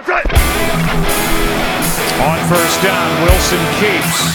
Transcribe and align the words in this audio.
On 0.00 0.08
first 2.48 2.80
down, 2.82 3.22
Wilson 3.22 3.60
keeps. 3.76 4.32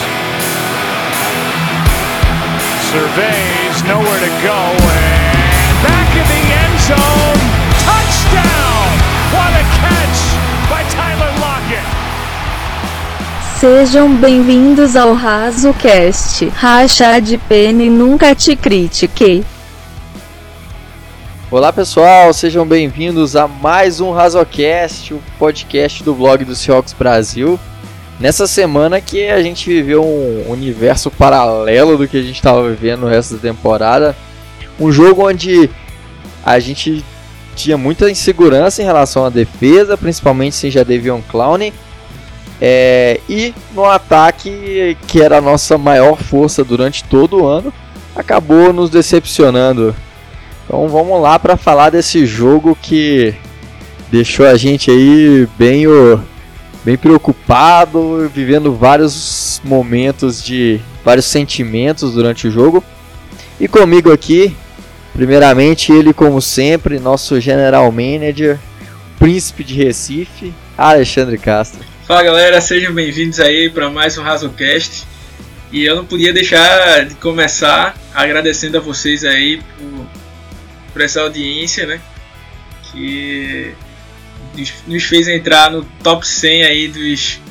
Surveys, 2.92 3.84
nowhere 3.90 4.20
to 4.20 4.30
go, 4.46 4.60
and 4.78 5.74
back 5.82 6.10
in 6.14 6.28
the 6.30 6.54
end 6.54 6.80
zone. 6.86 7.42
Touchdown! 7.82 8.86
What 9.34 9.58
a 9.58 9.66
catch 9.82 10.20
by 10.70 10.84
Tyler 10.94 11.34
Lockett! 11.42 11.88
Sejam 13.60 14.16
bem-vindos 14.18 14.96
ao 14.96 15.16
RazoCast. 15.16 16.46
Racha 16.62 17.20
de 17.20 17.40
pena 17.40 17.82
e 17.82 17.90
nunca 17.90 18.36
te 18.36 18.56
critiquei. 18.56 19.44
Olá 21.56 21.72
pessoal, 21.72 22.34
sejam 22.34 22.68
bem-vindos 22.68 23.34
a 23.34 23.48
mais 23.48 24.02
um 24.02 24.12
Razocast, 24.12 25.14
o 25.14 25.24
podcast 25.40 26.04
do 26.04 26.14
blog 26.14 26.44
do 26.44 26.54
Seahawks 26.54 26.92
Brasil. 26.92 27.58
Nessa 28.20 28.46
semana 28.46 29.00
que 29.00 29.30
a 29.30 29.42
gente 29.42 29.70
viveu 29.70 30.04
um 30.04 30.52
universo 30.52 31.10
paralelo 31.10 31.98
do 31.98 32.10
que 32.10 32.18
a 32.18 32.22
gente 32.22 32.36
estava 32.36 32.70
vivendo 32.70 33.04
no 33.04 33.08
resto 33.08 33.36
da 33.36 33.40
temporada. 33.40 34.14
Um 34.78 34.92
jogo 34.92 35.30
onde 35.30 35.70
a 36.46 36.60
gente 36.60 37.02
tinha 37.56 37.78
muita 37.78 38.12
insegurança 38.12 38.82
em 38.82 38.86
relação 38.86 39.24
à 39.24 39.30
defesa, 39.30 39.96
principalmente 39.96 40.58
sem 40.58 40.70
Jadevion 40.70 41.22
Clowney. 41.22 41.74
É, 42.60 43.22
e 43.30 43.56
no 43.74 43.86
ataque, 43.86 44.98
que 45.08 45.22
era 45.22 45.38
a 45.38 45.42
nossa 45.42 45.78
maior 45.78 46.18
força 46.18 46.66
durante 46.66 47.06
todo 47.06 47.44
o 47.44 47.48
ano, 47.48 47.74
acabou 48.14 48.74
nos 48.74 48.90
decepcionando. 48.90 49.96
Então 50.66 50.88
vamos 50.88 51.22
lá 51.22 51.38
para 51.38 51.56
falar 51.56 51.92
desse 51.92 52.26
jogo 52.26 52.76
que 52.82 53.36
deixou 54.12 54.48
a 54.48 54.58
gente 54.58 54.90
aí 54.90 55.48
bem 55.58 55.86
bem 56.84 56.98
preocupado, 56.98 58.30
vivendo 58.34 58.76
vários 58.76 59.62
momentos 59.64 60.44
de 60.44 60.80
vários 61.04 61.26
sentimentos 61.26 62.14
durante 62.14 62.48
o 62.48 62.52
jogo. 62.52 62.84
E 63.60 63.68
comigo 63.68 64.12
aqui, 64.12 64.56
primeiramente 65.14 65.92
ele 65.92 66.14
como 66.14 66.42
sempre, 66.42 67.00
nosso 67.00 67.40
general 67.40 67.92
manager, 67.92 68.60
príncipe 69.20 69.64
de 69.64 69.76
Recife, 69.76 70.54
Alexandre 70.78 71.38
Castro. 71.38 71.80
Fala 72.08 72.24
galera, 72.24 72.60
sejam 72.60 72.94
bem-vindos 72.94 73.40
aí 73.40 73.70
para 73.70 73.90
mais 73.90 74.18
um 74.18 74.24
Razocast. 74.24 75.06
E 75.72 75.86
eu 75.86 75.96
não 75.96 76.06
podia 76.06 76.32
deixar 76.32 77.06
de 77.06 77.16
começar 77.16 77.98
agradecendo 78.14 78.78
a 78.78 78.82
vocês 78.82 79.24
aí 79.24 79.60
por, 79.78 80.06
por 80.96 81.02
essa 81.02 81.20
audiência, 81.20 81.86
né? 81.86 82.00
Que 82.90 83.76
nos 84.88 85.04
fez 85.04 85.28
entrar 85.28 85.70
no 85.70 85.84
top 86.02 86.26
100 86.26 86.64
aí 86.64 86.88
dos 86.88 87.42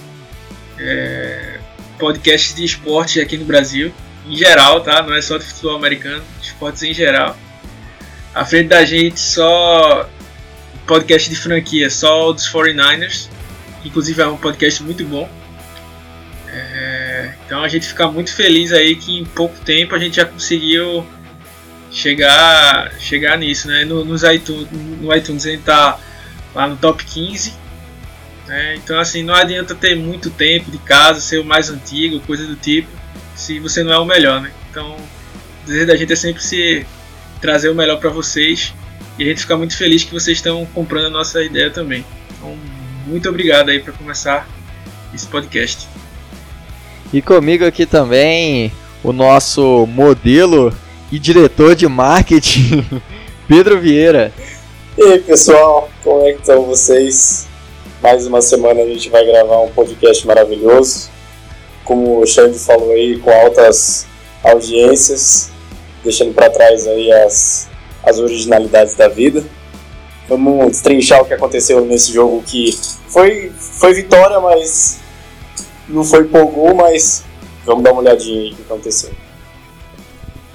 é, 0.78 1.60
podcasts 1.98 2.54
de 2.54 2.64
esportes 2.64 3.22
aqui 3.22 3.36
no 3.36 3.44
Brasil, 3.44 3.92
em 4.26 4.34
geral, 4.34 4.80
tá? 4.80 5.02
Não 5.02 5.14
é 5.14 5.20
só 5.20 5.36
de 5.36 5.44
futebol 5.44 5.76
americano, 5.76 6.24
esportes 6.42 6.82
em 6.84 6.94
geral. 6.94 7.36
À 8.34 8.46
frente 8.46 8.68
da 8.68 8.82
gente 8.82 9.20
só 9.20 10.08
podcast 10.86 11.28
de 11.28 11.36
franquia, 11.36 11.90
só 11.90 12.32
dos 12.32 12.50
49ers, 12.50 13.28
inclusive 13.84 14.22
é 14.22 14.26
um 14.26 14.38
podcast 14.38 14.82
muito 14.82 15.04
bom. 15.04 15.28
É, 16.48 17.34
então 17.44 17.62
a 17.62 17.68
gente 17.68 17.86
fica 17.86 18.10
muito 18.10 18.34
feliz 18.34 18.72
aí 18.72 18.96
que 18.96 19.18
em 19.18 19.26
pouco 19.26 19.58
tempo 19.60 19.94
a 19.94 19.98
gente 19.98 20.16
já 20.16 20.24
conseguiu 20.24 21.04
chegar 21.94 22.92
chegar 22.98 23.38
nisso, 23.38 23.68
né? 23.68 23.84
No, 23.84 24.04
nos 24.04 24.24
iTunes, 24.24 24.68
no 25.00 25.14
iTunes 25.14 25.44
gente 25.44 25.62
tá 25.62 25.98
lá 26.54 26.66
no 26.66 26.76
top 26.76 27.02
15. 27.04 27.54
Né? 28.46 28.74
Então, 28.74 28.98
assim, 28.98 29.22
não 29.22 29.34
adianta 29.34 29.74
ter 29.74 29.94
muito 29.94 30.28
tempo 30.28 30.70
de 30.70 30.78
casa, 30.78 31.20
ser 31.20 31.38
o 31.38 31.44
mais 31.44 31.70
antigo, 31.70 32.20
coisa 32.20 32.44
do 32.44 32.56
tipo, 32.56 32.88
se 33.34 33.58
você 33.58 33.82
não 33.82 33.92
é 33.92 33.98
o 33.98 34.04
melhor, 34.04 34.42
né? 34.42 34.50
Então, 34.70 34.96
o 34.96 35.66
desejo 35.66 35.86
da 35.86 35.96
gente 35.96 36.12
é 36.12 36.16
sempre 36.16 36.42
se 36.42 36.84
trazer 37.40 37.70
o 37.70 37.74
melhor 37.74 37.98
para 37.98 38.10
vocês 38.10 38.74
e 39.18 39.22
a 39.22 39.26
gente 39.26 39.42
fica 39.42 39.56
muito 39.56 39.76
feliz 39.76 40.04
que 40.04 40.12
vocês 40.12 40.38
estão 40.38 40.66
comprando 40.66 41.06
a 41.06 41.10
nossa 41.10 41.42
ideia 41.42 41.70
também. 41.70 42.04
Então, 42.36 42.56
muito 43.06 43.28
obrigado 43.28 43.70
aí 43.70 43.80
para 43.80 43.92
começar 43.92 44.46
esse 45.14 45.26
podcast. 45.26 45.88
E 47.12 47.22
comigo 47.22 47.64
aqui 47.64 47.86
também 47.86 48.72
o 49.02 49.12
nosso 49.12 49.86
modelo 49.86 50.74
e 51.14 51.18
diretor 51.20 51.76
de 51.76 51.86
marketing, 51.86 52.84
Pedro 53.46 53.80
Vieira. 53.80 54.32
E 54.98 55.02
aí 55.04 55.20
pessoal, 55.20 55.88
como 56.02 56.26
é 56.26 56.32
que 56.32 56.40
estão 56.40 56.62
vocês? 56.62 57.46
Mais 58.02 58.26
uma 58.26 58.42
semana 58.42 58.82
a 58.82 58.86
gente 58.86 59.08
vai 59.10 59.24
gravar 59.24 59.60
um 59.60 59.70
podcast 59.70 60.26
maravilhoso. 60.26 61.08
Como 61.84 62.20
o 62.20 62.26
Xande 62.26 62.58
falou 62.58 62.90
aí, 62.90 63.16
com 63.20 63.30
altas 63.30 64.06
audiências, 64.42 65.50
deixando 66.02 66.34
para 66.34 66.50
trás 66.50 66.84
aí 66.84 67.12
as, 67.12 67.68
as 68.02 68.18
originalidades 68.18 68.96
da 68.96 69.06
vida. 69.06 69.44
Vamos 70.28 70.66
destrinchar 70.72 71.22
o 71.22 71.26
que 71.26 71.34
aconteceu 71.34 71.84
nesse 71.84 72.12
jogo 72.12 72.42
que 72.44 72.76
foi, 73.06 73.52
foi 73.56 73.94
vitória, 73.94 74.40
mas 74.40 74.98
não 75.88 76.02
foi 76.02 76.24
por 76.24 76.74
mas 76.74 77.22
vamos 77.64 77.84
dar 77.84 77.92
uma 77.92 78.00
olhadinha 78.00 78.40
aí 78.40 78.50
no 78.50 78.56
que 78.56 78.62
aconteceu. 78.62 79.23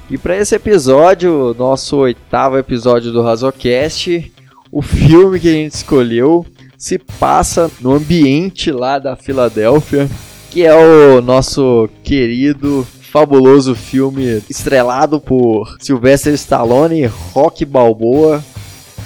E 0.09 0.17
para 0.17 0.35
esse 0.35 0.55
episódio, 0.55 1.55
nosso 1.55 1.97
oitavo 1.97 2.57
episódio 2.57 3.11
do 3.11 3.21
Razocast, 3.21 4.31
o 4.71 4.81
filme 4.81 5.39
que 5.39 5.47
a 5.47 5.51
gente 5.51 5.75
escolheu 5.75 6.43
se 6.75 6.97
passa 6.97 7.69
no 7.79 7.93
ambiente 7.93 8.71
lá 8.71 8.97
da 8.97 9.15
Filadélfia, 9.15 10.09
que 10.49 10.65
é 10.65 10.73
o 10.73 11.21
nosso 11.21 11.87
querido, 12.03 12.87
fabuloso 13.11 13.75
filme 13.75 14.41
estrelado 14.49 15.19
por 15.19 15.77
Sylvester 15.79 16.33
Stallone, 16.33 17.05
Rock 17.05 17.63
Balboa. 17.63 18.43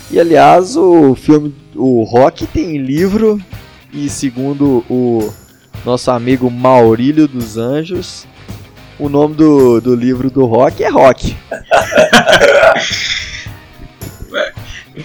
E 0.10 0.18
aliás, 0.18 0.78
o 0.78 1.16
filme, 1.16 1.54
o 1.76 2.04
Rock 2.04 2.48
tem 2.48 2.78
livro 2.78 3.42
e 3.92 4.08
segundo 4.08 4.86
o 4.90 5.30
nosso 5.86 6.12
amigo 6.12 6.50
Maurílio 6.50 7.28
dos 7.28 7.58
Anjos, 7.58 8.26
o 9.00 9.10
nome 9.10 9.36
do, 9.36 9.82
do 9.82 9.96
livro 9.96 10.30
do 10.30 10.46
Rock 10.46 10.84
é 10.84 10.90
Rock. 10.90 11.36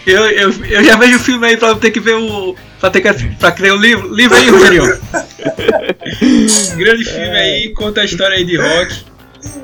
eu, 0.06 0.26
eu, 0.26 0.64
eu 0.66 0.84
já 0.84 0.96
vejo 0.96 1.16
o 1.16 1.20
filme 1.20 1.46
aí 1.46 1.56
pra 1.56 1.74
ter 1.74 1.90
que 1.90 2.00
ver 2.00 2.14
o. 2.14 2.54
pra 2.80 2.90
ter 2.90 3.00
que 3.00 3.36
pra 3.36 3.52
criar 3.52 3.74
o 3.74 3.78
livro. 3.78 4.14
Livro 4.14 4.36
aí, 4.36 4.50
Rogerinho. 4.50 4.84
Grande 6.76 7.04
filme 7.04 7.36
aí, 7.36 7.72
conta 7.74 8.02
a 8.02 8.04
história 8.04 8.36
aí 8.36 8.44
de 8.44 8.56
Rock. 8.56 9.04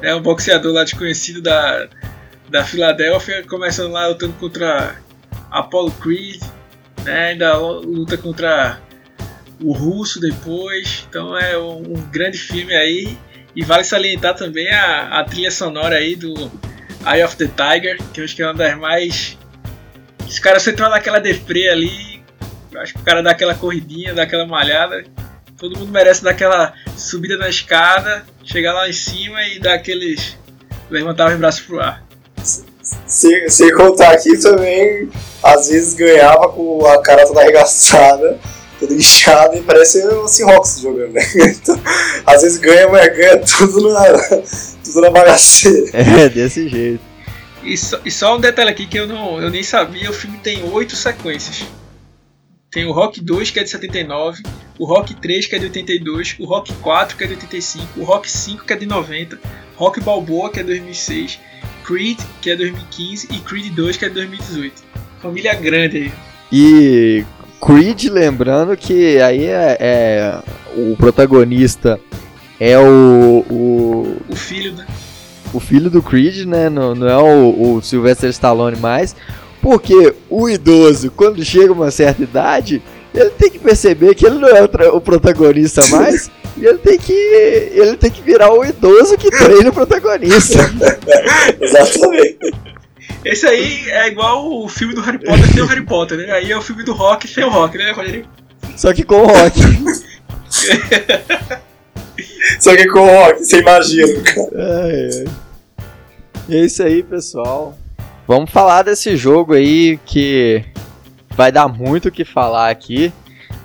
É 0.03 0.15
um 0.15 0.23
boxeador 0.23 0.73
lá 0.73 0.85
desconhecido 0.85 1.43
da, 1.43 1.89
da 2.49 2.65
Filadélfia, 2.65 3.45
começando 3.47 3.93
lá 3.93 4.07
lutando 4.07 4.35
contra 4.35 4.97
Apollo 5.51 5.91
Creed, 5.93 6.43
né? 7.05 7.31
Ainda 7.31 7.57
luta 7.59 8.17
contra 8.17 8.81
o 9.61 9.73
russo 9.73 10.21
depois. 10.21 11.07
Então 11.09 11.37
é 11.37 11.59
um, 11.59 11.79
um 11.79 12.11
grande 12.11 12.39
filme 12.39 12.75
aí. 12.75 13.19
E 13.55 13.65
vale 13.65 13.85
salientar 13.85 14.35
também 14.35 14.69
a, 14.71 15.21
a 15.21 15.25
trilha 15.25 15.51
sonora 15.51 15.97
aí 15.97 16.17
do 16.17 16.35
Eye 17.07 17.25
of 17.25 17.37
the 17.37 17.47
Tiger, 17.47 17.99
que 18.13 18.21
eu 18.21 18.25
acho 18.25 18.35
que 18.35 18.43
é 18.43 18.47
uma 18.47 18.55
das 18.55 18.77
mais. 18.77 19.39
Os 20.27 20.39
caras 20.39 20.63
você 20.63 20.71
entrar 20.71 20.89
naquela 20.89 21.21
deprê 21.21 21.69
ali, 21.69 22.23
acho 22.77 22.95
que 22.95 23.01
o 23.01 23.05
cara 23.05 23.23
dá 23.23 23.31
aquela 23.31 23.55
corridinha, 23.55 24.15
dá 24.15 24.25
aquela 24.25 24.47
malhada. 24.47 25.05
Todo 25.57 25.79
mundo 25.79 25.93
merece 25.93 26.25
dar 26.25 26.31
aquela 26.31 26.75
subida 26.97 27.37
na 27.37 27.49
escada, 27.49 28.25
chegar 28.43 28.73
lá 28.73 28.89
em 28.89 28.93
cima 28.93 29.43
e 29.47 29.61
dar 29.61 29.75
aqueles. 29.75 30.37
levantar 30.91 31.31
os 31.31 31.39
braços 31.39 31.61
pro 31.61 31.81
ar. 31.81 32.03
Se, 33.07 33.49
se 33.49 33.73
contar 33.73 34.13
aqui 34.13 34.37
também, 34.39 35.09
às 35.43 35.69
vezes 35.69 35.95
ganhava 35.95 36.49
com 36.49 36.85
a 36.87 37.01
cara 37.01 37.27
toda 37.27 37.41
arregaçada 37.41 38.39
todo 38.87 38.95
inchado 38.95 39.57
e 39.57 39.63
parece 39.63 40.05
o 40.07 40.29
Seahawks 40.29 40.81
jogando, 40.81 41.13
né? 41.13 41.23
Então, 41.35 41.81
às 42.27 42.43
vezes 42.43 42.59
ganha, 42.59 42.89
mas 42.89 43.17
ganha 43.17 43.39
tudo 43.39 43.93
na, 43.93 44.05
tudo 44.85 45.01
na 45.01 45.11
bagaceira. 45.11 45.91
É, 45.93 46.29
desse 46.29 46.69
jeito. 46.69 47.01
E 47.63 47.77
só, 47.77 47.99
e 48.05 48.11
só 48.11 48.37
um 48.37 48.41
detalhe 48.41 48.71
aqui 48.71 48.87
que 48.87 48.99
eu, 48.99 49.07
não, 49.07 49.41
eu 49.41 49.51
nem 49.51 49.63
sabia, 49.63 50.11
o 50.11 50.13
filme 50.13 50.39
tem 50.39 50.63
oito 50.71 50.95
sequências. 50.95 51.67
Tem 52.71 52.85
o 52.85 52.93
Rock 52.93 53.21
2, 53.21 53.51
que 53.51 53.61
é 53.61 53.63
de 53.63 53.71
79, 53.71 54.43
o 54.79 54.85
Rock 54.85 55.15
3, 55.15 55.47
que 55.47 55.55
é 55.55 55.59
de 55.59 55.67
82, 55.67 56.37
o 56.41 56.45
Rock 56.45 56.73
4, 56.75 57.17
que 57.17 57.25
é 57.25 57.27
de 57.29 57.35
85, 57.35 58.01
o 58.01 58.05
Rock 58.05 58.31
5, 58.31 58.65
que 58.65 58.73
é 58.73 58.77
de 58.77 58.85
90, 58.85 59.39
Rock 59.77 60.01
Balboa, 60.01 60.51
que 60.51 60.61
é 60.61 60.63
de 60.63 60.71
2006, 60.71 61.39
Creed, 61.85 62.19
que 62.43 62.51
é 62.51 62.57
de 62.57 62.65
2015 62.65 63.29
e 63.31 63.39
Creed 63.39 63.73
2, 63.75 63.97
que 63.97 64.05
é 64.05 64.09
de 64.09 64.15
2018. 64.15 64.83
Família 65.23 65.55
grande 65.55 65.97
aí. 65.99 66.13
E 66.53 67.25
Creed, 67.65 68.05
lembrando 68.11 68.77
que 68.77 69.21
aí 69.21 69.47
é, 69.47 69.77
é 69.81 70.39
o 70.77 70.97
protagonista 70.97 71.99
é 72.61 72.79
o, 72.79 73.45
o. 73.51 74.17
O 74.29 74.37
filho, 74.37 74.75
né? 74.75 74.87
O 75.53 75.61
filho 75.61 75.89
do 75.89 76.03
Creed, 76.03 76.47
né? 76.47 76.69
Não, 76.69 76.95
não 76.95 77.09
é 77.09 77.17
o, 77.17 77.77
o 77.77 77.83
Sylvester 77.83 78.31
Stallone 78.31 78.77
mais. 78.77 79.17
Porque 79.63 80.15
o 80.29 80.49
idoso, 80.49 81.11
quando 81.11 81.43
chega 81.45 81.73
uma 81.73 81.91
certa 81.91 82.23
idade, 82.23 82.83
ele 83.15 83.31
tem 83.31 83.51
que 83.51 83.59
perceber 83.59 84.15
que 84.15 84.27
ele 84.27 84.39
não 84.39 84.49
é 84.49 84.63
o, 84.63 84.97
o 84.97 85.01
protagonista 85.01 85.87
mais. 85.89 86.31
E 86.57 86.65
ele 86.65 86.79
tem 86.79 86.97
que. 86.97 87.13
Ele 87.13 87.97
tem 87.97 88.09
que 88.13 88.23
virar 88.23 88.53
o 88.53 88.65
idoso 88.65 89.19
que 89.19 89.29
treina 89.29 89.71
o 89.71 89.73
protagonista. 89.73 90.61
Exatamente. 91.61 92.55
Esse 93.25 93.47
aí 93.47 93.91
é 93.91 94.09
igual 94.09 94.53
o 94.53 94.69
filme 94.69 94.95
do 94.95 95.01
Harry 95.01 95.19
Potter 95.19 95.53
sem 95.53 95.63
o 95.63 95.67
Harry 95.67 95.85
Potter, 95.85 96.19
né? 96.19 96.31
Aí 96.33 96.53
é 96.53 96.57
o 96.57 96.63
filme 96.63 96.85
do 96.85 96.93
rock 96.93 97.27
sem 97.27 97.45
o 97.45 97.49
rock, 97.49 97.79
né, 97.79 97.93
Rogerinho? 97.93 98.27
Só 98.77 98.93
que 98.93 99.03
com 99.03 99.23
o 99.23 99.27
rock. 99.27 99.61
Só 102.61 102.77
que 102.77 102.87
com 102.89 103.01
o 103.01 103.07
rock, 103.07 103.45
sem 103.45 103.63
magia, 103.63 104.23
cara. 104.23 104.51
Ai. 104.55 105.25
E 106.49 106.57
é 106.57 106.65
isso 106.65 106.83
aí, 106.83 107.03
pessoal. 107.03 107.77
Vamos 108.27 108.51
falar 108.51 108.83
desse 108.83 109.17
jogo 109.17 109.55
aí 109.55 109.99
que 110.05 110.65
vai 111.31 111.51
dar 111.51 111.69
muito 111.69 112.09
o 112.09 112.13
que 112.13 112.25
falar 112.25 112.71
aqui. 112.71 113.13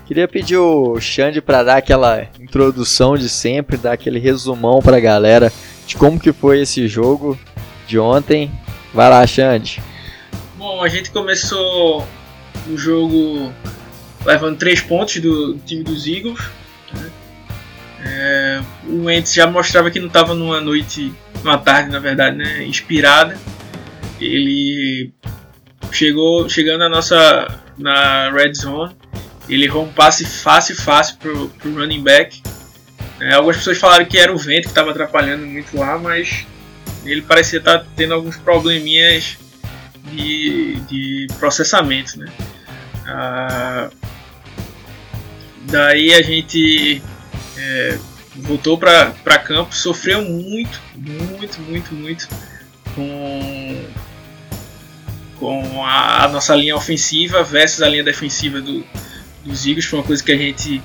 Queria 0.06 0.28
pedir 0.28 0.58
o 0.58 1.00
Xande 1.00 1.42
para 1.42 1.64
dar 1.64 1.78
aquela 1.78 2.28
introdução 2.40 3.16
de 3.16 3.30
sempre, 3.30 3.78
dar 3.78 3.94
aquele 3.94 4.20
resumão 4.20 4.82
pra 4.82 5.00
galera 5.00 5.52
de 5.86 5.96
como 5.96 6.20
que 6.20 6.34
foi 6.34 6.62
esse 6.62 6.88
jogo 6.88 7.38
de 7.88 8.00
ontem. 8.00 8.52
Vai 8.94 9.10
lá, 9.10 9.26
Xande. 9.26 9.82
Bom, 10.56 10.84
a 10.84 10.90
gente 10.90 11.12
começou 11.12 12.08
o 12.68 12.78
jogo 12.78 13.54
levando 14.26 14.58
três 14.58 14.82
pontos 14.82 15.18
do 15.22 15.58
time 15.60 15.84
dos 15.84 16.06
Eagles. 16.08 16.40
né? 16.94 17.12
É, 18.02 18.62
o 18.88 19.06
Wentz 19.06 19.34
já 19.34 19.48
mostrava 19.48 19.92
que 19.92 20.00
não 20.00 20.08
estava 20.08 20.34
numa 20.34 20.60
noite, 20.62 21.14
numa 21.44 21.58
tarde, 21.58 21.90
na 21.90 22.00
verdade, 22.00 22.38
né, 22.38 22.64
inspirada. 22.64 23.38
Ele 24.20 25.12
chegou, 25.92 26.50
chegando 26.50 26.80
na 26.80 26.90
nossa 26.90 27.60
na 27.78 28.30
red 28.32 28.54
zone, 28.54 28.96
ele 29.48 29.66
errou 29.66 29.86
um 29.86 29.92
passe 29.92 30.26
fácil, 30.26 30.76
fácil 30.76 31.18
pro, 31.18 31.50
pro 31.50 31.74
running 31.74 32.04
back. 32.04 32.42
É, 33.20 33.34
algumas 33.34 33.58
pessoas 33.58 33.78
falaram 33.78 34.06
que 34.06 34.18
era 34.18 34.34
o 34.34 34.38
vento 34.38 34.64
que 34.64 34.70
estava 34.70 34.92
atrapalhando 34.92 35.46
muito 35.46 35.78
lá, 35.78 35.98
mas 35.98 36.46
ele 37.06 37.22
parecia 37.22 37.60
estar 37.60 37.86
tendo 37.96 38.14
alguns 38.14 38.38
probleminhas 38.38 39.38
de, 40.12 40.76
de 40.88 41.28
processamento, 41.40 42.20
né? 42.20 42.32
Ah, 43.06 43.90
daí 45.70 46.14
a 46.14 46.22
gente 46.22 47.02
é, 47.58 47.98
voltou 48.36 48.78
para 48.78 49.40
campo, 49.40 49.76
sofreu 49.76 50.22
muito, 50.22 50.80
muito, 50.96 51.62
muito, 51.62 51.94
muito 51.94 52.28
com, 52.96 53.86
com 55.38 55.86
a, 55.86 56.26
a 56.26 56.28
nossa 56.28 56.56
linha 56.56 56.76
ofensiva 56.76 57.44
versus 57.44 57.82
a 57.82 57.90
linha 57.90 58.04
defensiva 58.04 58.62
do, 58.62 58.86
dos 59.44 59.66
Eagles. 59.66 59.86
Foi 59.86 60.00
uma 60.00 60.06
coisa 60.06 60.24
que 60.24 60.32
a 60.32 60.38
gente 60.38 60.82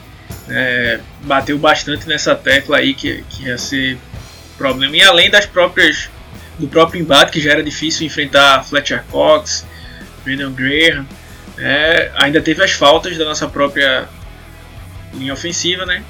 é, 0.48 1.00
bateu 1.22 1.58
bastante 1.58 2.06
nessa 2.06 2.34
tecla 2.34 2.78
aí 2.78 2.94
que, 2.94 3.22
que 3.28 3.44
ia 3.44 3.58
ser 3.58 3.98
problema. 4.56 4.96
E 4.96 5.02
além 5.02 5.30
das 5.30 5.46
próprias 5.46 6.08
do 6.58 6.68
próprio 6.68 7.00
embate, 7.00 7.32
que 7.32 7.40
já 7.40 7.52
era 7.52 7.62
difícil 7.62 8.06
enfrentar 8.06 8.64
Fletcher 8.64 9.04
Cox, 9.10 9.66
Brandon 10.24 10.52
Graham, 10.52 11.06
é, 11.58 12.10
ainda 12.16 12.40
teve 12.40 12.62
as 12.62 12.72
faltas 12.72 13.16
da 13.16 13.24
nossa 13.24 13.48
própria 13.48 14.08
linha 15.12 15.32
ofensiva, 15.32 15.84
né? 15.84 16.02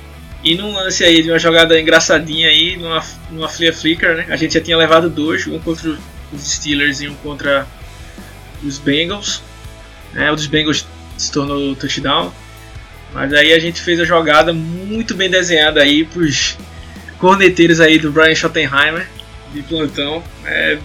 E 0.43 0.55
num 0.55 0.73
lance 0.73 1.03
aí 1.03 1.23
de 1.23 1.31
uma 1.31 1.39
jogada 1.39 1.79
engraçadinha 1.81 2.49
aí, 2.49 2.77
numa, 2.77 3.03
numa 3.31 3.49
flea 3.49 3.73
flicker, 3.73 4.17
né? 4.17 4.27
A 4.29 4.37
gente 4.37 4.55
já 4.55 4.61
tinha 4.61 4.77
levado 4.77 5.09
dois, 5.09 5.47
um 5.47 5.59
contra 5.59 5.97
os 6.33 6.43
Steelers 6.43 7.01
e 7.01 7.09
um 7.09 7.15
contra 7.17 7.67
os 8.63 8.79
Bengals. 8.79 9.43
Né? 10.13 10.31
O 10.31 10.37
dos 10.37 10.47
Bengals 10.47 10.87
se 11.17 11.33
tornou 11.33 11.75
touchdown. 11.75 12.33
Mas 13.13 13.33
aí 13.33 13.53
a 13.53 13.59
gente 13.59 13.81
fez 13.81 14.01
a 14.01 14.05
jogada 14.05 14.53
muito 14.53 15.15
bem 15.15 15.31
desenhada 15.31 15.81
aí 15.81 16.05
pros 16.05 16.59
corneteiros 17.25 17.81
aí 17.81 17.99
do 17.99 18.13
Brian 18.13 18.35
Schottenheimer 18.35 19.09
de 19.51 19.63
plantão. 19.63 20.23
É, 20.45 20.77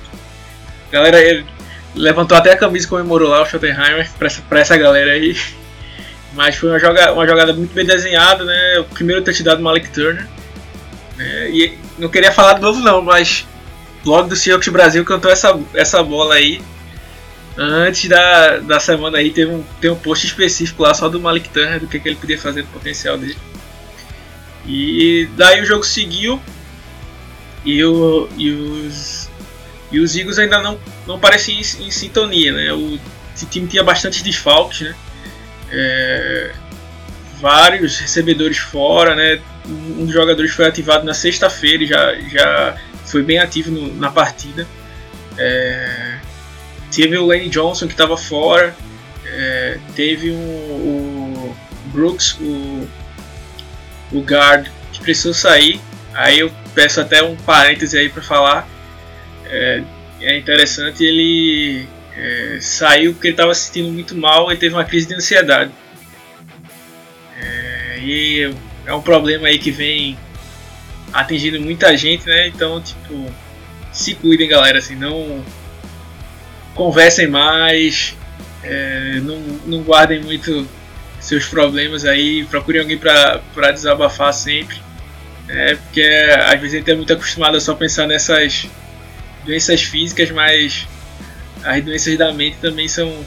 galera 0.90 1.20
ele 1.20 1.46
levantou 1.94 2.38
até 2.38 2.54
a 2.54 2.58
camisa 2.58 2.86
e 2.86 2.90
comemorou 2.90 3.28
lá 3.28 3.42
o 3.42 3.46
Schottenheimer 3.46 4.10
pra 4.18 4.28
essa, 4.28 4.42
pra 4.44 4.60
essa 4.62 4.78
galera 4.78 5.12
aí. 5.12 5.38
Mas 6.34 6.56
foi 6.56 6.70
uma 6.70 6.80
jogada, 6.80 7.12
uma 7.12 7.28
jogada 7.28 7.52
muito 7.52 7.74
bem 7.74 7.86
desenhada, 7.86 8.46
né? 8.46 8.80
O 8.80 8.86
primeiro 8.86 9.22
touchdown 9.22 9.58
do 9.58 9.64
Malik 9.64 9.90
Turner. 9.90 10.26
né? 11.18 11.50
E 11.50 11.78
não 11.98 12.08
queria 12.08 12.32
falar 12.32 12.54
de 12.54 12.62
novo 12.62 12.80
não, 12.80 13.02
mas 13.02 13.46
logo 14.06 14.30
do 14.30 14.36
Seahawks 14.38 14.70
Brasil 14.70 15.04
cantou 15.04 15.30
essa, 15.30 15.60
essa 15.74 16.02
bola 16.02 16.36
aí. 16.36 16.62
Antes 17.58 18.08
da, 18.08 18.60
da 18.60 18.80
semana 18.80 19.18
aí 19.18 19.30
teve 19.32 19.52
um, 19.52 19.62
tem 19.82 19.92
um 19.92 19.96
post 19.98 20.26
específico 20.26 20.84
lá 20.84 20.94
só 20.94 21.10
do 21.10 21.20
Malik 21.20 21.50
Turner, 21.50 21.82
do 21.82 21.88
que, 21.88 22.00
que 22.00 22.08
ele 22.08 22.16
podia 22.16 22.40
fazer 22.40 22.62
do 22.62 22.70
potencial 22.70 23.18
dele. 23.18 23.36
E 24.66 25.28
daí 25.36 25.62
o 25.62 25.66
jogo 25.66 25.84
seguiu 25.84 26.40
e, 27.66 27.84
o, 27.84 28.30
e 28.38 28.52
os 28.52 29.30
e 29.92 30.00
os 30.00 30.16
Eagles 30.16 30.38
ainda 30.38 30.62
não, 30.62 30.80
não 31.08 31.20
pareciam 31.20 31.58
em, 31.60 31.88
em 31.88 31.92
sintonia, 31.92 32.54
né? 32.54 32.72
O, 32.74 33.00
time 33.50 33.68
tinha 33.68 33.84
bastante 33.84 34.22
desfalques, 34.24 34.82
né? 34.82 34.96
É, 35.72 36.52
vários 37.40 37.98
recebedores 37.98 38.58
fora, 38.58 39.16
né? 39.16 39.42
Um 39.66 40.06
dos 40.06 40.14
jogadores 40.14 40.52
foi 40.52 40.68
ativado 40.68 41.06
na 41.06 41.14
sexta-feira 41.14 41.86
já, 41.86 42.16
já 42.28 42.78
foi 43.06 43.24
bem 43.24 43.40
ativo 43.40 43.72
no- 43.72 43.96
na 43.96 44.12
partida. 44.12 44.68
É, 45.38 46.18
teve 46.94 47.18
o 47.18 47.26
Lane 47.26 47.50
Johnson 47.50 47.88
que 47.88 47.94
estava 47.94 48.18
fora, 48.18 48.76
é, 49.26 49.78
teve 49.96 50.32
um, 50.32 50.36
o 50.36 51.58
Brooks, 51.86 52.38
o, 52.42 52.88
o 54.12 54.22
guard, 54.22 54.68
que 54.92 55.02
precisou 55.02 55.34
sair. 55.34 55.80
Aí 56.14 56.40
eu 56.40 56.52
peço 56.74 57.00
até 57.02 57.24
um 57.24 57.36
parêntese 57.36 57.98
aí 57.98 58.10
para 58.10 58.22
falar. 58.22 58.68
É, 59.46 59.84
é 60.22 60.38
interessante, 60.38 61.04
ele 61.04 61.88
é, 62.16 62.58
saiu 62.62 63.14
porque 63.14 63.28
ele 63.28 63.34
estava 63.34 63.54
se 63.54 63.68
sentindo 63.68 63.92
muito 63.92 64.16
mal 64.16 64.52
e 64.52 64.58
teve 64.58 64.76
uma 64.76 64.86
crise 64.86 65.08
de 65.08 65.16
ansiedade. 65.16 65.72
É, 67.40 68.00
e 68.00 68.54
é 68.86 68.94
um 68.94 69.02
problema 69.02 69.48
aí 69.48 69.58
que 69.58 69.72
vem 69.72 70.18
atingindo 71.14 71.60
muita 71.62 71.96
gente, 71.96 72.26
né? 72.26 72.48
Então, 72.48 72.82
tipo, 72.82 73.26
se 73.92 74.16
cuidem, 74.16 74.48
galera, 74.48 74.80
assim, 74.80 74.96
não 74.96 75.44
conversem 76.76 77.28
mais, 77.28 78.16
é, 78.64 79.20
não, 79.22 79.38
não 79.66 79.84
guardem 79.84 80.22
muito 80.22 80.68
seus 81.20 81.46
problemas 81.46 82.06
aí, 82.06 82.46
procurem 82.46 82.82
alguém 82.82 82.98
para 82.98 83.72
desabafar 83.72 84.34
sempre. 84.34 84.78
É, 85.48 85.76
porque 85.76 86.02
às 86.02 86.60
vezes 86.60 86.76
a 86.76 86.78
gente 86.78 86.92
é 86.92 86.96
muito 86.96 87.12
acostumado 87.12 87.58
a 87.58 87.62
só 87.62 87.74
pensar 87.74 88.06
nessas 88.06 88.68
doenças 89.44 89.82
físicas, 89.82 90.30
mas 90.30 90.88
as 91.64 91.84
doenças 91.84 92.18
da 92.18 92.32
mente 92.32 92.58
também 92.62 92.88
são, 92.88 93.26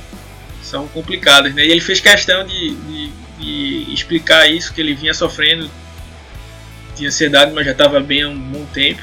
são 0.62 0.86
complicadas. 0.88 1.54
Né? 1.54 1.66
E 1.66 1.70
ele 1.70 1.80
fez 1.80 2.00
questão 2.00 2.46
de, 2.46 2.74
de, 2.74 3.12
de 3.38 3.92
explicar 3.92 4.48
isso, 4.48 4.72
que 4.72 4.80
ele 4.80 4.94
vinha 4.94 5.12
sofrendo 5.12 5.68
de 6.96 7.06
ansiedade, 7.06 7.52
mas 7.52 7.66
já 7.66 7.72
estava 7.72 8.00
bem 8.00 8.22
há 8.22 8.28
um 8.28 8.38
bom 8.38 8.64
tempo. 8.66 9.02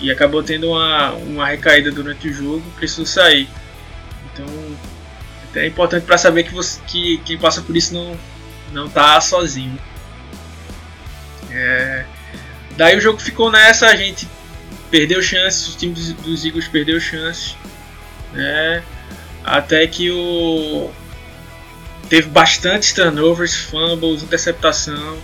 E 0.00 0.10
acabou 0.10 0.42
tendo 0.42 0.68
uma, 0.68 1.12
uma 1.12 1.46
recaída 1.46 1.90
durante 1.90 2.28
o 2.28 2.32
jogo, 2.32 2.62
precisou 2.76 3.04
sair. 3.04 3.48
Então 5.50 5.62
é 5.62 5.66
importante 5.66 6.04
para 6.04 6.16
saber 6.16 6.44
que, 6.44 6.54
você, 6.54 6.80
que 6.86 7.18
quem 7.24 7.36
passa 7.36 7.60
por 7.62 7.76
isso 7.76 7.92
não, 7.92 8.16
não 8.72 8.88
tá 8.88 9.20
sozinho. 9.20 9.78
É, 11.50 12.04
daí 12.76 12.96
o 12.96 13.00
jogo 13.00 13.18
ficou 13.18 13.50
nessa, 13.50 13.86
a 13.88 13.96
gente 13.96 14.28
perdeu 14.90 15.20
chances, 15.22 15.68
os 15.68 15.76
times 15.76 16.12
dos, 16.12 16.44
Eagles 16.44 16.68
perdeu 16.68 17.00
chances, 17.00 17.56
né? 18.32 18.82
Até 19.44 19.86
que 19.86 20.10
o 20.10 20.90
teve 22.08 22.28
bastantes 22.28 22.92
turnovers, 22.92 23.54
fumbles, 23.54 24.22
interceptação, 24.22 25.16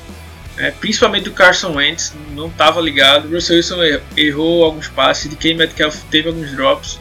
né? 0.57 0.73
principalmente 0.81 1.25
do 1.25 1.33
Carson 1.33 1.75
Wentz, 1.75 2.15
não 2.31 2.47
estava 2.47 2.81
ligado. 2.81 3.29
O 3.29 3.33
Russell 3.33 3.57
Wilson 3.57 3.83
er- 3.83 4.03
errou 4.17 4.65
alguns 4.65 4.89
passes, 4.89 5.29
de 5.29 5.37
K. 5.37 5.55
Metcalf 5.55 6.03
teve 6.11 6.29
alguns 6.29 6.53
drops. 6.53 6.99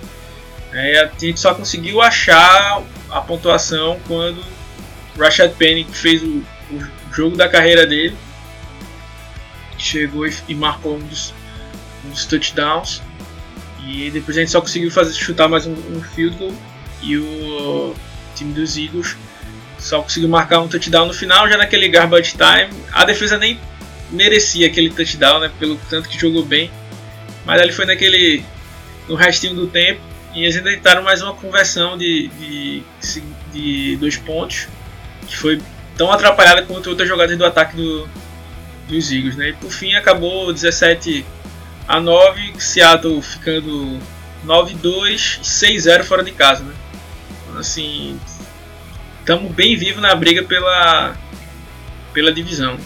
né? 0.72 1.00
A 1.00 1.12
gente 1.20 1.40
só 1.40 1.54
conseguiu 1.54 2.02
achar 2.02 2.82
a 3.16 3.22
pontuação 3.22 3.98
quando 4.08 4.44
Rashad 5.18 5.54
Penny 5.54 5.86
que 5.86 5.96
fez 5.96 6.22
o, 6.22 6.44
o 6.72 7.14
jogo 7.14 7.38
da 7.38 7.48
carreira 7.48 7.88
dele 7.88 8.16
chegou 9.78 10.28
e, 10.28 10.34
e 10.50 10.54
marcou 10.54 10.98
um 10.98 11.00
dos, 11.00 11.34
um 12.06 12.10
dos 12.10 12.26
touchdowns. 12.26 13.02
E 13.88 14.10
depois 14.12 14.36
a 14.36 14.42
gente 14.42 14.52
só 14.52 14.60
conseguiu 14.60 14.92
fazer, 14.92 15.14
chutar 15.14 15.48
mais 15.48 15.66
um, 15.66 15.74
um 15.74 16.02
field 16.02 16.36
goal. 16.38 16.54
E 17.02 17.18
o 17.18 17.96
time 18.36 18.52
dos 18.54 18.76
Eagles 18.76 19.16
só 19.78 20.02
conseguiu 20.02 20.28
marcar 20.28 20.60
um 20.60 20.68
touchdown 20.68 21.06
no 21.06 21.14
final, 21.14 21.48
já 21.48 21.56
naquele 21.58 21.88
garbage 21.88 22.34
time. 22.34 22.84
A 22.92 23.06
defesa 23.06 23.38
nem 23.38 23.60
merecia 24.12 24.68
aquele 24.68 24.90
touchdown, 24.90 25.40
né? 25.40 25.52
Pelo 25.60 25.78
tanto 25.90 26.10
que 26.10 26.20
jogou 26.20 26.44
bem. 26.44 26.70
Mas 27.46 27.62
ele 27.62 27.72
foi 27.72 27.86
naquele. 27.86 28.44
no 29.08 29.16
restinho 29.16 29.56
do 29.56 29.68
tempo. 29.68 30.02
E 30.36 30.44
eles 30.44 30.62
tentaram 30.62 31.02
mais 31.02 31.22
uma 31.22 31.34
conversão 31.34 31.98
de, 31.98 32.28
de, 32.28 32.84
de 33.54 33.96
dois 33.96 34.18
pontos. 34.18 34.68
Que 35.26 35.36
foi 35.36 35.62
tão 35.98 36.12
atrapalhada 36.12 36.64
quanto 36.64 36.90
outras 36.90 37.08
jogadas 37.08 37.38
do 37.38 37.46
ataque 37.46 37.76
do, 37.78 38.08
dos 38.88 39.12
Eagles, 39.12 39.38
né? 39.38 39.50
E 39.50 39.54
por 39.54 39.72
fim 39.72 39.96
acabou 39.96 40.52
17 40.52 41.26
a 41.88 42.00
9, 42.00 42.54
Seattle 42.60 43.22
ficando 43.22 43.98
9-2 44.46 45.40
6-0 45.42 46.04
fora 46.04 46.24
de 46.24 46.32
casa, 46.32 46.64
né? 46.64 46.74
Então, 47.48 47.60
assim, 47.60 48.20
estamos 49.20 49.52
bem 49.54 49.78
vivos 49.78 50.02
na 50.02 50.14
briga 50.14 50.44
pela, 50.44 51.16
pela 52.14 52.32
divisão. 52.32 52.78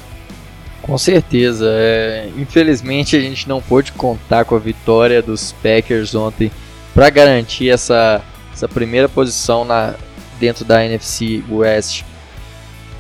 Com 0.82 0.98
certeza. 0.98 1.68
É, 1.72 2.30
infelizmente 2.38 3.16
a 3.16 3.20
gente 3.20 3.50
não 3.50 3.62
pôde 3.62 3.92
contar 3.92 4.46
com 4.46 4.56
a 4.56 4.60
vitória 4.60 5.22
dos 5.22 5.52
Packers 5.52 6.14
ontem 6.16 6.52
para 6.94 7.10
garantir 7.10 7.70
essa, 7.70 8.22
essa 8.54 8.68
primeira 8.68 9.08
posição 9.08 9.64
na, 9.64 9.96
dentro 10.40 10.66
da 10.66 10.84
NFC 10.84 11.44
West 11.50 12.04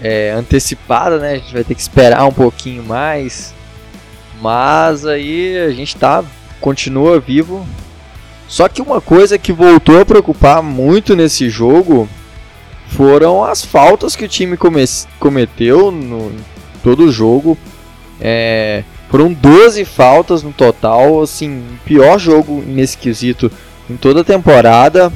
é, 0.01 0.31
antecipada, 0.31 1.17
né? 1.17 1.33
A 1.33 1.37
gente 1.37 1.53
vai 1.53 1.63
ter 1.63 1.75
que 1.75 1.81
esperar 1.81 2.25
um 2.25 2.31
pouquinho 2.31 2.83
mais. 2.83 3.53
Mas 4.41 5.05
aí 5.05 5.57
a 5.57 5.71
gente 5.71 5.95
tá 5.95 6.23
continua 6.61 7.19
vivo. 7.19 7.65
Só 8.47 8.67
que 8.67 8.81
uma 8.81 8.99
coisa 8.99 9.37
que 9.37 9.53
voltou 9.53 9.99
a 9.99 10.05
preocupar 10.05 10.63
muito 10.63 11.15
nesse 11.15 11.49
jogo 11.49 12.09
foram 12.87 13.43
as 13.43 13.63
faltas 13.63 14.15
que 14.15 14.25
o 14.25 14.29
time 14.29 14.57
come 14.57 14.83
cometeu 15.19 15.91
no 15.91 16.31
todo 16.83 17.03
o 17.05 17.11
jogo. 17.11 17.57
É, 18.19 18.83
foram 19.09 19.31
12 19.31 19.85
faltas 19.85 20.43
no 20.43 20.51
total, 20.51 21.21
assim, 21.21 21.63
pior 21.85 22.17
jogo 22.19 22.63
nesse 22.65 22.97
quesito 22.97 23.51
em 23.89 23.97
toda 23.97 24.21
a 24.21 24.23
temporada. 24.23 25.11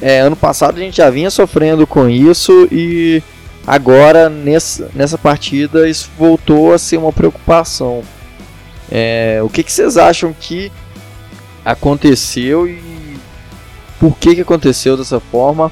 É, 0.00 0.20
ano 0.20 0.36
passado 0.36 0.76
a 0.76 0.80
gente 0.80 0.96
já 0.98 1.08
vinha 1.10 1.30
sofrendo 1.30 1.86
com 1.86 2.08
isso 2.08 2.68
e 2.70 3.22
agora 3.66 4.28
nessa, 4.28 4.90
nessa 4.94 5.16
partida 5.16 5.88
isso 5.88 6.10
voltou 6.18 6.72
a 6.72 6.78
ser 6.78 6.96
uma 6.96 7.12
preocupação. 7.12 8.02
É, 8.90 9.40
o 9.42 9.48
que, 9.48 9.62
que 9.62 9.72
vocês 9.72 9.96
acham 9.96 10.34
que 10.38 10.70
aconteceu 11.64 12.68
e 12.68 13.18
por 13.98 14.16
que, 14.16 14.34
que 14.34 14.40
aconteceu 14.42 14.96
dessa 14.96 15.18
forma 15.18 15.70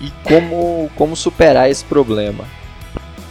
e 0.00 0.10
como, 0.22 0.90
como 0.96 1.16
superar 1.16 1.70
esse 1.70 1.84
problema? 1.84 2.44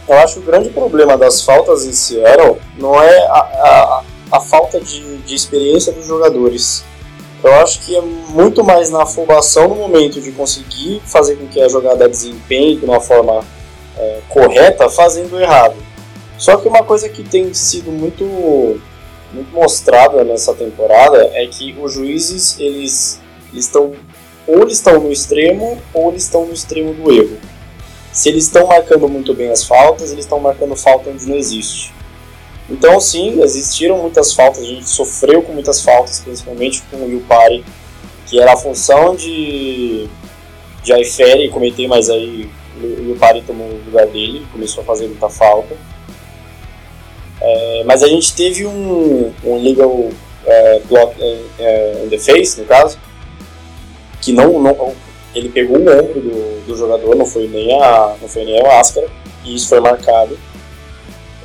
Eu 0.08 0.18
acho 0.18 0.34
que 0.34 0.40
o 0.40 0.42
grande 0.42 0.70
problema 0.70 1.16
das 1.16 1.42
faltas 1.42 1.84
em 1.84 1.92
Seattle 1.92 2.58
não 2.78 3.00
é 3.00 3.26
a, 3.28 3.38
a, 3.38 4.02
a 4.32 4.40
falta 4.40 4.80
de, 4.80 5.18
de 5.18 5.34
experiência 5.34 5.92
dos 5.92 6.06
jogadores. 6.06 6.84
Eu 7.42 7.54
acho 7.54 7.80
que 7.80 7.96
é 7.96 8.00
muito 8.00 8.62
mais 8.62 8.90
na 8.90 9.02
afobação 9.02 9.68
no 9.68 9.76
momento 9.76 10.20
de 10.20 10.30
conseguir 10.32 11.00
fazer 11.06 11.36
com 11.36 11.46
que 11.46 11.60
a 11.60 11.68
jogada 11.68 12.08
desempenhe 12.08 12.76
de 12.76 12.84
uma 12.84 13.00
forma 13.00 13.42
é, 13.96 14.20
correta, 14.28 14.88
fazendo 14.90 15.40
errado. 15.40 15.76
Só 16.36 16.56
que 16.56 16.68
uma 16.68 16.82
coisa 16.82 17.08
que 17.08 17.22
tem 17.22 17.52
sido 17.54 17.90
muito, 17.90 18.24
muito 19.32 19.52
mostrada 19.52 20.22
nessa 20.24 20.54
temporada 20.54 21.30
é 21.34 21.46
que 21.46 21.76
os 21.80 21.92
juízes 21.92 22.58
eles, 22.58 23.20
eles 23.52 23.64
estão 23.64 23.92
ou 24.46 24.62
eles 24.62 24.74
estão 24.74 24.98
no 25.00 25.12
extremo 25.12 25.80
ou 25.94 26.10
eles 26.10 26.24
estão 26.24 26.44
no 26.44 26.52
extremo 26.52 26.92
do 26.94 27.12
erro. 27.12 27.38
Se 28.12 28.28
eles 28.28 28.44
estão 28.44 28.66
marcando 28.66 29.08
muito 29.08 29.32
bem 29.32 29.50
as 29.50 29.64
faltas, 29.64 30.10
eles 30.10 30.24
estão 30.24 30.40
marcando 30.40 30.74
falta 30.74 31.10
onde 31.10 31.26
não 31.26 31.36
existe. 31.36 31.92
Então, 32.70 33.00
sim, 33.00 33.42
existiram 33.42 33.98
muitas 33.98 34.32
faltas, 34.32 34.62
a 34.62 34.66
gente 34.66 34.88
sofreu 34.88 35.42
com 35.42 35.52
muitas 35.52 35.82
faltas, 35.82 36.20
principalmente 36.20 36.82
com 36.90 36.98
o 36.98 37.10
Yupari, 37.10 37.64
que 38.26 38.38
era 38.38 38.52
a 38.52 38.56
função 38.56 39.16
de, 39.16 40.08
de 40.84 40.92
Aiferi 40.92 41.48
cometer, 41.48 41.88
mas 41.88 42.08
aí 42.08 42.48
o 42.80 43.10
Yupari 43.10 43.42
tomou 43.42 43.66
o 43.66 43.82
lugar 43.86 44.06
dele, 44.06 44.46
começou 44.52 44.82
a 44.82 44.86
fazer 44.86 45.08
muita 45.08 45.28
falta. 45.28 45.76
É, 47.40 47.82
mas 47.84 48.02
a 48.04 48.06
gente 48.06 48.34
teve 48.34 48.64
um, 48.64 49.32
um 49.42 49.62
legal 49.62 50.08
é, 50.46 50.80
block 50.88 51.20
é, 51.20 51.42
é 51.58 52.02
in 52.04 52.08
the 52.08 52.18
face, 52.18 52.60
no 52.60 52.66
caso, 52.66 52.98
que 54.20 54.32
não, 54.32 54.60
não 54.60 54.94
ele 55.34 55.48
pegou 55.48 55.78
o 55.78 55.80
ombro 55.80 56.20
do, 56.20 56.66
do 56.66 56.76
jogador, 56.76 57.16
não 57.16 57.26
foi 57.26 57.48
nem 57.48 57.80
a 57.82 58.16
não 58.20 58.28
foi 58.28 58.44
nem 58.44 58.60
a 58.60 58.64
máscara, 58.64 59.08
e 59.44 59.54
isso 59.54 59.68
foi 59.68 59.80
marcado. 59.80 60.38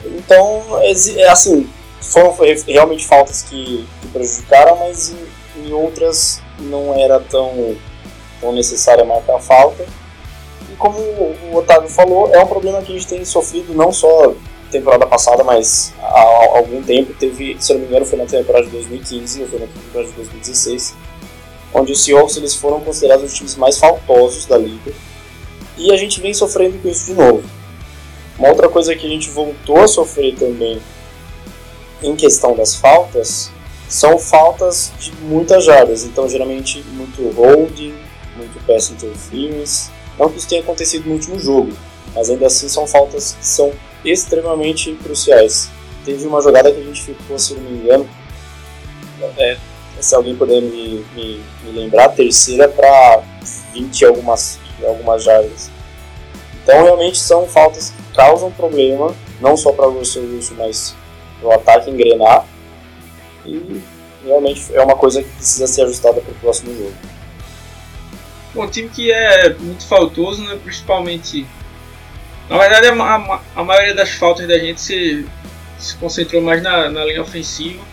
Então, 0.06 0.64
é 0.82 1.30
assim, 1.30 1.68
foram 2.02 2.36
realmente 2.68 3.06
faltas 3.06 3.44
que, 3.44 3.88
que 4.02 4.08
prejudicaram, 4.10 4.78
mas 4.78 5.10
em, 5.10 5.68
em, 5.68 5.74
outras 5.74 6.42
não 6.60 6.94
era 6.94 7.20
tão, 7.20 7.76
tão 8.40 8.54
necessária 8.54 9.04
marcar 9.04 9.40
falta. 9.40 9.86
E 10.72 10.76
como 10.76 11.00
o 11.00 11.56
Otávio 11.56 11.90
falou, 11.90 12.34
é 12.34 12.44
um 12.44 12.48
problema 12.48 12.82
que 12.82 12.92
a 12.92 12.96
gente 12.96 13.08
tem 13.08 13.26
sofrido 13.26 13.74
não 13.74 13.92
só 13.92 14.34
temporada 14.72 15.06
passada, 15.06 15.44
mas 15.44 15.94
há 16.00 16.58
algum 16.58 16.82
tempo. 16.82 17.14
Teve, 17.14 17.58
se 17.60 17.74
não 17.74 17.82
me 17.82 17.88
engano, 17.88 18.06
foi 18.06 18.18
na 18.18 18.26
temporada 18.26 18.66
de 18.66 18.72
2015 18.72 19.42
ou 19.42 19.48
foi 19.48 19.60
na 19.60 19.68
temporada 19.68 20.10
de 20.10 20.16
2016, 20.16 20.96
onde 21.74 21.92
os 21.92 22.04
Seahawks 22.04 22.38
eles 22.38 22.56
foram 22.56 22.82
considerados 22.82 23.26
os 23.26 23.34
times 23.34 23.56
mais 23.56 23.78
faltosos 23.78 24.46
da 24.46 24.58
liga. 24.58 24.92
E 25.78 25.92
a 25.92 25.98
gente 25.98 26.22
vem 26.22 26.34
sofrendo 26.34 26.78
com 26.82 26.88
isso 26.88 27.06
de 27.06 27.14
novo. 27.14 27.44
Uma 28.38 28.50
outra 28.50 28.68
coisa 28.68 28.96
que 28.96 29.06
a 29.06 29.10
gente 29.10 29.30
voltou 29.30 29.82
a 29.82 29.88
sofrer 29.88 30.36
também 30.36 30.82
em 32.04 32.16
questão 32.16 32.56
das 32.56 32.76
faltas 32.76 33.52
são 33.88 34.18
faltas 34.18 34.92
de 35.00 35.12
muitas 35.22 35.64
jardas. 35.64 36.04
Então, 36.04 36.28
geralmente, 36.28 36.84
muito 36.94 37.30
holding, 37.32 37.96
muito 38.36 38.60
pass 38.66 38.90
interference. 38.90 39.90
Não 40.18 40.30
que 40.30 40.38
isso 40.38 40.48
tenha 40.48 40.62
acontecido 40.62 41.08
no 41.08 41.14
último 41.14 41.40
jogo, 41.40 41.74
mas 42.14 42.30
ainda 42.30 42.48
assim 42.48 42.68
são 42.68 42.88
faltas 42.88 43.36
que 43.40 43.46
são 43.46 43.72
extremamente 44.04 44.94
cruciais. 45.04 45.70
Teve 46.04 46.26
uma 46.28 46.42
jogada 46.42 46.72
que 46.72 46.80
a 46.80 46.84
gente 46.84 47.02
ficou, 47.02 47.38
se 47.40 47.54
não 47.54 47.62
me 47.62 47.78
engano, 47.80 48.10
é, 49.38 49.58
se 50.00 50.16
alguém 50.16 50.36
puder 50.36 50.62
me, 50.62 51.06
me, 51.16 51.44
me 51.64 51.72
lembrar, 51.72 52.10
terceira 52.10 52.68
para 52.68 53.24
20 53.74 54.06
algumas, 54.06 54.60
algumas 54.86 55.24
jardas. 55.24 55.70
Então, 56.64 56.84
realmente 56.84 57.18
são 57.18 57.48
faltas 57.48 57.94
causam 58.16 58.52
problema, 58.52 59.14
não 59.42 59.58
só 59.58 59.72
para 59.72 59.88
o 59.88 59.98
Wilson, 59.98 60.22
mas 60.58 60.96
para 61.40 61.50
o 61.50 61.52
ataque 61.52 61.90
engrenar. 61.90 62.46
E 63.46 63.82
realmente 64.24 64.74
é 64.74 64.82
uma 64.82 64.96
coisa 64.96 65.22
que 65.22 65.30
precisa 65.30 65.68
ser 65.68 65.84
ajustada 65.84 66.22
para 66.22 66.32
o 66.32 66.36
próximo 66.36 66.76
jogo. 66.76 66.94
Bom, 68.54 68.68
time 68.68 68.90
que 68.90 69.12
é 69.12 69.54
muito 69.54 69.86
faltoso, 69.86 70.44
né? 70.44 70.58
principalmente. 70.64 71.46
Na 72.50 72.58
verdade, 72.58 72.88
a, 72.88 73.42
a 73.56 73.64
maioria 73.64 73.94
das 73.94 74.12
faltas 74.12 74.48
da 74.48 74.58
gente 74.58 74.80
se, 74.80 75.26
se 75.78 75.96
concentrou 75.98 76.42
mais 76.42 76.62
na, 76.64 76.90
na 76.90 77.04
linha 77.04 77.22
ofensiva. 77.22 77.84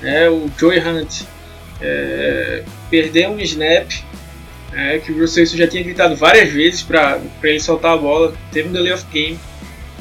Né? 0.00 0.28
O 0.30 0.50
Joey 0.58 0.80
Hunt 0.80 1.22
é, 1.80 2.64
perdeu 2.88 3.30
um 3.30 3.40
snap 3.40 3.90
é, 4.74 4.98
que 4.98 5.12
o 5.12 5.20
Russell 5.20 5.44
já 5.46 5.66
tinha 5.66 5.82
gritado 5.82 6.16
várias 6.16 6.50
vezes 6.50 6.82
para 6.82 7.20
ele 7.42 7.60
soltar 7.60 7.92
a 7.92 7.96
bola. 7.96 8.34
Teve 8.50 8.68
um 8.68 8.72
delay 8.72 8.92
of 8.92 9.04
game. 9.12 9.38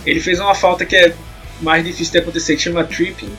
Ele 0.05 0.19
fez 0.19 0.39
uma 0.39 0.55
falta 0.55 0.85
que 0.85 0.95
é 0.95 1.13
mais 1.61 1.83
difícil 1.83 2.13
de 2.13 2.19
acontecer, 2.19 2.55
que 2.55 2.61
chama 2.61 2.83
tripping. 2.83 3.31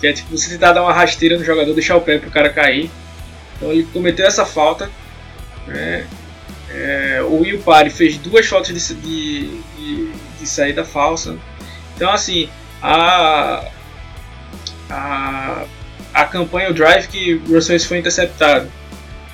Que 0.00 0.08
é 0.08 0.12
tipo 0.12 0.36
você 0.36 0.50
tentar 0.50 0.72
dar 0.72 0.82
uma 0.82 0.92
rasteira 0.92 1.38
no 1.38 1.44
jogador, 1.44 1.72
deixar 1.74 1.96
o 1.96 2.00
pé 2.00 2.18
para 2.18 2.28
o 2.28 2.32
cara 2.32 2.50
cair. 2.50 2.90
Então 3.56 3.70
ele 3.70 3.86
cometeu 3.92 4.26
essa 4.26 4.46
falta. 4.46 4.90
Né? 5.66 6.06
É, 6.70 7.22
o 7.22 7.40
Will 7.40 7.60
Parry 7.60 7.90
fez 7.90 8.16
duas 8.16 8.46
faltas 8.46 8.74
de, 8.74 8.94
de, 8.94 9.60
de, 9.76 10.12
de, 10.40 10.46
saída 10.46 10.84
falsa. 10.84 11.36
Então 11.94 12.10
assim, 12.10 12.48
a, 12.82 13.64
a, 14.90 15.64
a 16.12 16.24
campanha, 16.24 16.70
o 16.70 16.74
drive 16.74 17.06
que 17.06 17.34
o 17.34 17.54
Russell 17.54 17.78
foi 17.80 17.98
interceptado 17.98 18.68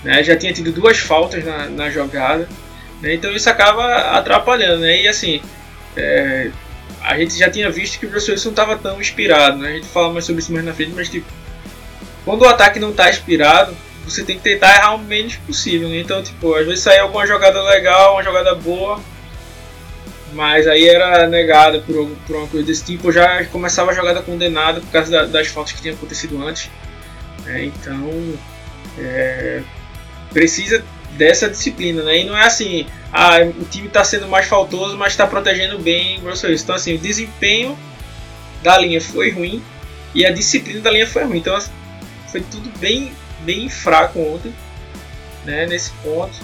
né? 0.02 0.22
Já 0.22 0.36
tinha 0.36 0.52
tido 0.52 0.72
duas 0.72 0.98
faltas 0.98 1.44
na, 1.44 1.66
na 1.66 1.90
jogada, 1.90 2.48
né? 3.00 3.14
então 3.14 3.30
isso 3.32 3.48
acaba 3.48 4.18
atrapalhando. 4.18 4.80
Né? 4.80 5.02
E 5.02 5.08
assim, 5.08 5.40
é, 5.96 6.50
a 7.02 7.18
gente 7.18 7.38
já 7.38 7.50
tinha 7.50 7.70
visto 7.70 7.98
que 7.98 8.06
o 8.06 8.12
Russell 8.12 8.34
Wilson 8.34 8.48
não 8.48 8.52
estava 8.52 8.76
tão 8.76 9.00
inspirado. 9.00 9.58
Né? 9.58 9.70
A 9.70 9.72
gente 9.74 9.86
fala 9.86 10.12
mais 10.12 10.24
sobre 10.24 10.42
isso 10.42 10.52
mais 10.52 10.64
na 10.64 10.72
frente, 10.72 10.92
mas 10.94 11.08
tipo, 11.08 11.26
quando 12.24 12.42
o 12.42 12.48
ataque 12.48 12.78
não 12.78 12.90
está 12.90 13.08
inspirado, 13.08 13.76
você 14.04 14.22
tem 14.24 14.36
que 14.36 14.42
tentar 14.42 14.74
errar 14.74 14.94
o 14.94 14.98
menos 14.98 15.36
possível. 15.36 15.88
Né? 15.88 16.00
Então, 16.00 16.22
tipo, 16.22 16.54
às 16.54 16.66
vezes 16.66 16.80
saía 16.80 17.02
alguma 17.02 17.26
jogada 17.26 17.62
legal, 17.62 18.14
uma 18.14 18.22
jogada 18.22 18.54
boa, 18.54 19.00
mas 20.32 20.66
aí 20.66 20.88
era 20.88 21.26
negada 21.26 21.80
por, 21.80 22.08
por 22.26 22.36
uma 22.36 22.46
coisa 22.46 22.66
desse 22.66 22.84
tipo. 22.84 23.10
Já 23.12 23.44
começava 23.46 23.90
a 23.90 23.94
jogada 23.94 24.22
condenada 24.22 24.80
por 24.80 24.90
causa 24.90 25.10
da, 25.10 25.24
das 25.24 25.48
faltas 25.48 25.72
que 25.72 25.82
tinham 25.82 25.94
acontecido 25.94 26.42
antes. 26.42 26.70
Né? 27.44 27.64
Então, 27.64 28.10
é, 28.98 29.62
precisa 30.32 30.84
dessa 31.16 31.48
disciplina, 31.48 32.02
né? 32.02 32.20
E 32.20 32.24
não 32.24 32.36
é 32.36 32.46
assim, 32.46 32.86
ah, 33.12 33.38
o 33.58 33.64
time 33.64 33.88
está 33.88 34.04
sendo 34.04 34.28
mais 34.28 34.46
faltoso, 34.46 34.96
mas 34.96 35.12
está 35.12 35.26
protegendo 35.26 35.78
bem 35.78 36.18
o 36.20 36.28
Russell 36.28 36.50
Wilson. 36.50 36.64
Então, 36.64 36.76
assim, 36.76 36.94
o 36.94 36.98
desempenho 36.98 37.78
da 38.62 38.78
linha 38.78 39.00
foi 39.00 39.30
ruim 39.30 39.62
e 40.14 40.24
a 40.24 40.30
disciplina 40.30 40.80
da 40.80 40.90
linha 40.90 41.06
foi 41.06 41.24
ruim. 41.24 41.38
Então, 41.38 41.54
assim, 41.54 41.70
foi 42.30 42.40
tudo 42.42 42.70
bem, 42.78 43.12
bem 43.40 43.68
fraco 43.68 44.20
ontem, 44.20 44.54
né? 45.44 45.66
Nesse 45.66 45.90
ponto. 46.02 46.34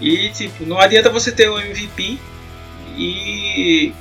E, 0.00 0.30
tipo, 0.30 0.64
não 0.66 0.80
adianta 0.80 1.10
você 1.10 1.30
ter 1.30 1.48
o 1.48 1.58
MVP 1.58 2.18
e 2.96 3.92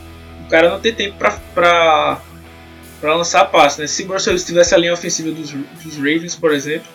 o 0.45 0.50
cara 0.50 0.69
não 0.69 0.79
tem 0.79 0.93
tempo 0.93 1.17
pra, 1.17 2.19
pra 3.00 3.15
lançar 3.15 3.45
passe. 3.45 3.81
Né? 3.81 3.88
Se 3.88 4.03
o 4.03 4.12
Russell 4.12 4.33
Wilson 4.33 4.47
tivesse 4.47 4.73
a 4.73 4.77
linha 4.77 4.93
ofensiva 4.93 5.31
dos, 5.31 5.51
dos 5.51 5.95
Ravens, 5.97 6.35
por 6.35 6.53
exemplo, 6.53 6.88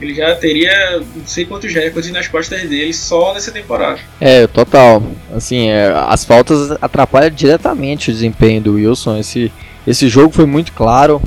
ele 0.00 0.14
já 0.14 0.34
teria 0.34 1.00
não 1.14 1.26
sei 1.26 1.46
quantos 1.46 1.72
recordes 1.72 2.10
nas 2.10 2.28
costas 2.28 2.68
dele 2.68 2.92
só 2.92 3.32
nessa 3.32 3.50
temporada. 3.50 3.98
É, 4.20 4.46
total. 4.46 5.02
Assim, 5.34 5.68
é, 5.68 5.92
as 6.06 6.24
faltas 6.24 6.70
atrapalham 6.82 7.30
diretamente 7.30 8.10
o 8.10 8.12
desempenho 8.12 8.60
do 8.60 8.74
Wilson. 8.74 9.18
Esse, 9.18 9.50
esse 9.86 10.08
jogo 10.08 10.34
foi 10.34 10.46
muito 10.46 10.72
claro. 10.72 11.20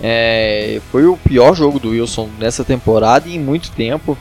É, 0.00 0.80
foi 0.90 1.06
o 1.06 1.16
pior 1.16 1.54
jogo 1.54 1.78
do 1.78 1.90
Wilson 1.90 2.28
nessa 2.38 2.64
temporada 2.64 3.28
e 3.28 3.36
em 3.36 3.40
muito 3.40 3.70
tempo. 3.72 4.16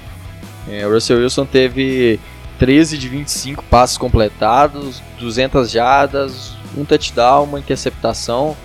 É, 0.69 0.85
o 0.85 0.93
Russell 0.93 1.17
Wilson 1.19 1.45
teve 1.45 2.19
13 2.59 2.97
de 2.97 3.07
25 3.07 3.63
passos 3.63 3.97
completados, 3.97 5.01
200 5.19 5.69
jardas, 5.69 6.53
um 6.77 6.85
touchdown, 6.85 7.43
uma 7.43 7.59
interceptação. 7.59 8.55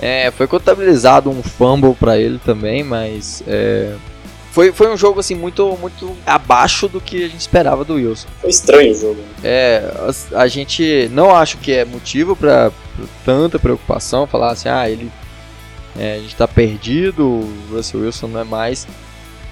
É, 0.00 0.30
foi 0.30 0.46
contabilizado 0.46 1.30
um 1.30 1.42
fumble 1.42 1.94
para 1.94 2.18
ele 2.18 2.38
também, 2.44 2.84
mas 2.84 3.42
é, 3.46 3.94
foi, 4.56 4.72
foi 4.72 4.90
um 4.90 4.96
jogo 4.96 5.20
assim 5.20 5.34
muito 5.34 5.76
muito 5.78 6.16
abaixo 6.24 6.88
do 6.88 6.98
que 6.98 7.24
a 7.24 7.28
gente 7.28 7.40
esperava 7.40 7.84
do 7.84 7.96
Wilson. 7.96 8.26
Foi 8.40 8.48
estranho 8.48 8.90
o 8.90 8.94
jogo. 8.98 9.20
É, 9.44 9.82
a, 10.32 10.40
a 10.40 10.48
gente 10.48 11.10
não 11.12 11.36
acho 11.36 11.58
que 11.58 11.72
é 11.72 11.84
motivo 11.84 12.34
para 12.34 12.72
tanta 13.22 13.58
preocupação, 13.58 14.26
falar 14.26 14.52
assim, 14.52 14.70
ah, 14.70 14.88
ele 14.88 15.12
é, 15.98 16.14
a 16.14 16.18
gente 16.20 16.32
está 16.32 16.48
perdido, 16.48 17.22
o 17.22 17.52
Russell 17.70 18.00
Wilson 18.00 18.28
não 18.28 18.40
é 18.40 18.44
mais 18.44 18.88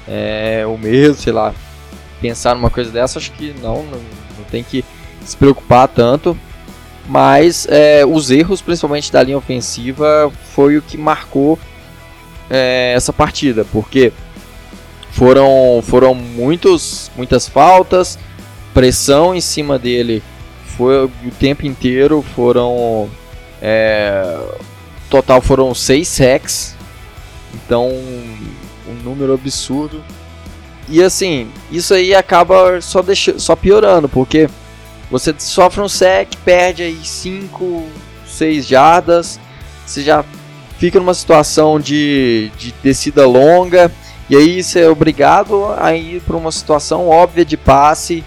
é, 0.09 0.65
o 0.67 0.79
mesmo, 0.79 1.17
sei 1.17 1.35
lá, 1.35 1.55
pensar 2.19 2.55
numa 2.55 2.71
coisa 2.71 2.91
dessa, 2.91 3.19
acho 3.19 3.31
que 3.33 3.55
não, 3.61 3.83
não, 3.83 4.01
não 4.39 4.45
tem 4.51 4.65
que 4.65 4.83
se 5.23 5.37
preocupar 5.37 5.87
tanto. 5.87 6.35
Mas 7.07 7.67
é, 7.69 8.07
os 8.07 8.31
erros, 8.31 8.63
principalmente 8.63 9.13
da 9.13 9.23
linha 9.23 9.37
ofensiva, 9.37 10.33
foi 10.55 10.79
o 10.79 10.83
que 10.83 10.97
marcou 10.97 11.59
é, 12.49 12.95
essa 12.97 13.13
partida, 13.13 13.67
porque 13.71 14.11
foram, 15.15 15.83
foram 15.83 16.15
muitos, 16.15 17.11
muitas 17.17 17.49
faltas, 17.49 18.19
pressão 18.73 19.35
em 19.35 19.41
cima 19.41 19.79
dele 19.79 20.23
foi 20.77 21.05
o 21.05 21.11
tempo 21.39 21.65
inteiro, 21.65 22.21
foram 22.35 23.09
é, 23.63 24.37
total 25.09 25.41
foram 25.41 25.73
seis 25.73 26.09
sacks, 26.09 26.75
então 27.55 27.89
um 27.89 28.95
número 29.05 29.33
absurdo. 29.33 30.03
E 30.89 31.03
assim, 31.03 31.49
isso 31.71 31.95
aí 31.95 32.13
acaba 32.15 32.81
só, 32.81 33.01
deixa, 33.01 33.39
só 33.39 33.55
piorando, 33.55 34.09
porque 34.09 34.51
você 35.11 35.33
sofre 35.39 35.81
um 35.81 35.89
sec, 35.89 36.35
perde 36.45 36.83
aí 36.83 36.99
5, 37.03 37.89
6 38.27 38.67
jardas, 38.67 39.41
você 39.87 40.03
já 40.03 40.25
fica 40.77 40.99
numa 40.99 41.15
situação 41.15 41.79
de, 41.79 42.51
de 42.59 42.75
descida 42.83 43.27
longa, 43.27 43.91
e 44.29 44.37
aí 44.37 44.63
você 44.63 44.81
é 44.81 44.89
obrigado 44.89 45.67
a 45.79 45.95
ir 45.95 46.21
para 46.21 46.37
uma 46.37 46.53
situação 46.53 47.09
óbvia 47.09 47.45
de 47.45 47.57
passe, 47.57 48.25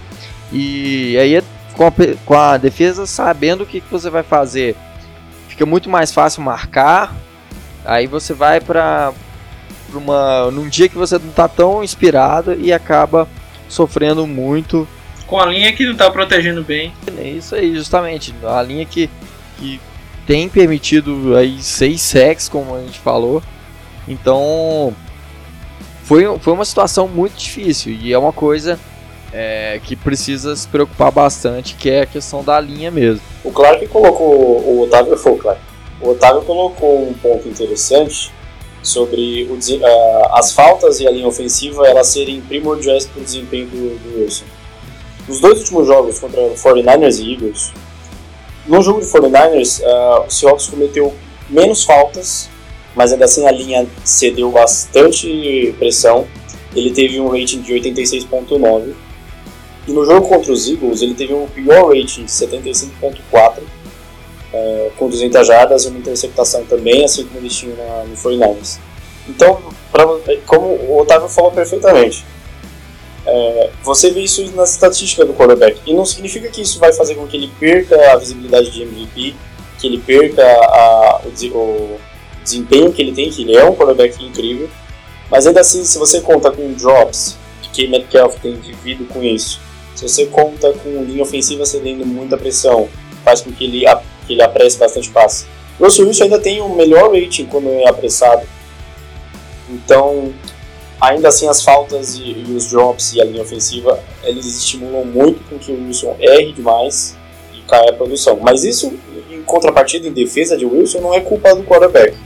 e 0.51 1.17
aí 1.17 1.41
com 1.73 1.87
a, 1.87 1.91
com 2.25 2.33
a 2.33 2.57
defesa 2.57 3.05
sabendo 3.05 3.63
o 3.63 3.65
que, 3.65 3.81
que 3.81 3.91
você 3.91 4.09
vai 4.09 4.23
fazer, 4.23 4.75
fica 5.47 5.65
muito 5.65 5.89
mais 5.89 6.11
fácil 6.11 6.41
marcar, 6.41 7.15
aí 7.85 8.07
você 8.07 8.33
vai 8.33 8.59
para 8.59 9.13
uma 9.93 10.51
num 10.51 10.67
dia 10.67 10.89
que 10.89 10.97
você 10.97 11.17
não 11.17 11.29
está 11.29 11.47
tão 11.47 11.83
inspirado 11.83 12.53
e 12.59 12.73
acaba 12.73 13.27
sofrendo 13.69 14.27
muito 14.27 14.87
com 15.27 15.39
a 15.39 15.45
linha 15.45 15.73
que 15.73 15.85
não 15.85 15.91
está 15.91 16.09
protegendo 16.09 16.63
bem. 16.63 16.93
É 17.17 17.27
isso 17.27 17.53
aí, 17.53 17.75
justamente, 17.75 18.33
a 18.43 18.61
linha 18.63 18.85
que, 18.85 19.09
que 19.57 19.79
tem 20.25 20.47
permitido 20.47 21.35
aí 21.35 21.61
seis 21.61 22.01
sacks, 22.01 22.47
como 22.47 22.73
a 22.73 22.79
gente 22.79 22.97
falou. 22.99 23.43
Então, 24.07 24.95
foi, 26.07 26.23
foi 26.39 26.53
uma 26.53 26.63
situação 26.63 27.05
muito 27.05 27.35
difícil 27.35 27.91
e 27.91 28.13
é 28.13 28.17
uma 28.17 28.31
coisa 28.31 28.79
é, 29.33 29.81
que 29.83 29.93
precisa 29.93 30.55
se 30.55 30.65
preocupar 30.65 31.11
bastante, 31.11 31.75
que 31.75 31.89
é 31.89 32.01
a 32.01 32.05
questão 32.05 32.41
da 32.41 32.59
linha 32.61 32.89
mesmo. 32.89 33.21
O 33.43 33.51
Clark 33.51 33.85
colocou, 33.87 34.33
o 34.33 34.83
Otávio 34.83 35.17
foi 35.17 35.33
o 35.33 35.37
Clark. 35.37 35.61
O 35.99 36.09
Otávio 36.11 36.41
colocou 36.43 37.09
um 37.09 37.13
ponto 37.13 37.49
interessante 37.49 38.31
sobre 38.81 39.49
o, 39.49 39.55
uh, 39.55 40.35
as 40.35 40.53
faltas 40.53 41.01
e 41.01 41.07
a 41.07 41.11
linha 41.11 41.27
ofensiva 41.27 41.85
elas 41.85 42.07
serem 42.07 42.39
primordiais 42.39 43.05
para 43.05 43.21
o 43.21 43.23
desempenho 43.25 43.67
do, 43.67 43.99
do 43.99 44.21
Wilson. 44.21 44.45
Nos 45.27 45.41
dois 45.41 45.59
últimos 45.59 45.87
jogos 45.87 46.19
contra 46.19 46.41
49ers 46.41 47.19
e 47.19 47.33
Eagles, 47.33 47.73
no 48.65 48.81
jogo 48.81 49.01
de 49.01 49.07
49ers, 49.07 49.81
uh, 49.81 50.25
o 50.25 50.29
Seahawks 50.29 50.67
cometeu 50.67 51.13
menos 51.49 51.83
faltas, 51.83 52.49
mas 52.97 53.13
ainda 53.13 53.25
assim 53.25 53.45
a 53.45 53.51
linha 53.51 53.87
cedeu 54.03 54.51
bastante 54.51 55.73
pressão. 55.77 56.27
Ele 56.75 56.91
teve 56.91 57.19
um 57.21 57.27
rating 57.27 57.61
de 57.61 57.71
86.9. 57.73 58.93
E 59.87 59.91
no 59.91 60.03
jogo 60.03 60.27
contra 60.27 60.51
os 60.51 60.67
Eagles, 60.67 61.03
ele 61.03 61.13
teve 61.13 61.33
um 61.33 61.47
pior 61.47 61.89
rating 61.89 62.25
de 62.25 62.31
75.4 62.31 63.59
é, 64.51 64.91
com 64.97 65.07
200 65.07 65.45
jardas 65.45 65.85
e 65.85 65.89
uma 65.89 65.99
interceptação 65.99 66.65
também, 66.65 67.05
assim 67.05 67.23
como 67.25 67.39
eles 67.39 67.55
tinham 67.55 67.77
na, 67.77 68.03
no 68.03 68.15
49ers. 68.15 68.79
Então, 69.29 69.61
pra, 69.91 70.03
como 70.47 70.65
o 70.65 70.99
Otávio 70.99 71.29
falou 71.29 71.51
perfeitamente, 71.51 72.25
é, 73.27 73.69
você 73.83 74.09
vê 74.09 74.21
isso 74.21 74.43
na 74.55 74.63
estatística 74.63 75.23
do 75.23 75.33
quarterback. 75.33 75.79
E 75.85 75.93
não 75.93 76.05
significa 76.05 76.49
que 76.49 76.61
isso 76.61 76.79
vai 76.79 76.91
fazer 76.91 77.13
com 77.13 77.27
que 77.27 77.37
ele 77.37 77.51
perca 77.59 78.13
a 78.13 78.15
visibilidade 78.15 78.71
de 78.71 78.81
MVP, 78.81 79.35
que 79.77 79.87
ele 79.87 79.99
perca 79.99 80.43
a, 80.43 81.21
o, 81.23 81.57
o, 81.57 81.99
desempenho 82.47 82.91
que 82.91 83.01
ele 83.01 83.11
tem, 83.11 83.29
que 83.29 83.41
ele 83.41 83.55
é 83.55 83.65
um 83.65 83.75
quarterback 83.75 84.23
incrível. 84.23 84.69
Mas 85.29 85.45
ainda 85.45 85.59
assim, 85.59 85.83
se 85.83 85.97
você 85.97 86.21
conta 86.21 86.49
com 86.51 86.73
drops, 86.73 87.37
que 87.73 87.87
Metcalf 87.87 88.39
tem 88.41 88.55
vivido 88.55 89.05
com 89.05 89.21
isso, 89.21 89.59
se 89.93 90.07
você 90.07 90.25
conta 90.25 90.71
com 90.73 91.03
linha 91.03 91.21
ofensiva 91.21 91.65
cedendo 91.65 92.05
muita 92.05 92.37
pressão, 92.37 92.87
faz 93.23 93.41
com 93.41 93.51
que 93.51 93.65
ele 93.65 93.83
que 94.25 94.33
ele 94.33 94.41
apresse 94.41 94.77
bastante 94.77 95.09
passe. 95.09 95.45
Russell 95.79 96.05
Wilson 96.05 96.23
ainda 96.25 96.39
tem 96.39 96.61
o 96.61 96.65
um 96.65 96.75
melhor 96.75 97.13
rating 97.13 97.45
quando 97.45 97.69
é 97.69 97.87
apressado. 97.87 98.45
Então, 99.69 100.33
ainda 100.99 101.27
assim, 101.27 101.47
as 101.47 101.61
faltas 101.61 102.15
e, 102.15 102.45
e, 102.47 102.55
os 102.55 102.69
drops 102.69 103.13
e 103.13 103.21
a 103.21 103.25
linha 103.25 103.41
ofensiva, 103.41 103.99
eles 104.23 104.45
estimulam 104.45 105.05
muito 105.05 105.43
com 105.49 105.57
que 105.57 105.71
o 105.71 105.85
Wilson 105.85 106.15
erre 106.19 106.51
demais 106.51 107.15
e 107.53 107.61
caia 107.61 107.91
a 107.91 107.93
produção. 107.93 108.39
Mas 108.41 108.63
isso, 108.63 108.93
em 109.29 109.41
contrapartida, 109.43 110.07
em 110.07 110.11
defesa 110.11 110.57
de 110.57 110.65
Wilson, 110.65 110.99
não 110.99 111.13
é 111.13 111.21
culpa 111.21 111.55
do 111.55 111.63
quarterback. 111.63 112.17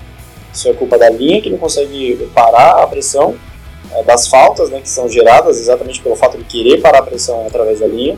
Isso 0.53 0.67
é 0.67 0.73
culpa 0.73 0.97
da 0.97 1.09
linha 1.09 1.41
que 1.41 1.49
não 1.49 1.57
consegue 1.57 2.29
parar 2.33 2.83
a 2.83 2.87
pressão, 2.87 3.35
é, 3.93 4.03
das 4.03 4.27
faltas 4.27 4.69
né, 4.69 4.81
que 4.81 4.89
são 4.89 5.09
geradas 5.09 5.59
exatamente 5.59 6.01
pelo 6.01 6.15
fato 6.15 6.37
de 6.37 6.43
querer 6.43 6.81
parar 6.81 6.99
a 6.99 7.03
pressão 7.03 7.45
através 7.47 7.79
da 7.79 7.87
linha 7.87 8.17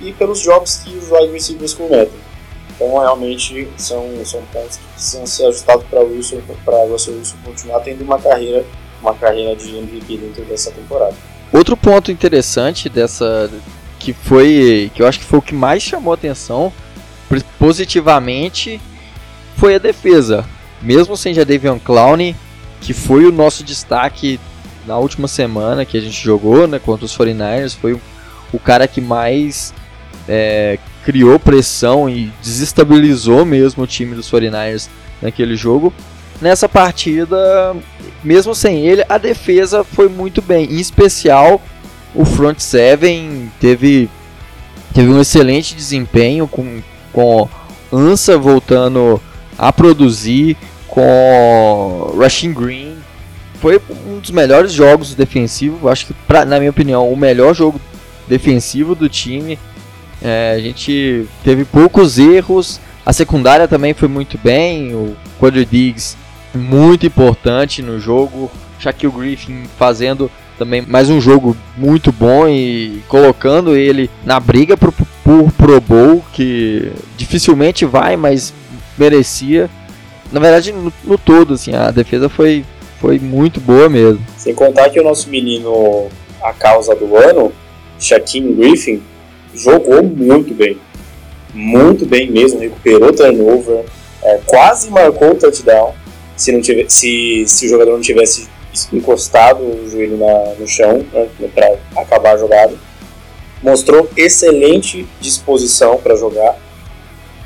e 0.00 0.12
pelos 0.12 0.42
drops 0.42 0.82
que 0.84 0.96
os 0.96 1.10
wide 1.10 1.32
receivers 1.32 1.74
cometem. 1.74 2.28
Então, 2.74 2.96
realmente, 2.98 3.68
são, 3.76 4.06
são 4.24 4.40
pontos 4.52 4.76
que 4.76 4.84
precisam 4.94 5.26
ser 5.26 5.46
ajustados 5.46 5.84
para 5.90 6.00
o 6.00 6.12
Wilson, 6.12 6.40
para 6.64 6.84
Russell 6.84 7.14
Wilson 7.14 7.36
continuar 7.44 7.80
tendo 7.80 8.04
uma 8.04 8.20
carreira, 8.20 8.64
uma 9.02 9.14
carreira 9.14 9.56
de 9.56 9.76
MVP 9.76 10.16
dentro 10.16 10.44
dessa 10.44 10.70
temporada. 10.70 11.14
Outro 11.52 11.76
ponto 11.76 12.12
interessante 12.12 12.88
dessa, 12.88 13.50
que 13.98 14.12
foi, 14.12 14.92
que 14.94 15.02
eu 15.02 15.06
acho 15.08 15.18
que 15.18 15.24
foi 15.24 15.38
o 15.40 15.42
que 15.42 15.54
mais 15.54 15.82
chamou 15.82 16.12
atenção 16.12 16.72
positivamente, 17.58 18.80
foi 19.56 19.74
a 19.74 19.78
defesa. 19.78 20.44
Mesmo 20.80 21.16
sem 21.16 21.34
Jadavion 21.34 21.78
Clowney, 21.78 22.34
que 22.80 22.92
foi 22.92 23.24
o 23.26 23.32
nosso 23.32 23.64
destaque 23.64 24.38
na 24.86 24.96
última 24.96 25.28
semana 25.28 25.84
que 25.84 25.96
a 25.98 26.00
gente 26.00 26.20
jogou 26.22 26.66
né, 26.66 26.78
contra 26.78 27.04
os 27.04 27.16
49ers, 27.16 27.76
foi 27.76 27.98
o, 28.52 28.58
cara 28.58 28.88
que 28.88 29.00
mais 29.00 29.74
é, 30.26 30.78
criou 31.04 31.38
pressão 31.38 32.08
e 32.08 32.32
desestabilizou 32.42 33.44
mesmo 33.44 33.82
o 33.82 33.86
time 33.86 34.14
dos 34.14 34.30
49ers 34.30 34.88
naquele 35.20 35.56
jogo. 35.56 35.92
Nessa 36.40 36.68
partida, 36.68 37.76
mesmo 38.22 38.54
sem 38.54 38.86
ele, 38.86 39.04
a 39.08 39.18
defesa 39.18 39.82
foi 39.82 40.08
muito 40.08 40.40
bem. 40.40 40.64
Em 40.66 40.78
especial, 40.78 41.60
o 42.14 42.24
front 42.24 42.60
seven 42.60 43.50
teve, 43.60 44.08
teve 44.94 45.08
um 45.10 45.20
excelente 45.20 45.74
desempenho 45.74 46.46
com, 46.46 46.80
com 47.12 47.48
Ansa 47.92 48.38
voltando 48.38 49.20
a 49.58 49.72
produzir, 49.72 50.56
com 50.86 52.12
Rushing 52.14 52.52
Green. 52.52 52.96
Foi 53.60 53.80
um 54.06 54.20
dos 54.20 54.30
melhores 54.30 54.72
jogos 54.72 55.14
defensivos, 55.14 55.90
acho 55.90 56.06
que, 56.06 56.14
pra, 56.26 56.44
na 56.44 56.58
minha 56.58 56.70
opinião, 56.70 57.12
o 57.12 57.16
melhor 57.16 57.54
jogo 57.54 57.80
defensivo 58.28 58.94
do 58.94 59.08
time. 59.08 59.58
É, 60.22 60.54
a 60.56 60.60
gente 60.60 61.26
teve 61.42 61.64
poucos 61.64 62.18
erros. 62.18 62.80
A 63.04 63.12
secundária 63.12 63.66
também 63.66 63.94
foi 63.94 64.08
muito 64.08 64.38
bem. 64.38 64.94
O 64.94 65.16
Quadri 65.40 65.64
Diggs 65.64 66.16
muito 66.54 67.06
importante 67.06 67.82
no 67.82 67.98
jogo. 67.98 68.50
Shaquille 68.78 69.12
Griffin 69.12 69.64
fazendo 69.76 70.30
também 70.56 70.82
mais 70.82 71.08
um 71.08 71.20
jogo 71.20 71.56
muito 71.76 72.10
bom 72.10 72.48
e 72.48 73.00
colocando 73.08 73.76
ele 73.76 74.10
na 74.24 74.40
briga 74.40 74.76
por, 74.76 74.92
por 75.24 75.52
Pro 75.52 75.80
Bowl, 75.80 76.24
que 76.32 76.92
dificilmente 77.16 77.84
vai, 77.84 78.16
mas 78.16 78.52
merecia. 78.98 79.70
Na 80.32 80.40
verdade, 80.40 80.72
no, 80.72 80.92
no 81.04 81.18
todo, 81.18 81.54
assim, 81.54 81.74
a 81.74 81.90
defesa 81.90 82.28
foi, 82.28 82.64
foi 83.00 83.18
muito 83.18 83.60
boa 83.60 83.88
mesmo. 83.88 84.24
Sem 84.36 84.54
contar 84.54 84.90
que 84.90 85.00
o 85.00 85.04
nosso 85.04 85.28
menino, 85.28 86.08
a 86.42 86.52
causa 86.52 86.94
do 86.94 87.16
ano, 87.16 87.52
Shaquem 87.98 88.54
Griffin, 88.54 89.02
jogou 89.54 90.02
muito 90.02 90.54
bem. 90.54 90.78
Muito 91.54 92.04
bem 92.04 92.30
mesmo, 92.30 92.60
recuperou 92.60 93.12
turnover, 93.12 93.84
é, 94.22 94.38
quase 94.44 94.90
marcou 94.90 95.32
o 95.32 95.34
touchdown. 95.34 95.94
Se, 96.36 96.52
não 96.52 96.60
tivesse, 96.60 96.94
se, 96.94 97.44
se 97.46 97.66
o 97.66 97.68
jogador 97.70 97.92
não 97.92 98.00
tivesse 98.00 98.48
encostado 98.92 99.60
o 99.60 99.88
joelho 99.90 100.18
na, 100.18 100.54
no 100.58 100.66
chão 100.66 101.04
né, 101.12 101.28
para 101.54 101.76
acabar 101.96 102.34
a 102.34 102.38
jogada. 102.38 102.74
Mostrou 103.62 104.08
excelente 104.16 105.06
disposição 105.20 105.96
para 105.96 106.14
jogar. 106.14 106.56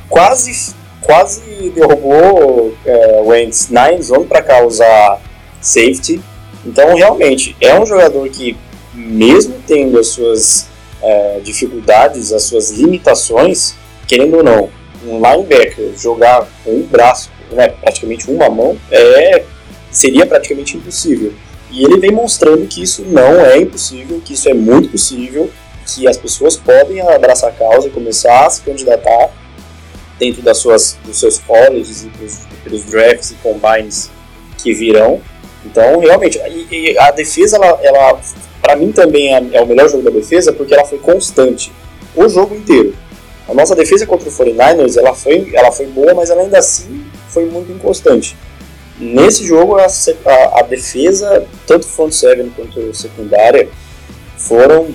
Quase, 0.09 0.75
quase 1.03 1.71
derrubou 1.75 2.75
é, 2.85 3.21
o 3.23 3.29
Wentz 3.29 3.69
na 3.71 3.93
endzone 3.93 4.25
para 4.25 4.43
causar 4.43 5.21
safety. 5.61 6.21
Então, 6.65 6.95
realmente, 6.95 7.57
é 7.61 7.79
um 7.79 7.85
jogador 7.85 8.29
que, 8.29 8.57
mesmo 8.95 9.57
tendo 9.67 9.99
as 9.99 10.09
suas 10.09 10.69
é, 11.03 11.41
dificuldades, 11.43 12.33
as 12.33 12.45
suas 12.45 12.71
limitações, 12.71 13.75
querendo 14.07 14.39
ou 14.39 14.43
não, 14.43 14.71
um 15.05 15.17
linebacker 15.17 15.93
jogar 15.97 16.47
com 16.65 16.71
um 16.71 16.83
braço, 16.83 17.31
né, 17.51 17.69
praticamente 17.69 18.31
uma 18.31 18.49
mão, 18.49 18.77
é, 18.91 19.45
seria 19.91 20.25
praticamente 20.25 20.77
impossível. 20.77 21.33
E 21.71 21.85
ele 21.85 21.99
vem 21.99 22.13
mostrando 22.13 22.67
que 22.67 22.83
isso 22.83 23.03
não 23.03 23.41
é 23.41 23.59
impossível, 23.59 24.21
que 24.25 24.35
isso 24.35 24.49
é 24.49 24.55
muito 24.55 24.91
possível, 24.91 25.51
que 25.87 26.07
as 26.07 26.17
pessoas 26.17 26.57
podem 26.57 27.01
abraçar 27.01 27.51
a 27.51 27.53
causa 27.53 27.89
e 27.89 27.91
começar 27.91 28.47
a 28.47 28.51
se 28.51 28.63
candidatar 28.63 29.31
dentro 30.19 30.43
das 30.43 30.59
suas, 30.59 30.99
dos 31.05 31.19
seus 31.19 31.39
colleges 31.39 32.05
e 32.05 32.69
dos, 32.69 32.85
drafts 32.85 33.33
e 33.33 33.35
combines 33.37 34.11
que 34.59 34.73
virão. 34.73 35.21
Então, 35.65 35.99
realmente, 36.01 36.41
a, 36.41 37.07
a 37.07 37.11
defesa, 37.11 37.57
ela, 37.57 37.79
ela 37.83 38.21
para 38.61 38.77
mim 38.77 38.93
também 38.93 39.35
é, 39.35 39.43
é 39.53 39.61
o 39.61 39.67
melhor 39.67 39.89
jogo 39.89 40.05
da 40.05 40.11
defesa 40.11 40.53
porque 40.53 40.73
ela 40.73 40.85
foi 40.85 40.99
constante 40.99 41.73
o 42.15 42.29
jogo 42.29 42.55
inteiro. 42.55 42.95
A 43.49 43.55
nossa 43.55 43.75
defesa 43.75 44.07
contra 44.07 44.29
o 44.29 44.33
49ers 44.33 44.97
ela 44.97 45.15
foi, 45.15 45.51
ela 45.53 45.73
foi 45.73 45.87
boa, 45.87 46.15
mas 46.15 46.31
ela 46.31 46.43
ainda 46.43 46.59
assim 46.59 47.05
foi 47.29 47.47
muito 47.47 47.73
inconstante. 47.73 48.37
Nesse 48.99 49.45
jogo, 49.45 49.77
a, 49.79 49.87
a, 49.87 50.61
a 50.61 50.63
defesa, 50.63 51.45
tanto 51.67 51.87
front 51.87 52.13
seven 52.13 52.51
quanto 52.55 52.95
secundária, 52.95 53.69
foram 54.37 54.89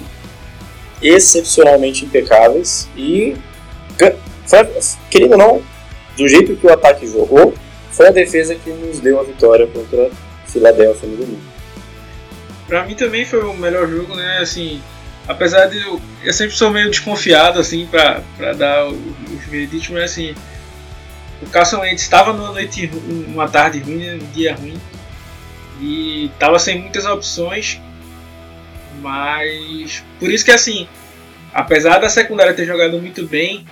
excepcionalmente 1.02 2.06
impecáveis 2.06 2.88
e, 2.96 3.36
querendo 5.10 5.34
ou 5.34 5.38
não, 5.38 5.64
do 6.18 6.28
jeito 6.28 6.56
que 6.56 6.66
o 6.66 6.74
ataque 6.74 7.08
jogou, 7.08 7.54
foi 7.92 8.08
a 8.08 8.12
defesa 8.12 8.56
que 8.56 8.70
nos 8.70 9.00
deu 9.00 9.20
a 9.20 9.24
vitória 9.24 9.68
contra 9.68 10.10
Filadélfia 10.46 11.10
no 11.10 11.18
domingo. 11.18 11.42
Pra 12.68 12.86
mim 12.86 12.96
também 12.96 13.26
foi 13.26 13.44
o 13.44 13.54
melhor 13.54 13.88
jogo, 13.88 14.16
né? 14.16 14.40
Assim, 14.40 14.82
apesar 15.28 15.68
de 15.68 15.82
eu, 15.82 16.02
eu 16.24 16.34
sempre 16.34 16.56
sou 16.56 16.70
meio 16.70 16.90
desconfiado 16.90 17.60
assim 17.60 17.88
para 17.88 18.54
dar 18.54 18.88
os 18.88 19.46
vereditos, 19.48 19.90
mas 19.90 20.04
assim, 20.12 20.36
o 21.42 21.46
Carson 21.48 21.82
Wentz 21.82 22.02
estava 22.02 22.34
numa 22.34 22.52
noite, 22.52 22.90
uma 23.28 23.48
tarde 23.48 23.80
ruim, 23.80 23.98
né, 23.98 24.16
um 24.16 24.32
dia 24.32 24.56
ruim 24.56 24.80
e 25.80 26.26
estava 26.34 26.58
sem 26.58 26.82
muitas 26.82 27.06
opções, 27.06 27.80
mas 29.00 30.04
por 30.20 30.32
isso 30.32 30.44
que 30.44 30.52
assim, 30.52 30.88
apesar 31.54 32.00
da 32.00 32.10
secundária 32.10 32.54
ter 32.54 32.66
jogado 32.66 33.00
muito 33.00 33.26
bem, 33.28 33.66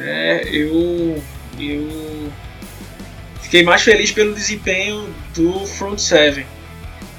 né, 0.00 0.42
eu 0.44 1.22
eu 1.58 2.32
fiquei 3.42 3.62
mais 3.62 3.82
feliz 3.82 4.10
pelo 4.10 4.34
desempenho 4.34 5.14
do 5.34 5.66
front 5.66 5.98
seven, 5.98 6.46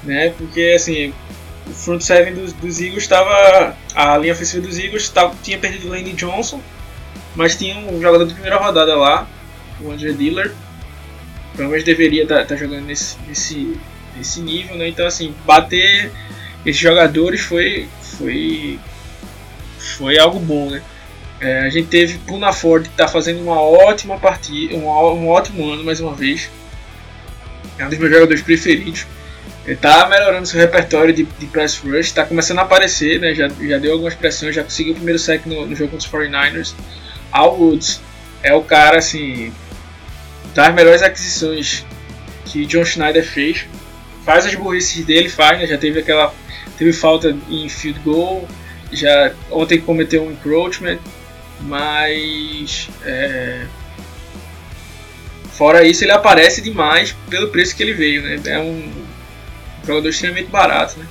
né, 0.02 0.30
porque 0.36 0.72
assim 0.76 1.14
o 1.66 1.72
front 1.72 2.00
seven 2.00 2.34
dos, 2.34 2.52
dos 2.52 2.80
Eagles 2.80 3.04
estava. 3.04 3.76
A 3.94 4.16
linha 4.18 4.32
ofensiva 4.32 4.66
dos 4.66 4.78
Eagles 4.78 5.08
tava, 5.08 5.34
tinha 5.42 5.58
perdido 5.58 5.86
o 5.86 5.90
Lane 5.90 6.12
Johnson, 6.12 6.60
mas 7.34 7.56
tinha 7.56 7.76
um 7.78 8.00
jogador 8.00 8.26
de 8.26 8.34
primeira 8.34 8.56
rodada 8.56 8.96
lá, 8.96 9.28
o 9.80 9.90
Andrew 9.90 10.14
Diller. 10.14 10.52
Provavelmente 11.52 11.84
deveria 11.84 12.22
estar 12.22 12.38
tá, 12.38 12.44
tá 12.46 12.56
jogando 12.56 12.86
nesse, 12.86 13.16
nesse, 13.28 13.76
nesse 14.16 14.40
nível, 14.40 14.76
né? 14.76 14.88
Então 14.88 15.06
assim, 15.06 15.34
bater 15.44 16.10
esses 16.64 16.80
jogadores 16.80 17.40
foi. 17.40 17.88
foi. 18.18 18.78
foi 19.78 20.18
algo 20.18 20.40
bom, 20.40 20.70
né? 20.70 20.82
É, 21.42 21.62
a 21.62 21.68
gente 21.68 21.88
teve 21.88 22.18
Puna 22.18 22.52
Ford 22.52 22.84
que 22.84 22.90
está 22.90 23.08
fazendo 23.08 23.42
uma 23.42 23.60
ótima 23.60 24.16
partida, 24.16 24.76
um, 24.76 24.86
um 24.86 25.28
ótimo 25.28 25.68
ano 25.68 25.82
mais 25.82 25.98
uma 25.98 26.14
vez. 26.14 26.48
É 27.76 27.84
um 27.84 27.88
dos 27.88 27.98
meus 27.98 28.12
jogadores 28.12 28.40
preferidos. 28.40 29.04
Ele 29.66 29.74
tá 29.74 30.08
melhorando 30.08 30.46
seu 30.46 30.60
repertório 30.60 31.12
de, 31.12 31.24
de 31.24 31.46
press 31.46 31.78
rush, 31.78 32.12
tá 32.12 32.24
começando 32.24 32.60
a 32.60 32.62
aparecer, 32.62 33.18
né? 33.18 33.34
Já, 33.34 33.48
já 33.48 33.78
deu 33.78 33.94
algumas 33.94 34.14
pressões, 34.14 34.54
já 34.54 34.62
conseguiu 34.62 34.92
o 34.92 34.96
primeiro 34.96 35.18
sec 35.18 35.44
no, 35.44 35.66
no 35.66 35.74
jogo 35.74 35.90
contra 35.90 36.06
os 36.06 36.12
49ers. 36.12 36.74
Al 37.32 37.58
Woods 37.58 38.00
é 38.40 38.54
o 38.54 38.62
cara, 38.62 38.98
assim, 38.98 39.52
das 40.54 40.72
melhores 40.72 41.02
aquisições 41.02 41.84
que 42.44 42.64
John 42.66 42.84
Schneider 42.84 43.24
fez. 43.24 43.66
Faz 44.24 44.46
as 44.46 44.54
burrices 44.54 45.04
dele, 45.04 45.28
faz, 45.28 45.58
né? 45.58 45.66
Já 45.66 45.76
teve 45.76 45.98
aquela. 45.98 46.32
Teve 46.78 46.92
falta 46.92 47.36
em 47.50 47.68
field 47.68 47.98
goal, 48.00 48.48
já 48.92 49.32
ontem 49.50 49.80
cometeu 49.80 50.24
um 50.24 50.30
encroachment, 50.30 50.98
mas. 51.62 52.88
É, 53.04 53.66
fora 55.52 55.86
isso, 55.86 56.04
ele 56.04 56.12
aparece 56.12 56.60
demais 56.60 57.14
pelo 57.28 57.48
preço 57.48 57.76
que 57.76 57.82
ele 57.82 57.94
veio, 57.94 58.22
né? 58.22 58.40
É 58.46 58.58
um 58.58 58.90
jogador 59.86 60.08
extremamente 60.08 60.50
barato, 60.50 60.98
né? 60.98 61.06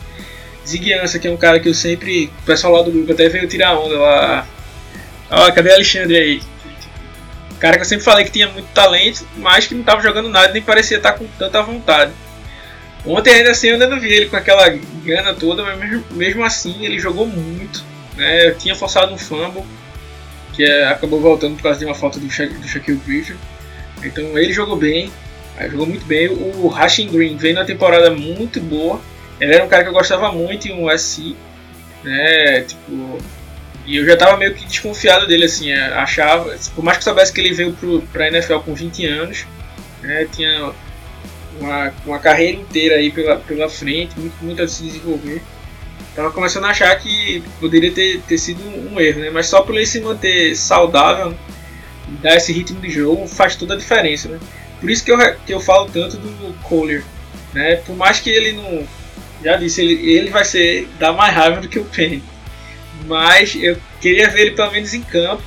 Ziguiança, 0.68 1.20
que 1.20 1.28
é 1.28 1.32
um 1.32 1.38
cara 1.38 1.60
que 1.60 1.70
eu 1.70 1.74
sempre. 1.74 2.32
O 2.42 2.46
pessoal 2.46 2.74
lá 2.74 2.82
do 2.84 2.92
grupo 2.92 3.12
até 3.12 3.28
veio 3.30 3.48
tirar 3.48 3.78
onda 3.78 3.98
lá. 3.98 4.48
Ó, 5.30 5.52
cadê 5.52 5.74
Alexandre 5.74 6.18
aí? 6.18 6.42
Cara 7.60 7.78
que 7.78 7.84
eu 7.84 7.88
sempre 7.88 8.04
falei 8.04 8.26
que 8.26 8.32
tinha 8.32 8.48
muito 8.50 8.68
talento, 8.74 9.26
mas 9.38 9.68
que 9.68 9.74
não 9.74 9.82
estava 9.82 10.02
jogando 10.02 10.30
nada 10.30 10.52
nem 10.52 10.62
parecia 10.62 10.98
estar 10.98 11.14
com 11.14 11.26
tanta 11.38 11.62
vontade. 11.62 12.12
Ontem 13.06 13.36
ainda 13.36 13.52
assim 13.52 13.68
eu 13.68 13.74
ainda 13.74 13.88
não 13.88 14.00
vi 14.00 14.12
ele 14.12 14.28
com 14.28 14.36
aquela 14.36 14.68
gana 15.04 15.34
toda, 15.34 15.64
mas 15.64 15.78
mesmo, 15.78 16.04
mesmo 16.12 16.44
assim 16.44 16.86
ele 16.86 17.00
jogou 17.00 17.28
muito. 17.28 17.84
Né? 18.16 18.50
Eu 18.50 18.58
tinha 18.58 18.76
forçado 18.76 19.14
um 19.14 19.18
fumble, 19.18 19.64
que 20.62 20.72
é, 20.72 20.86
acabou 20.86 21.20
voltando 21.20 21.56
por 21.56 21.64
causa 21.64 21.80
de 21.80 21.86
uma 21.86 21.96
falta 21.96 22.20
do, 22.20 22.30
Sha 22.30 22.46
do 22.46 22.68
Shaquille 22.68 23.02
Griffin. 23.06 23.36
Então 24.04 24.38
ele 24.38 24.54
jogou 24.54 24.76
bem 24.76 25.12
jogou 25.70 25.86
muito 25.86 26.06
bem. 26.06 26.30
O 26.30 26.68
Rashing 26.68 27.08
Green 27.08 27.38
veio 27.38 27.56
na 27.56 27.66
temporada 27.66 28.12
muito 28.12 28.60
boa. 28.60 29.02
Ele 29.40 29.54
era 29.54 29.64
um 29.64 29.68
cara 29.68 29.84
que 29.84 29.90
eu 29.90 29.94
gostava 29.94 30.32
muito 30.32 30.68
em 30.68 30.74
um 30.74 30.92
USC, 30.92 31.36
né? 32.04 32.62
Tipo, 32.62 33.18
e 33.86 33.98
eu 33.98 34.06
já 34.06 34.16
tava 34.16 34.38
meio 34.38 34.54
que 34.54 34.66
desconfiado 34.66 35.28
dele, 35.28 35.46
assim, 35.46 35.72
é, 35.72 35.82
achava, 35.94 36.56
por 36.76 36.84
mais 36.84 37.00
que 37.00 37.04
soubesse 37.04 37.34
que 37.34 37.42
ele 37.42 37.54
veio 37.54 37.74
pro, 37.74 38.02
pra 38.14 38.28
NFL 38.28 38.60
com 38.60 38.76
20 38.76 39.06
anos, 39.08 39.46
né? 40.02 40.28
Tinha 40.32 40.72
uma, 41.60 41.94
uma 42.06 42.20
carreira 42.20 42.58
inteira 42.58 42.96
aí 42.96 43.12
pela, 43.12 43.38
pela 43.38 43.68
frente, 43.68 44.18
muito, 44.20 44.36
muito 44.42 44.62
a 44.62 44.68
se 44.68 44.84
desenvolver. 44.84 45.42
Tava 46.16 46.32
começando 46.32 46.66
a 46.66 46.70
achar 46.70 46.94
que 46.98 47.42
poderia 47.60 47.92
ter, 47.92 48.22
ter 48.22 48.38
sido 48.38 48.62
um 48.64 49.00
erro, 49.00 49.22
né? 49.22 49.30
Mas 49.30 49.48
só 49.48 49.62
por 49.62 49.76
ele 49.76 49.86
se 49.86 50.02
manter 50.02 50.56
saudável, 50.56 51.34
dar 52.22 52.36
esse 52.36 52.52
ritmo 52.52 52.82
de 52.82 52.90
jogo, 52.90 53.28
faz 53.28 53.56
toda 53.56 53.76
a 53.76 53.78
diferença, 53.78 54.28
né? 54.28 54.40
Por 54.82 54.90
isso 54.90 55.06
que 55.06 55.12
eu, 55.12 55.18
que 55.46 55.54
eu 55.54 55.60
falo 55.60 55.90
tanto 55.90 56.18
do 56.18 56.54
Kohler. 56.64 57.04
Né? 57.54 57.78
Por 57.78 57.96
mais 57.96 58.20
que 58.20 58.30
ele 58.30 58.54
não. 58.54 58.86
Já 59.44 59.56
disse, 59.56 59.82
ele, 59.82 60.12
ele 60.12 60.30
vai 60.30 60.44
ser 60.44 60.88
dar 61.00 61.14
mais 61.14 61.34
raiva 61.34 61.62
do 61.62 61.70
que 61.70 61.80
o 61.80 61.86
Penny. 61.86 62.24
Mas 63.06 63.56
eu 63.56 63.78
queria 64.00 64.30
ver 64.30 64.42
ele 64.42 64.52
pelo 64.52 64.72
menos 64.72 64.94
em 64.94 65.02
campo. 65.02 65.44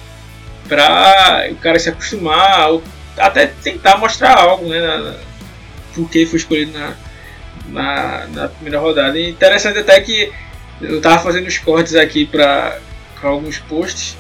Pra 0.68 1.46
o 1.50 1.56
cara 1.56 1.78
se 1.78 1.88
acostumar. 1.88 2.70
Ou 2.70 2.82
até 3.18 3.46
tentar 3.46 3.98
mostrar 3.98 4.38
algo, 4.38 4.68
né? 4.68 4.80
Na, 4.80 5.14
porque 5.94 6.26
foi 6.26 6.38
escolhido 6.38 6.72
na, 6.72 6.94
na, 7.68 8.26
na, 8.28 8.48
primeira 8.48 8.78
rodada. 8.78 9.18
E 9.18 9.30
interessante 9.30 9.78
até 9.78 10.00
que 10.00 10.32
eu 10.80 11.00
tava 11.00 11.22
fazendo 11.22 11.46
os 11.46 11.58
cortes 11.58 11.94
aqui 11.94 12.26
para 12.26 12.78
alguns 13.22 13.58
posts. 13.58 14.16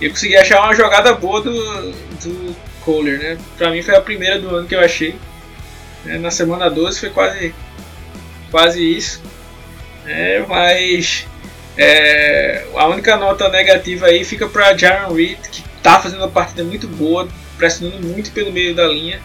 E 0.00 0.06
eu 0.06 0.10
consegui 0.10 0.36
achar 0.36 0.62
uma 0.62 0.74
jogada 0.74 1.14
boa 1.14 1.40
do, 1.40 1.52
do 1.52 2.56
Kohler, 2.84 3.18
né? 3.18 3.38
Pra 3.56 3.70
mim 3.70 3.82
foi 3.82 3.94
a 3.94 4.00
primeira 4.00 4.38
do 4.38 4.54
ano 4.54 4.66
que 4.66 4.74
eu 4.74 4.80
achei. 4.80 5.16
É, 6.06 6.18
na 6.18 6.30
semana 6.30 6.68
12 6.68 6.98
foi 6.98 7.10
quase, 7.10 7.54
quase 8.50 8.82
isso. 8.82 9.22
É, 10.04 10.44
mas 10.48 11.26
é, 11.76 12.66
a 12.74 12.86
única 12.88 13.16
nota 13.16 13.48
negativa 13.48 14.06
aí 14.06 14.24
fica 14.24 14.48
para 14.48 14.76
Jaron 14.76 15.14
Reed, 15.14 15.38
que 15.50 15.62
tá 15.82 16.00
fazendo 16.00 16.20
uma 16.20 16.28
partida 16.28 16.64
muito 16.64 16.88
boa, 16.88 17.28
pressionando 17.56 18.06
muito 18.06 18.32
pelo 18.32 18.52
meio 18.52 18.74
da 18.74 18.86
linha, 18.86 19.20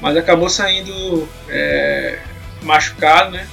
mas 0.00 0.16
acabou 0.16 0.48
saindo 0.48 1.28
é, 1.48 2.18
machucado, 2.62 3.32
né? 3.32 3.46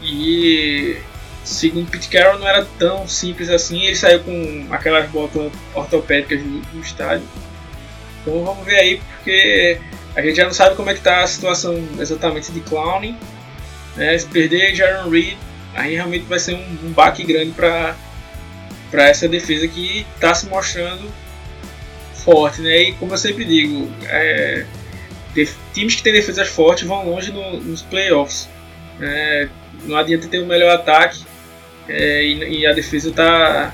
E 0.00 0.96
segundo 1.44 1.90
Pete 1.90 2.08
Carroll, 2.08 2.38
não 2.38 2.48
era 2.48 2.64
tão 2.78 3.06
simples 3.08 3.48
assim. 3.48 3.82
Ele 3.82 3.96
saiu 3.96 4.20
com 4.20 4.66
aquelas 4.70 5.08
botas 5.10 5.52
ortopédicas 5.74 6.40
do 6.42 6.80
estádio. 6.80 7.26
Então 8.20 8.44
vamos 8.44 8.64
ver 8.64 8.76
aí, 8.76 9.00
porque 9.16 9.78
a 10.14 10.22
gente 10.22 10.36
já 10.36 10.44
não 10.44 10.52
sabe 10.52 10.76
como 10.76 10.90
é 10.90 10.94
que 10.94 11.00
tá 11.00 11.22
a 11.22 11.26
situação 11.26 11.76
exatamente 11.98 12.52
de 12.52 12.60
Clowney. 12.60 13.16
Né? 13.96 14.16
Se 14.16 14.26
perder 14.26 14.74
Jaron 14.74 15.10
Reed, 15.10 15.36
aí 15.74 15.94
realmente 15.94 16.24
vai 16.24 16.38
ser 16.38 16.54
um, 16.54 16.78
um 16.84 16.92
baque 16.92 17.24
grande 17.24 17.52
para 17.52 17.96
para 18.90 19.08
essa 19.08 19.26
defesa 19.26 19.66
que 19.66 20.04
está 20.14 20.34
se 20.34 20.46
mostrando 20.46 21.10
forte, 22.12 22.60
né? 22.60 22.76
E 22.82 22.92
como 22.92 23.14
eu 23.14 23.16
sempre 23.16 23.42
digo, 23.42 23.90
é, 24.04 24.66
times 25.72 25.94
que 25.94 26.02
têm 26.02 26.12
defesas 26.12 26.46
fortes 26.48 26.86
vão 26.86 27.08
longe 27.08 27.32
no, 27.32 27.58
nos 27.58 27.80
playoffs. 27.80 28.50
É, 29.00 29.48
não 29.84 29.96
adianta 29.96 30.28
ter 30.28 30.40
o 30.40 30.46
melhor 30.46 30.74
ataque 30.74 31.24
é, 31.88 32.24
e, 32.24 32.60
e, 32.60 32.66
a 32.66 32.72
defesa 32.72 33.10
está 33.10 33.72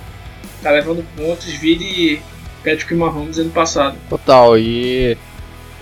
tá 0.62 0.70
levando 0.70 1.04
pontos, 1.16 1.46
vide 1.46 2.20
Patrick 2.64 2.94
Mahomes 2.94 3.38
ano 3.38 3.50
passado. 3.50 3.96
Total, 4.08 4.58
e 4.58 5.16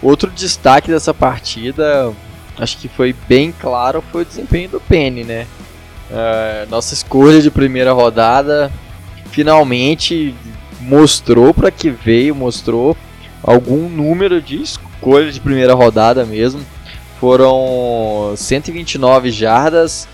outro 0.03 0.31
destaque 0.31 0.91
dessa 0.91 1.15
partida, 1.15 2.12
acho 2.59 2.79
que 2.79 2.89
foi 2.89 3.15
bem 3.29 3.53
claro, 3.53 4.03
foi 4.12 4.23
o 4.23 4.27
desempenho 4.27 4.69
do 4.69 4.81
Penny, 4.81 5.25
né? 5.25 5.47
Uh, 6.11 6.71
nossa 6.71 6.95
escolha 6.95 7.43
de 7.43 7.51
primeira 7.51 7.93
rodada 7.93 8.71
finalmente 9.31 10.35
mostrou 10.81 11.53
para 11.53 11.71
que 11.71 11.91
veio, 11.91 12.35
mostrou 12.35 12.97
algum 13.43 13.89
número 13.89 14.41
de 14.41 14.62
escolhas 14.62 15.35
de 15.35 15.41
primeira 15.41 15.75
rodada 15.75 16.25
mesmo. 16.25 16.61
Foram 17.21 18.35
129 18.37 19.31
jardas, 19.31 20.09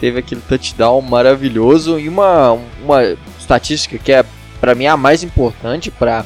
teve 0.00 0.18
aquele 0.18 0.40
touchdown 0.40 1.00
maravilhoso 1.00 1.98
e 1.98 2.08
uma, 2.08 2.52
uma 2.82 3.16
estatística 3.38 3.98
que 3.98 4.12
é 4.12 4.24
para 4.60 4.74
mim 4.74 4.86
a 4.86 4.96
mais 4.96 5.22
importante 5.22 5.90
para 5.90 6.24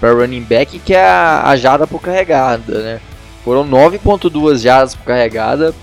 para 0.00 0.14
running 0.14 0.42
back, 0.42 0.78
que 0.78 0.94
é 0.94 1.04
a, 1.04 1.52
a 1.52 1.86
por 1.86 2.00
carregada, 2.00 2.80
né? 2.80 3.00
Foram 3.44 3.68
9.2 3.68 4.62
jardas 4.62 4.94
por 4.94 5.04
carregada. 5.04 5.74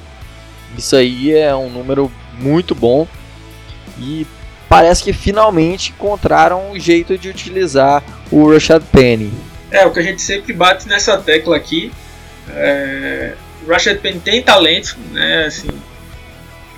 Isso 0.75 0.95
aí 0.95 1.31
é 1.31 1.55
um 1.55 1.69
número 1.69 2.11
muito 2.39 2.73
bom. 2.73 3.07
E 3.99 4.25
parece 4.67 5.03
que 5.03 5.13
finalmente 5.13 5.91
encontraram 5.91 6.71
um 6.71 6.79
jeito 6.79 7.17
de 7.17 7.29
utilizar 7.29 8.03
o 8.31 8.51
Rashad 8.51 8.83
Penny. 8.91 9.31
É, 9.71 9.85
o 9.85 9.91
que 9.91 9.99
a 9.99 10.03
gente 10.03 10.21
sempre 10.21 10.53
bate 10.53 10.87
nessa 10.87 11.17
tecla 11.17 11.55
aqui. 11.55 11.91
É, 12.49 13.33
o 13.65 13.71
Rashad 13.71 13.99
Penny 13.99 14.19
tem 14.19 14.41
talento, 14.41 14.97
né? 15.11 15.45
Assim, 15.45 15.69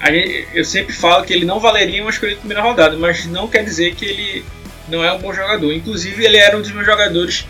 gente, 0.07 0.47
eu 0.53 0.63
sempre 0.63 0.93
falo 0.93 1.25
que 1.25 1.33
ele 1.33 1.45
não 1.45 1.59
valeria 1.59 2.01
uma 2.01 2.09
escolha 2.09 2.33
de 2.33 2.39
primeira 2.39 2.63
rodada, 2.63 2.95
mas 2.97 3.25
não 3.25 3.47
quer 3.47 3.63
dizer 3.63 3.95
que 3.95 4.05
ele 4.05 4.45
não 4.87 5.03
é 5.03 5.11
um 5.11 5.19
bom 5.19 5.33
jogador. 5.33 5.71
Inclusive, 5.73 6.23
ele 6.23 6.37
era 6.37 6.57
um 6.57 6.61
dos 6.61 6.71
meus 6.71 6.85
jogadores 6.85 7.45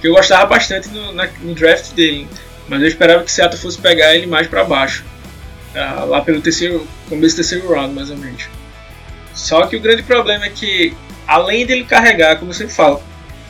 que 0.00 0.06
eu 0.06 0.14
gostava 0.14 0.46
bastante 0.46 0.88
no, 0.88 1.12
na, 1.12 1.28
no 1.40 1.54
draft 1.54 1.92
dele. 1.92 2.28
Mas 2.68 2.82
eu 2.82 2.88
esperava 2.88 3.24
que 3.24 3.32
Seattle 3.32 3.60
fosse 3.60 3.78
pegar 3.78 4.14
ele 4.14 4.26
mais 4.26 4.46
para 4.46 4.64
baixo. 4.64 5.04
Tá? 5.72 6.04
Lá 6.04 6.20
pelo 6.20 6.40
terceiro, 6.40 6.86
começo 7.08 7.34
do 7.34 7.36
terceiro 7.36 7.72
round, 7.72 7.94
mais 7.94 8.10
ou 8.10 8.16
menos. 8.16 8.44
Só 9.34 9.66
que 9.66 9.76
o 9.76 9.80
grande 9.80 10.02
problema 10.02 10.46
é 10.46 10.50
que, 10.50 10.94
além 11.26 11.66
dele 11.66 11.84
carregar, 11.84 12.36
como 12.38 12.50
eu 12.50 12.54
sempre 12.54 12.74
falo, 12.74 13.02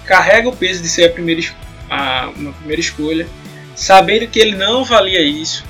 carrega 0.07 0.49
o 0.49 0.57
peso 0.57 0.83
de 0.83 0.88
ser 0.88 1.07
a 1.07 1.11
primeira, 1.11 1.43
a, 1.88 2.31
uma 2.37 2.53
primeira 2.53 2.81
escolha, 2.81 3.27
sabendo 3.75 4.27
que 4.27 4.38
ele 4.38 4.55
não 4.55 4.85
valia 4.85 5.21
isso, 5.21 5.64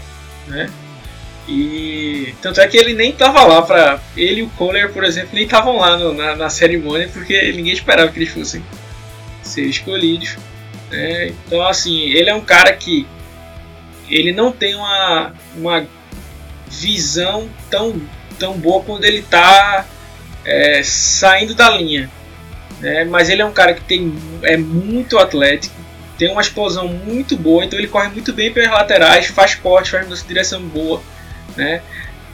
né? 0.46 0.68
E 1.50 2.32
tanto 2.40 2.60
é 2.60 2.68
que 2.68 2.76
ele 2.76 2.94
nem 2.94 3.10
estava 3.10 3.42
lá 3.42 3.60
para 3.60 4.00
ele 4.16 4.40
e 4.40 4.42
o 4.44 4.50
Kohler, 4.50 4.92
por 4.92 5.02
exemplo, 5.02 5.30
nem 5.32 5.42
estavam 5.42 5.78
lá 5.78 5.96
no, 5.96 6.14
na, 6.14 6.36
na, 6.36 6.48
cerimônia 6.48 7.10
porque 7.12 7.50
ninguém 7.50 7.72
esperava 7.72 8.12
que 8.12 8.20
eles 8.20 8.32
fossem 8.32 8.64
ser 9.42 9.62
escolhidos. 9.62 10.36
Né? 10.92 11.34
Então 11.46 11.60
assim, 11.66 12.02
ele 12.10 12.30
é 12.30 12.34
um 12.34 12.40
cara 12.40 12.72
que 12.72 13.04
ele 14.08 14.32
não 14.32 14.52
tem 14.52 14.76
uma, 14.76 15.32
uma 15.56 15.84
visão 16.68 17.50
tão, 17.68 18.00
tão 18.38 18.56
boa 18.56 18.84
quando 18.84 19.04
ele 19.04 19.18
está 19.18 19.84
é, 20.44 20.84
saindo 20.84 21.52
da 21.52 21.68
linha. 21.70 22.08
Né? 22.78 23.04
Mas 23.06 23.28
ele 23.28 23.42
é 23.42 23.44
um 23.44 23.52
cara 23.52 23.74
que 23.74 23.82
tem, 23.82 24.16
é 24.42 24.56
muito 24.56 25.18
atlético, 25.18 25.74
tem 26.16 26.30
uma 26.30 26.42
explosão 26.42 26.86
muito 26.86 27.36
boa, 27.36 27.64
então 27.64 27.76
ele 27.76 27.88
corre 27.88 28.08
muito 28.08 28.32
bem 28.32 28.52
pelas 28.52 28.70
laterais, 28.70 29.26
faz 29.26 29.56
corte, 29.56 29.90
faz 29.90 30.06
uma 30.06 30.16
direção 30.16 30.62
boa. 30.62 31.02
Né? 31.56 31.82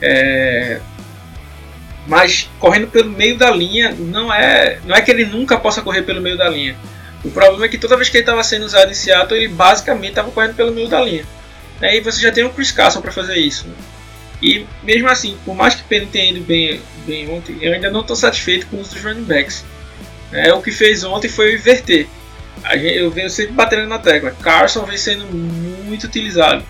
É, 0.01 0.79
mas 2.07 2.49
correndo 2.59 2.87
pelo 2.87 3.09
meio 3.09 3.37
da 3.37 3.51
linha 3.51 3.93
não 3.97 4.33
é 4.33 4.79
não 4.85 4.95
é 4.95 5.01
que 5.01 5.11
ele 5.11 5.25
nunca 5.25 5.57
possa 5.57 5.81
correr 5.81 6.03
pelo 6.03 6.21
meio 6.21 6.37
da 6.37 6.49
linha. 6.49 6.75
O 7.23 7.31
problema 7.31 7.65
é 7.65 7.67
que 7.67 7.77
toda 7.77 7.97
vez 7.97 8.09
que 8.09 8.17
ele 8.17 8.23
estava 8.23 8.43
sendo 8.43 8.65
usado 8.65 8.89
em 8.89 8.93
Seattle, 8.93 9.39
ele 9.39 9.49
basicamente 9.49 10.09
estava 10.09 10.31
correndo 10.31 10.55
pelo 10.55 10.71
meio 10.71 10.87
da 10.87 11.01
linha. 11.01 11.25
Né? 11.81 11.97
E 11.97 12.01
você 12.01 12.21
já 12.21 12.31
tem 12.31 12.43
o 12.43 12.49
Chris 12.49 12.71
Carson 12.71 13.01
para 13.01 13.11
fazer 13.11 13.37
isso. 13.37 13.67
Né? 13.67 13.73
E 14.41 14.65
mesmo 14.83 15.09
assim, 15.09 15.37
por 15.43 15.55
mais 15.55 15.75
que 15.75 15.83
Penny 15.83 16.05
tenha 16.05 16.31
ido 16.31 16.41
bem, 16.41 16.79
bem 17.05 17.29
ontem, 17.29 17.57
eu 17.59 17.73
ainda 17.73 17.89
não 17.89 18.01
estou 18.01 18.15
satisfeito 18.15 18.67
com 18.67 18.79
os 18.79 18.89
dos 18.89 19.03
running 19.03 19.23
backs. 19.23 19.65
É, 20.31 20.53
o 20.53 20.61
que 20.61 20.71
fez 20.71 21.03
ontem 21.03 21.27
foi 21.27 21.55
inverter. 21.55 22.07
Gente, 22.73 22.97
eu 22.97 23.09
venho 23.09 23.29
sempre 23.29 23.53
batendo 23.53 23.87
na 23.87 23.97
tecla. 23.97 24.31
Carson 24.41 24.85
vem 24.85 24.97
sendo 24.97 25.25
muito 25.25 26.05
utilizado. 26.05 26.63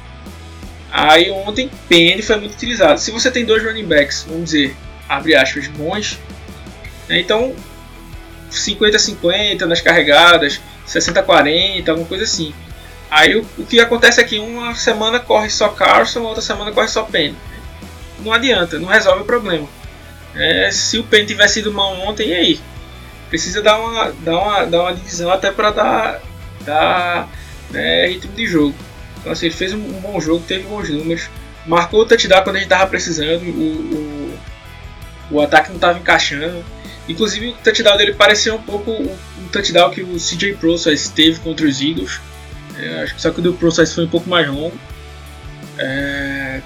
Aí 0.99 1.29
ontem 1.29 1.69
Penny 1.87 2.21
foi 2.21 2.37
muito 2.37 2.53
utilizado. 2.53 2.99
Se 2.99 3.11
você 3.11 3.29
tem 3.29 3.45
dois 3.45 3.63
running 3.63 3.85
backs, 3.85 4.25
vamos 4.27 4.45
dizer, 4.45 4.75
abre 5.07 5.35
aspas, 5.35 5.67
bons, 5.67 6.17
né, 7.07 7.19
então 7.19 7.55
50-50 8.51 9.61
nas 9.61 9.79
carregadas, 9.79 10.59
60-40, 10.87 11.87
alguma 11.89 12.07
coisa 12.07 12.23
assim. 12.23 12.53
Aí 13.11 13.35
o, 13.35 13.45
o, 13.57 13.65
que 13.65 13.79
acontece 13.79 14.19
é 14.19 14.23
que 14.23 14.39
uma 14.39 14.73
semana 14.73 15.19
corre 15.19 15.49
só 15.49 15.69
Carson, 15.69 16.21
outra 16.21 16.41
semana 16.41 16.71
corre 16.71 16.87
só 16.87 17.03
Penny 17.03 17.35
não 18.19 18.33
adianta, 18.33 18.79
não 18.79 18.87
resolve 18.87 19.21
o 19.21 19.25
problema. 19.25 19.67
É, 20.35 20.69
se 20.71 20.99
o 20.99 21.03
Penn 21.03 21.25
tivesse 21.25 21.55
sido 21.55 21.71
mal 21.71 21.93
ontem, 22.01 22.29
e 22.29 22.33
aí? 22.33 22.59
Precisa 23.29 23.61
dar 23.61 23.79
uma, 23.79 24.11
dar 24.19 24.37
uma, 24.37 24.65
dar 24.65 24.81
uma 24.81 24.93
divisão 24.93 25.29
até 25.31 25.51
para 25.51 25.71
dar, 25.71 26.21
dar 26.61 27.29
né, 27.69 28.07
ritmo 28.07 28.33
de 28.33 28.45
jogo. 28.45 28.75
Então, 29.19 29.31
assim, 29.31 29.47
ele 29.47 29.55
fez 29.55 29.73
um, 29.73 29.77
um, 29.77 29.99
bom 29.99 30.19
jogo, 30.19 30.43
teve 30.47 30.63
bons 30.63 30.89
números, 30.89 31.29
marcou 31.65 32.01
o 32.01 32.05
touchdown 32.05 32.43
quando 32.43 32.57
a 32.57 32.59
gente 32.59 32.71
estava 32.71 32.87
precisando, 32.87 33.43
o, 33.43 34.35
o, 35.31 35.35
o 35.35 35.41
ataque 35.41 35.69
não 35.69 35.75
estava 35.75 35.99
encaixando. 35.99 36.63
Inclusive, 37.07 37.49
o 37.49 37.53
touchdown 37.53 37.97
dele 37.97 38.13
parecia 38.13 38.53
um 38.53 38.61
pouco 38.61 38.91
o, 38.91 39.05
o 39.05 39.49
touchdown 39.51 39.89
que 39.91 40.01
o 40.01 40.15
CJ 40.15 40.53
Process 40.55 41.09
teve 41.09 41.39
contra 41.39 41.65
os 41.65 41.81
Eagles. 41.81 42.19
É, 42.77 43.03
acho 43.03 43.15
que 43.15 43.21
só 43.21 43.31
que 43.31 43.39
o 43.39 43.41
do 43.41 43.53
Process 43.53 43.93
foi 43.93 44.05
um 44.05 44.09
pouco 44.09 44.29
mais 44.29 44.47
longo. 44.47 44.77
É, 45.79 46.61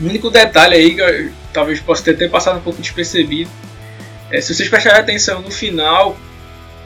o 0.00 0.04
único 0.04 0.30
detalhe 0.30 0.74
aí, 0.74 0.94
que 0.94 1.32
talvez 1.52 1.80
possa 1.80 2.02
ter, 2.02 2.16
ter 2.16 2.30
passado 2.30 2.58
um 2.58 2.62
pouco 2.62 2.80
despercebido, 2.80 3.50
é 4.30 4.40
se 4.40 4.54
vocês 4.54 4.68
prestarem 4.68 5.00
atenção 5.00 5.40
no 5.40 5.50
final, 5.50 6.16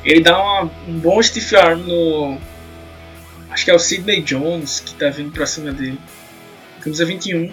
ele 0.04 0.20
dá 0.20 0.38
uma, 0.38 0.70
um 0.86 0.98
bom 0.98 1.22
stiff 1.22 1.56
arm 1.56 1.80
no. 1.80 2.38
Acho 3.58 3.64
que 3.64 3.72
é 3.72 3.74
o 3.74 3.78
Sidney 3.80 4.22
Jones 4.22 4.78
que 4.78 4.92
está 4.92 5.10
vindo 5.10 5.32
para 5.32 5.44
cima 5.44 5.72
dele. 5.72 5.98
Camisa 6.80 7.04
21. 7.04 7.46
Uh, 7.46 7.52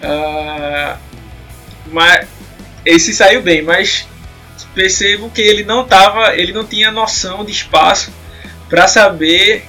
ah, 0.00 0.96
mas 1.90 2.28
ele 2.86 3.00
se 3.00 3.12
saiu 3.12 3.42
bem, 3.42 3.60
mas 3.60 4.06
percebo 4.76 5.28
que 5.30 5.42
ele 5.42 5.64
não 5.64 5.84
tava, 5.84 6.36
ele 6.36 6.52
não 6.52 6.64
tinha 6.64 6.92
noção 6.92 7.44
de 7.44 7.50
espaço 7.50 8.12
para 8.68 8.86
saber 8.86 9.64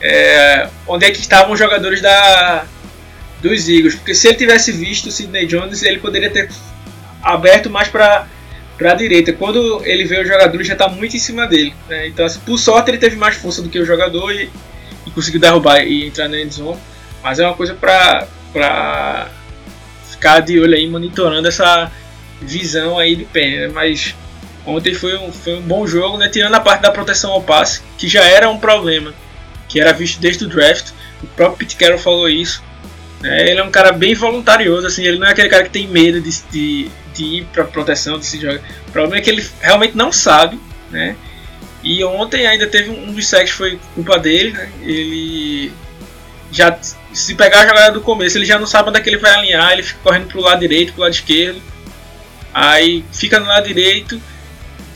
é, 0.00 0.68
onde 0.84 1.06
é 1.06 1.12
que 1.12 1.20
estavam 1.20 1.52
os 1.52 1.60
jogadores 1.60 2.02
da, 2.02 2.66
dos 3.40 3.68
Eagles. 3.68 3.94
Porque 3.94 4.16
se 4.16 4.26
ele 4.26 4.36
tivesse 4.36 4.72
visto 4.72 5.06
o 5.06 5.12
Sidney 5.12 5.46
Jones, 5.46 5.84
ele 5.84 6.00
poderia 6.00 6.28
ter 6.28 6.50
aberto 7.22 7.70
mais 7.70 7.86
para 7.86 8.26
para 8.76 8.92
a 8.92 8.94
direita. 8.94 9.32
Quando 9.32 9.80
ele 9.84 10.04
vê 10.04 10.20
o 10.20 10.24
jogador, 10.24 10.62
já 10.64 10.72
está 10.72 10.88
muito 10.88 11.16
em 11.16 11.20
cima 11.20 11.46
dele. 11.46 11.72
Né? 11.88 12.08
Então, 12.08 12.26
assim, 12.26 12.40
por 12.40 12.58
sorte, 12.58 12.90
ele 12.90 12.98
teve 12.98 13.14
mais 13.14 13.36
força 13.36 13.62
do 13.62 13.68
que 13.68 13.78
o 13.78 13.86
jogador 13.86 14.32
e 14.32 14.50
conseguiu 15.18 15.40
derrubar 15.40 15.82
e 15.84 16.06
entrar 16.06 16.28
na 16.28 16.40
endzone. 16.40 16.78
Mas 17.22 17.38
é 17.40 17.46
uma 17.46 17.54
coisa 17.54 17.74
para 17.74 19.28
ficar 20.10 20.40
de 20.40 20.58
olho 20.60 20.74
aí, 20.74 20.88
monitorando 20.88 21.48
essa 21.48 21.90
visão 22.40 22.98
aí 22.98 23.16
do 23.16 23.24
Penny. 23.26 23.58
Né? 23.58 23.68
Mas 23.68 24.14
ontem 24.64 24.94
foi 24.94 25.16
um, 25.18 25.32
foi 25.32 25.56
um 25.56 25.62
bom 25.62 25.86
jogo, 25.86 26.16
né? 26.16 26.28
tirando 26.28 26.54
a 26.54 26.60
parte 26.60 26.82
da 26.82 26.90
proteção 26.90 27.32
ao 27.32 27.42
passe, 27.42 27.82
que 27.96 28.08
já 28.08 28.24
era 28.24 28.48
um 28.48 28.58
problema, 28.58 29.12
que 29.68 29.80
era 29.80 29.92
visto 29.92 30.20
desde 30.20 30.44
o 30.44 30.48
draft. 30.48 30.90
O 31.22 31.26
próprio 31.26 31.58
Pete 31.58 31.76
Carroll 31.76 31.98
falou 31.98 32.28
isso. 32.28 32.62
É, 33.24 33.50
ele 33.50 33.58
é 33.58 33.64
um 33.64 33.70
cara 33.70 33.90
bem 33.90 34.14
voluntarioso, 34.14 34.86
assim, 34.86 35.04
ele 35.04 35.18
não 35.18 35.26
é 35.26 35.32
aquele 35.32 35.48
cara 35.48 35.64
que 35.64 35.70
tem 35.70 35.88
medo 35.88 36.20
de, 36.20 36.30
de, 36.52 36.88
de 37.12 37.24
ir 37.24 37.44
pra 37.52 37.64
proteção, 37.64 38.16
de 38.16 38.24
se 38.24 38.40
jogar. 38.40 38.60
O 38.86 38.92
problema 38.92 39.16
é 39.16 39.20
que 39.20 39.28
ele 39.28 39.44
realmente 39.60 39.96
não 39.96 40.12
sabe, 40.12 40.60
né? 40.88 41.16
E 41.88 42.04
ontem 42.04 42.46
ainda 42.46 42.66
teve 42.66 42.90
um 42.90 43.14
dos 43.14 43.26
sacks 43.26 43.50
foi 43.50 43.80
culpa 43.94 44.18
dele, 44.18 44.52
né? 44.52 44.70
Ele 44.82 45.72
já 46.52 46.78
se 47.14 47.34
pegar 47.34 47.60
a 47.60 47.66
jogada 47.66 47.92
do 47.92 48.02
começo, 48.02 48.36
ele 48.36 48.44
já 48.44 48.58
não 48.58 48.66
sabe 48.66 48.90
onde 48.90 48.98
é 48.98 49.02
que 49.02 49.08
ele 49.08 49.16
vai 49.16 49.32
alinhar, 49.32 49.72
ele 49.72 49.82
fica 49.82 49.98
correndo 50.02 50.26
pro 50.26 50.42
lado 50.42 50.60
direito, 50.60 50.92
pro 50.92 51.00
lado 51.00 51.14
esquerdo. 51.14 51.62
Aí 52.52 53.02
fica 53.10 53.40
no 53.40 53.46
lado 53.46 53.66
direito, 53.66 54.20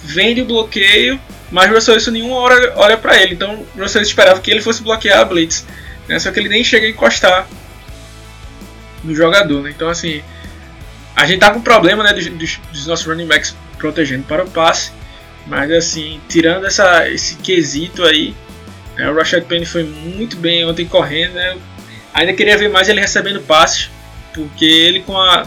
vende 0.04 0.42
o 0.42 0.44
bloqueio, 0.44 1.18
mas 1.50 1.70
o 1.70 1.74
Russell 1.74 1.94
Wilson 1.94 2.10
nenhuma 2.10 2.36
hora 2.36 2.74
olha 2.76 2.98
para 2.98 3.22
ele. 3.22 3.32
Então 3.32 3.66
o 3.74 3.80
Russell 3.80 4.02
esperava 4.02 4.38
que 4.40 4.50
ele 4.50 4.60
fosse 4.60 4.82
bloquear 4.82 5.20
a 5.20 5.24
Blitz. 5.24 5.64
Né? 6.06 6.18
Só 6.18 6.30
que 6.30 6.38
ele 6.38 6.50
nem 6.50 6.62
chega 6.62 6.86
a 6.86 6.90
encostar 6.90 7.48
no 9.02 9.14
jogador. 9.14 9.62
Né? 9.62 9.70
Então 9.74 9.88
assim, 9.88 10.22
a 11.16 11.24
gente 11.24 11.40
tá 11.40 11.50
com 11.52 11.62
problema 11.62 12.04
né, 12.04 12.12
dos, 12.12 12.28
dos 12.70 12.86
nossos 12.86 13.06
running 13.06 13.26
backs 13.26 13.56
protegendo 13.78 14.24
para 14.24 14.44
o 14.44 14.50
passe. 14.50 14.92
Mas 15.46 15.70
assim, 15.70 16.20
tirando 16.28 16.66
essa, 16.66 17.08
esse 17.08 17.36
quesito 17.36 18.04
aí, 18.04 18.34
né, 18.96 19.10
o 19.10 19.14
Rashad 19.14 19.44
Penny 19.44 19.66
foi 19.66 19.84
muito 19.84 20.36
bem 20.36 20.64
ontem 20.64 20.86
correndo. 20.86 21.34
Né? 21.34 21.56
Ainda 22.14 22.32
queria 22.32 22.56
ver 22.56 22.68
mais 22.68 22.88
ele 22.88 23.00
recebendo 23.00 23.40
passes, 23.40 23.90
porque 24.32 24.64
ele 24.64 25.00
com 25.00 25.18
a 25.18 25.46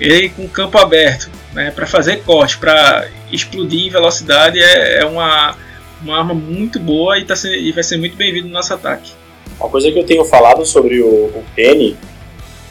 ele 0.00 0.30
com 0.30 0.44
o 0.44 0.48
campo 0.48 0.78
aberto, 0.78 1.30
né, 1.52 1.70
para 1.70 1.86
fazer 1.86 2.24
corte, 2.24 2.58
para 2.58 3.06
explodir 3.30 3.86
em 3.86 3.90
velocidade 3.90 4.58
é, 4.58 5.00
é, 5.00 5.04
uma, 5.04 5.56
uma 6.02 6.18
arma 6.18 6.34
muito 6.34 6.80
boa 6.80 7.18
e, 7.18 7.24
tá 7.24 7.34
e 7.44 7.70
vai 7.70 7.84
ser 7.84 7.98
muito 7.98 8.16
bem-vindo 8.16 8.48
no 8.48 8.52
nosso 8.52 8.74
ataque. 8.74 9.12
Uma 9.60 9.68
coisa 9.68 9.92
que 9.92 9.98
eu 9.98 10.04
tenho 10.04 10.24
falado 10.24 10.64
sobre 10.66 11.00
o, 11.00 11.06
o 11.06 11.44
Penny 11.54 11.96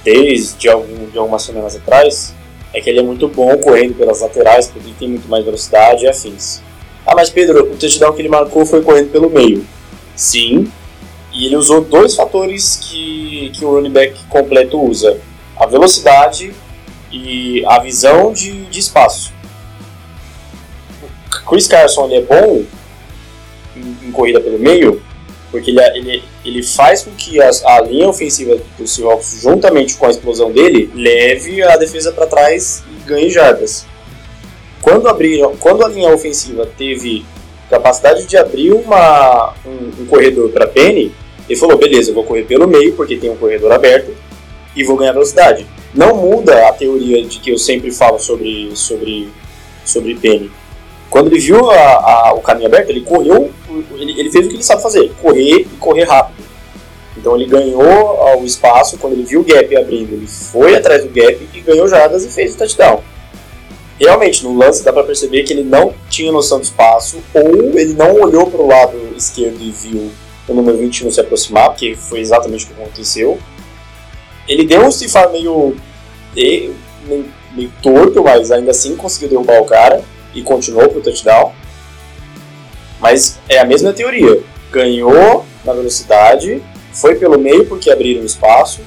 desde 0.04 0.68
algum, 0.68 1.10
de 1.10 1.18
algumas 1.18 1.44
semanas 1.44 1.76
atrás 1.76 2.36
é 2.74 2.82
que 2.82 2.90
ele 2.90 3.00
é 3.00 3.04
muito 3.04 3.28
bom 3.28 3.58
correndo 3.58 3.96
pelas 3.96 4.22
laterais, 4.22 4.68
porque 4.68 4.88
ele 4.88 4.96
tem 4.98 5.10
muito 5.10 5.28
mais 5.28 5.44
velocidade 5.44 6.06
e 6.06 6.08
afins. 6.08 6.62
Ah, 7.06 7.14
mas 7.16 7.30
Pedro, 7.30 7.72
o 7.72 7.76
touchdown 7.76 8.14
que 8.14 8.22
ele 8.22 8.30
marcou 8.30 8.66
foi 8.66 8.82
correndo 8.82 9.12
pelo 9.12 9.30
meio. 9.30 9.66
Sim, 10.16 10.72
e 11.34 11.46
ele 11.46 11.56
usou 11.56 11.82
dois 11.82 12.16
fatores 12.16 12.80
que, 12.82 13.52
que 13.56 13.66
o 13.66 13.72
running 13.72 13.92
back 13.92 14.24
completo 14.26 14.80
usa: 14.80 15.20
a 15.58 15.66
velocidade 15.66 16.54
e 17.12 17.64
a 17.66 17.80
visão 17.80 18.32
de, 18.32 18.66
de 18.66 18.80
espaço. 18.80 19.34
Chris 21.48 21.68
Carson 21.68 22.06
ele 22.06 22.16
é 22.16 22.22
bom 22.22 22.64
em, 23.76 24.08
em 24.08 24.12
corrida 24.12 24.40
pelo 24.40 24.60
meio, 24.60 25.02
porque 25.52 25.72
ele, 25.72 25.82
ele, 25.82 26.24
ele 26.46 26.64
faz 26.64 27.04
com 27.04 27.12
que 27.12 27.42
a, 27.42 27.50
a 27.66 27.82
linha 27.82 28.08
ofensiva 28.08 28.58
do 28.78 28.88
Seahawks, 28.88 29.42
juntamente 29.42 29.96
com 29.96 30.06
a 30.06 30.10
explosão 30.10 30.52
dele, 30.52 30.90
leve 30.96 31.62
a 31.62 31.78
defesa 31.78 32.12
para 32.12 32.26
trás 32.26 32.84
e 32.90 33.08
ganhe 33.08 33.30
jardas. 33.30 33.86
Quando, 34.82 35.08
abriram, 35.08 35.56
quando 35.58 35.86
a 35.86 35.90
linha 35.90 36.14
ofensiva 36.14 36.68
teve 36.78 37.26
capacidade 37.70 38.26
de 38.26 38.38
abrir 38.38 38.72
uma, 38.72 39.54
um, 39.66 40.02
um 40.02 40.06
corredor 40.08 40.50
para 40.50 40.66
Penny, 40.66 41.12
ele 41.48 41.60
falou: 41.60 41.78
beleza, 41.78 42.10
eu 42.10 42.16
vou 42.16 42.24
correr 42.24 42.44
pelo 42.44 42.68
meio 42.68 42.94
porque 42.96 43.18
tem 43.18 43.30
um 43.30 43.38
corredor 43.38 43.72
aberto 43.72 44.16
e 44.76 44.84
vou 44.84 44.96
ganhar 44.96 45.12
velocidade 45.12 45.68
não 45.94 46.16
muda 46.16 46.68
a 46.68 46.74
teoria 46.74 47.24
de 47.24 47.40
que 47.40 47.52
eu 47.52 47.58
sempre 47.58 47.92
falo 47.92 48.20
sobre, 48.20 48.72
sobre, 48.76 49.30
sobre 49.86 50.16
Penny. 50.16 50.52
Quando 51.10 51.28
ele 51.28 51.40
viu 51.40 51.70
a, 51.70 52.30
a, 52.30 52.34
o 52.34 52.42
caminho 52.42 52.68
aberto, 52.68 52.90
ele 52.90 53.02
correu, 53.02 53.52
ele, 53.92 54.20
ele, 54.20 54.32
fez 54.32 54.46
o 54.46 54.50
que 54.50 54.56
ele 54.56 54.64
sabe 54.64 54.82
fazer, 54.82 55.12
correr 55.22 55.62
e 55.62 55.66
correr 55.80 56.04
rápido. 56.04 56.44
Então 57.18 57.36
ele 57.36 57.46
ganhou 57.46 58.40
o 58.40 58.46
espaço, 58.46 58.98
quando 58.98 59.14
ele 59.14 59.24
viu 59.24 59.42
o 59.42 59.44
gap 59.44 59.76
abrindo, 59.76 60.14
ele 60.14 60.28
foi 60.28 60.76
atrás 60.76 61.04
do 61.04 61.10
gap 61.10 61.50
e 61.54 61.62
ganhou 61.62 61.88
jardas 61.88 62.26
e 62.26 62.30
fez 62.30 62.56
o 62.56 62.58
touchdown. 62.58 63.04
Realmente, 64.00 64.44
no 64.44 64.58
lance 64.58 64.84
dá 64.84 64.92
para 64.92 65.04
perceber 65.04 65.44
que 65.44 65.54
ele 65.54 65.64
não 65.64 65.94
tinha 66.10 66.32
noção 66.32 66.60
do 66.60 66.64
espaço, 66.64 67.22
ou 67.34 67.78
ele 67.78 67.94
não 67.94 68.14
olhou 68.14 68.50
para 68.50 68.62
o 68.62 68.68
lado 68.68 68.98
esquerdo 69.16 69.62
e 69.62 69.70
viu 69.72 70.12
o 70.48 70.54
número 70.54 70.78
21 70.78 71.12
se 71.12 71.22
aproximar, 71.22 71.70
porque 71.70 71.96
foi 71.96 72.20
exatamente 72.20 72.66
o 72.66 72.68
que 72.70 72.74
aconteceu 72.82 73.38
ele 74.48 74.66
deu 74.66 74.86
um 74.86 74.92
cifar 74.92 75.32
meio, 75.32 75.76
meio, 76.36 76.76
meio 77.54 77.72
torto, 77.82 78.24
mas 78.24 78.52
ainda 78.52 78.72
assim 78.72 78.96
conseguiu 78.96 79.30
derrubar 79.30 79.62
o 79.62 79.66
cara 79.66 80.04
e 80.34 80.42
continuou 80.42 80.90
pro 80.90 81.02
touchdown. 81.02 81.51
Mas 83.12 83.38
é 83.50 83.60
a 83.60 83.66
mesma 83.66 83.92
teoria. 83.92 84.42
Ganhou 84.72 85.46
na 85.66 85.74
velocidade, 85.74 86.64
foi 86.94 87.16
pelo 87.16 87.38
meio 87.38 87.66
porque 87.66 87.92
abriram 87.92 88.24
espaço. 88.24 88.80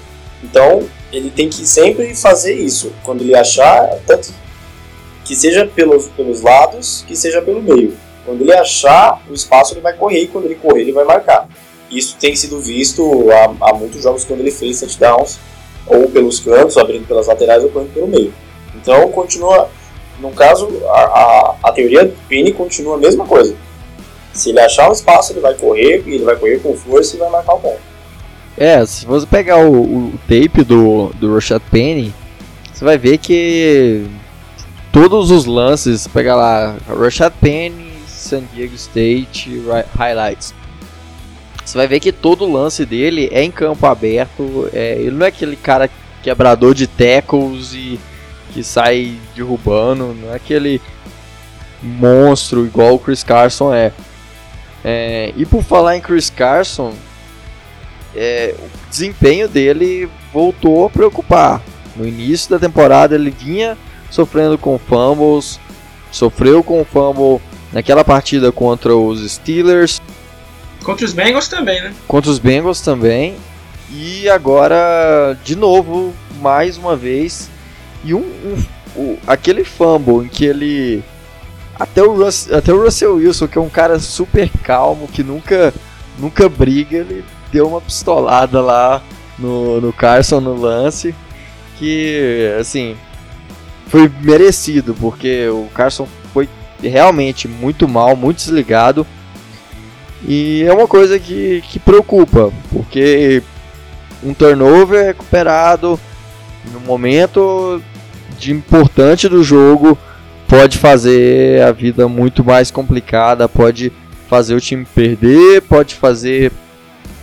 Então 0.42 0.88
ele 1.12 1.30
tem 1.30 1.50
que 1.50 1.66
sempre 1.66 2.14
fazer 2.14 2.54
isso. 2.54 2.90
Quando 3.02 3.20
ele 3.20 3.36
achar, 3.36 3.86
tanto 4.06 4.32
que 5.26 5.36
seja 5.36 5.66
pelos, 5.66 6.06
pelos 6.08 6.40
lados, 6.40 7.04
que 7.06 7.14
seja 7.14 7.42
pelo 7.42 7.62
meio. 7.62 7.94
Quando 8.24 8.40
ele 8.40 8.54
achar 8.54 9.22
o 9.28 9.34
espaço, 9.34 9.74
ele 9.74 9.82
vai 9.82 9.92
correr 9.92 10.22
e 10.22 10.28
quando 10.28 10.46
ele 10.46 10.54
correr, 10.54 10.80
ele 10.80 10.92
vai 10.92 11.04
marcar. 11.04 11.46
Isso 11.90 12.16
tem 12.18 12.34
sido 12.34 12.58
visto 12.58 13.30
há, 13.30 13.68
há 13.68 13.74
muitos 13.74 14.02
jogos 14.02 14.24
quando 14.24 14.40
ele 14.40 14.50
fez 14.50 14.80
touchdowns 14.80 15.38
ou 15.86 16.08
pelos 16.08 16.40
cantos, 16.40 16.78
abrindo 16.78 17.06
pelas 17.06 17.26
laterais 17.26 17.62
ou 17.62 17.68
correndo 17.68 17.92
pelo 17.92 18.08
meio. 18.08 18.32
Então 18.74 19.06
continua, 19.10 19.68
no 20.18 20.30
caso, 20.30 20.66
a, 20.86 20.98
a, 20.98 21.56
a 21.64 21.72
teoria 21.72 22.06
do 22.06 22.16
Pini 22.26 22.54
continua 22.54 22.94
a 22.94 22.98
mesma 22.98 23.26
coisa. 23.26 23.54
Se 24.34 24.50
ele 24.50 24.60
achar 24.60 24.90
um 24.90 24.92
espaço, 24.92 25.32
ele 25.32 25.40
vai 25.40 25.54
correr, 25.54 26.02
ele 26.06 26.24
vai 26.24 26.36
correr 26.36 26.58
com 26.58 26.76
força 26.76 27.16
e 27.16 27.18
vai 27.18 27.30
marcar 27.30 27.54
o 27.54 27.60
ponto. 27.60 27.80
É, 28.56 28.84
se 28.84 29.06
você 29.06 29.26
pegar 29.26 29.58
o, 29.58 30.08
o 30.08 30.12
tape 30.28 30.62
do, 30.62 31.10
do 31.14 31.32
Rashad 31.34 31.62
Penny, 31.70 32.12
você 32.72 32.84
vai 32.84 32.98
ver 32.98 33.18
que 33.18 34.06
todos 34.92 35.30
os 35.30 35.46
lances, 35.46 36.06
pega 36.06 36.34
lá, 36.34 36.76
Rashad 36.88 37.32
Penny, 37.40 37.92
San 38.06 38.42
Diego 38.52 38.74
State, 38.74 39.62
highlights. 39.96 40.54
Você 41.64 41.78
vai 41.78 41.86
ver 41.88 42.00
que 42.00 42.12
todo 42.12 42.50
lance 42.50 42.84
dele 42.84 43.28
é 43.32 43.42
em 43.42 43.50
campo 43.50 43.86
aberto. 43.86 44.68
É, 44.72 44.96
ele 44.98 45.12
não 45.12 45.24
é 45.24 45.28
aquele 45.30 45.56
cara 45.56 45.88
quebrador 46.22 46.74
de 46.74 46.86
tackles 46.86 47.72
e 47.72 47.98
que 48.52 48.62
sai 48.62 49.16
derrubando. 49.34 50.14
Não 50.14 50.32
é 50.32 50.36
aquele 50.36 50.80
monstro 51.82 52.64
igual 52.64 52.94
o 52.94 52.98
Chris 52.98 53.24
Carson 53.24 53.72
é. 53.72 53.92
É 54.84 55.32
e 55.36 55.46
por 55.46 55.62
falar 55.62 55.96
em 55.96 56.00
Chris 56.00 56.30
Carson, 56.30 56.92
é, 58.14 58.54
o 58.58 58.88
desempenho 58.90 59.48
dele 59.48 60.08
voltou 60.32 60.86
a 60.86 60.90
preocupar. 60.90 61.62
No 61.96 62.06
início 62.06 62.50
da 62.50 62.58
temporada 62.58 63.14
ele 63.14 63.30
vinha 63.30 63.78
sofrendo 64.10 64.58
com 64.58 64.78
fumbles, 64.78 65.58
sofreu 66.12 66.62
com 66.62 66.84
fumble 66.84 67.40
naquela 67.72 68.04
partida 68.04 68.52
contra 68.52 68.94
os 68.94 69.28
Steelers, 69.28 70.00
Contra 70.84 71.06
os 71.06 71.14
Bengals 71.14 71.48
também, 71.48 71.82
né? 71.82 71.94
Contra 72.06 72.30
os 72.30 72.38
Bengals 72.38 72.80
também. 72.82 73.36
E 73.90 74.28
agora, 74.28 75.36
de 75.42 75.56
novo, 75.56 76.14
mais 76.40 76.76
uma 76.76 76.94
vez. 76.94 77.48
E 78.04 78.12
um, 78.12 78.20
um, 78.20 78.64
um 78.94 79.16
aquele 79.26 79.64
fumble 79.64 80.26
em 80.26 80.28
que 80.28 80.44
ele. 80.44 81.02
Até 81.78 82.02
o, 82.02 82.14
Russ, 82.14 82.50
até 82.52 82.72
o 82.72 82.82
Russell 82.82 83.16
Wilson, 83.16 83.48
que 83.48 83.58
é 83.58 83.60
um 83.60 83.68
cara 83.68 83.98
super 83.98 84.48
calmo, 84.62 85.08
que 85.08 85.22
nunca, 85.22 85.74
nunca 86.18 86.48
briga, 86.48 86.98
ele 86.98 87.24
deu 87.52 87.68
uma 87.68 87.80
pistolada 87.80 88.60
lá 88.60 89.02
no, 89.38 89.80
no 89.80 89.92
Carson 89.92 90.40
no 90.40 90.54
lance. 90.54 91.14
Que, 91.78 92.54
assim, 92.60 92.96
foi 93.88 94.10
merecido, 94.20 94.94
porque 94.94 95.48
o 95.48 95.68
Carson 95.74 96.06
foi 96.32 96.48
realmente 96.80 97.48
muito 97.48 97.88
mal, 97.88 98.14
muito 98.14 98.36
desligado. 98.36 99.06
E 100.26 100.62
é 100.62 100.72
uma 100.72 100.86
coisa 100.86 101.18
que, 101.18 101.62
que 101.68 101.78
preocupa, 101.78 102.52
porque 102.72 103.42
um 104.22 104.32
turnover 104.32 105.04
recuperado 105.04 106.00
no 106.72 106.80
momento 106.80 107.82
de 108.38 108.52
importante 108.52 109.28
do 109.28 109.44
jogo 109.44 109.98
pode 110.48 110.78
fazer 110.78 111.62
a 111.62 111.72
vida 111.72 112.08
muito 112.08 112.44
mais 112.44 112.70
complicada, 112.70 113.48
pode 113.48 113.92
fazer 114.28 114.54
o 114.54 114.60
time 114.60 114.84
perder, 114.84 115.62
pode 115.62 115.94
fazer 115.94 116.52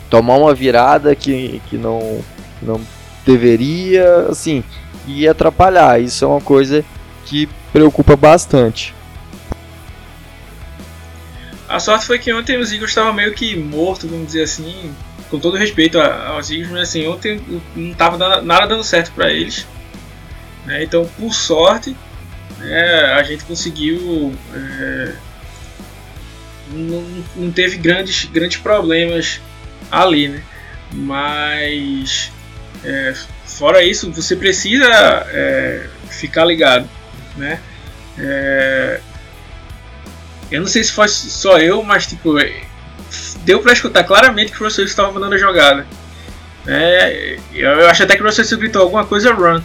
tomar 0.09 0.37
uma 0.37 0.53
virada 0.53 1.15
que, 1.15 1.61
que 1.69 1.77
não, 1.77 2.23
não 2.61 2.81
deveria, 3.25 4.27
assim, 4.29 4.63
e 5.07 5.27
atrapalhar. 5.27 6.01
Isso 6.01 6.25
é 6.25 6.27
uma 6.27 6.41
coisa 6.41 6.83
que 7.25 7.47
preocupa 7.71 8.15
bastante. 8.15 8.93
A 11.67 11.79
sorte 11.79 12.05
foi 12.05 12.19
que 12.19 12.33
ontem 12.33 12.57
os 12.57 12.71
Eagles 12.73 12.91
estavam 12.91 13.13
meio 13.13 13.33
que 13.33 13.55
morto, 13.55 14.07
vamos 14.07 14.27
dizer 14.27 14.43
assim, 14.43 14.93
com 15.29 15.39
todo 15.39 15.55
respeito 15.55 15.97
aos 15.97 16.51
Eagles, 16.51 16.69
mas 16.69 16.89
assim, 16.89 17.07
ontem 17.07 17.41
não 17.73 17.91
estava 17.91 18.41
nada 18.41 18.67
dando 18.67 18.83
certo 18.83 19.13
para 19.13 19.31
eles. 19.31 19.65
Né? 20.65 20.83
Então, 20.83 21.09
por 21.17 21.33
sorte, 21.33 21.95
né, 22.59 23.05
a 23.13 23.23
gente 23.23 23.43
conseguiu. 23.45 24.33
É, 24.53 25.13
não, 26.71 27.23
não, 27.35 27.51
teve 27.51 27.77
grandes, 27.77 28.25
grandes 28.25 28.57
problemas 28.57 29.41
ali, 29.91 30.29
né? 30.29 30.41
Mas, 30.93 32.31
é, 32.83 33.13
fora 33.45 33.83
isso, 33.83 34.11
você 34.11 34.35
precisa 34.35 34.87
é, 34.87 35.87
ficar 36.09 36.45
ligado, 36.45 36.89
né? 37.37 37.59
É, 38.17 38.99
eu 40.51 40.59
não 40.61 40.67
sei 40.67 40.83
se 40.83 40.91
foi 40.91 41.07
só 41.07 41.57
eu, 41.59 41.81
mas 41.81 42.07
tipo, 42.07 42.35
deu 43.43 43.61
pra 43.61 43.73
escutar 43.73 44.03
claramente 44.03 44.51
que 44.51 44.61
o 44.61 44.65
Russell 44.65 44.85
estava 44.85 45.11
mandando 45.11 45.35
a 45.35 45.37
jogada. 45.37 45.85
É, 46.67 47.37
eu 47.53 47.89
acho 47.89 48.03
até 48.03 48.15
que 48.15 48.21
o 48.21 48.25
Russell 48.25 48.57
gritou 48.57 48.81
alguma 48.81 49.05
coisa 49.05 49.33
run. 49.33 49.61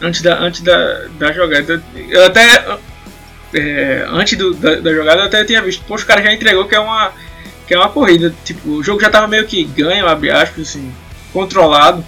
Antes 0.00 0.22
da, 0.22 0.38
antes 0.38 0.60
da, 0.60 1.06
da 1.18 1.32
jogada. 1.32 1.82
Eu 2.08 2.26
até. 2.26 2.78
É, 3.52 4.04
antes 4.08 4.36
do, 4.36 4.52
da, 4.54 4.76
da, 4.76 4.92
jogada 4.92 5.20
eu 5.20 5.26
até 5.26 5.44
tinha 5.44 5.62
visto, 5.62 5.84
poxa, 5.84 6.04
o 6.04 6.06
cara 6.06 6.22
já 6.22 6.32
entregou 6.32 6.66
que 6.66 6.74
é 6.74 6.80
uma. 6.80 7.12
Que 7.66 7.74
é 7.74 7.78
uma 7.78 7.88
corrida. 7.88 8.34
Tipo, 8.44 8.68
o 8.70 8.82
jogo 8.82 9.00
já 9.00 9.10
tava 9.10 9.26
meio 9.26 9.46
que 9.46 9.64
ganho, 9.64 10.06
abre 10.06 10.30
aspas, 10.30 10.68
assim, 10.68 10.92
controlado. 11.32 12.04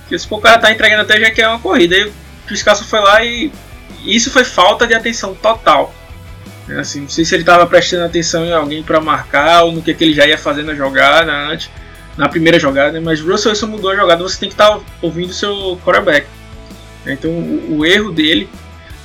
Porque 0.00 0.18
se 0.18 0.26
o 0.28 0.38
cara 0.38 0.58
tá 0.58 0.70
entregando 0.70 1.02
até 1.02 1.18
já 1.18 1.30
que 1.30 1.42
é 1.42 1.48
uma 1.48 1.58
corrida. 1.58 1.96
Aí 1.96 2.04
o 2.04 2.12
Piscasso 2.46 2.84
foi 2.84 3.00
lá 3.00 3.24
e. 3.24 3.50
Isso 4.04 4.30
foi 4.30 4.44
falta 4.44 4.86
de 4.86 4.94
atenção 4.94 5.34
total. 5.34 5.94
É, 6.68 6.78
assim, 6.78 7.02
não 7.02 7.08
sei 7.08 7.24
se 7.24 7.34
ele 7.34 7.42
estava 7.42 7.66
prestando 7.66 8.04
atenção 8.04 8.44
em 8.44 8.52
alguém 8.52 8.82
para 8.82 9.00
marcar 9.00 9.64
ou 9.64 9.72
no 9.72 9.82
que, 9.82 9.92
que 9.92 10.04
ele 10.04 10.14
já 10.14 10.26
ia 10.26 10.38
fazer 10.38 10.62
na 10.62 10.74
jogada 10.74 11.30
antes, 11.30 11.70
na 12.16 12.28
primeira 12.28 12.58
jogada, 12.58 13.00
mas 13.00 13.20
o 13.20 13.30
Russell 13.30 13.50
Wilson 13.50 13.66
mudou 13.66 13.90
a 13.90 13.96
jogada, 13.96 14.22
você 14.22 14.38
tem 14.38 14.48
que 14.48 14.54
estar 14.54 14.70
tá 14.70 14.80
ouvindo 15.02 15.30
o 15.30 15.34
seu 15.34 15.78
quarterback. 15.84 16.26
Então 17.06 17.30
o, 17.30 17.78
o 17.78 17.86
erro 17.86 18.10
dele 18.10 18.48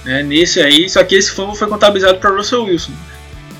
né, 0.03 0.23
nesse 0.23 0.61
aí, 0.61 0.89
só 0.89 1.03
que 1.03 1.15
esse 1.15 1.31
fumble 1.31 1.55
foi 1.55 1.67
contabilizado 1.67 2.19
para 2.19 2.31
Russell 2.31 2.63
Wilson. 2.63 2.93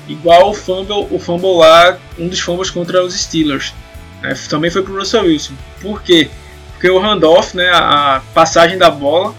Igual 0.08 0.50
o 0.50 0.54
fumble, 0.54 1.06
o 1.10 1.18
fumble 1.18 1.58
lá, 1.58 1.98
um 2.18 2.28
dos 2.28 2.40
fumbles 2.40 2.70
contra 2.70 3.02
os 3.04 3.14
Steelers. 3.14 3.74
Né, 4.22 4.34
também 4.48 4.70
foi 4.70 4.82
para 4.82 4.94
Russell 4.94 5.24
Wilson. 5.24 5.54
Por 5.80 6.02
quê? 6.02 6.30
Porque 6.72 6.88
o 6.88 6.98
handoff, 6.98 7.56
né, 7.56 7.68
a 7.68 8.22
passagem 8.34 8.78
da 8.78 8.90
bola 8.90 9.34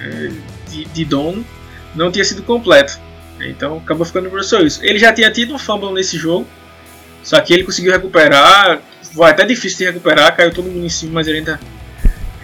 é, 0.00 0.30
de, 0.70 0.84
de 0.86 1.04
dono, 1.04 1.44
não 1.94 2.10
tinha 2.10 2.24
sido 2.24 2.42
completa. 2.42 2.98
Então 3.40 3.78
acabou 3.78 4.06
ficando 4.06 4.30
no 4.30 4.36
Russell 4.36 4.60
Wilson. 4.60 4.82
Ele 4.82 4.98
já 4.98 5.12
tinha 5.12 5.30
tido 5.30 5.54
um 5.54 5.58
fumble 5.58 5.92
nesse 5.92 6.16
jogo, 6.16 6.46
só 7.22 7.40
que 7.40 7.52
ele 7.52 7.64
conseguiu 7.64 7.92
recuperar. 7.92 8.80
Foi 9.12 9.28
até 9.28 9.44
difícil 9.44 9.78
de 9.78 9.84
recuperar, 9.84 10.36
caiu 10.36 10.52
todo 10.52 10.70
mundo 10.70 10.86
em 10.86 10.88
cima, 10.88 11.14
mas 11.14 11.26
ele 11.26 11.38
ainda 11.38 11.60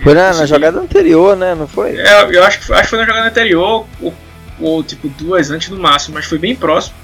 foi 0.02 0.14
na, 0.14 0.32
na, 0.32 0.46
jogada 0.46 0.80
anterior, 0.80 1.36
né? 1.36 1.54
Não 1.54 1.66
foi? 1.66 1.96
É, 1.96 2.22
eu 2.30 2.42
acho 2.44 2.60
que, 2.60 2.72
acho 2.72 2.82
que 2.82 2.88
foi 2.88 2.98
na 2.98 3.06
jogada 3.06 3.28
anterior, 3.28 3.86
ou, 4.00 4.14
ou, 4.60 4.82
tipo 4.82 5.08
duas 5.08 5.50
antes 5.50 5.68
no 5.68 5.78
máximo, 5.78 6.14
mas 6.14 6.26
foi 6.26 6.38
bem 6.38 6.54
próximo. 6.54 6.94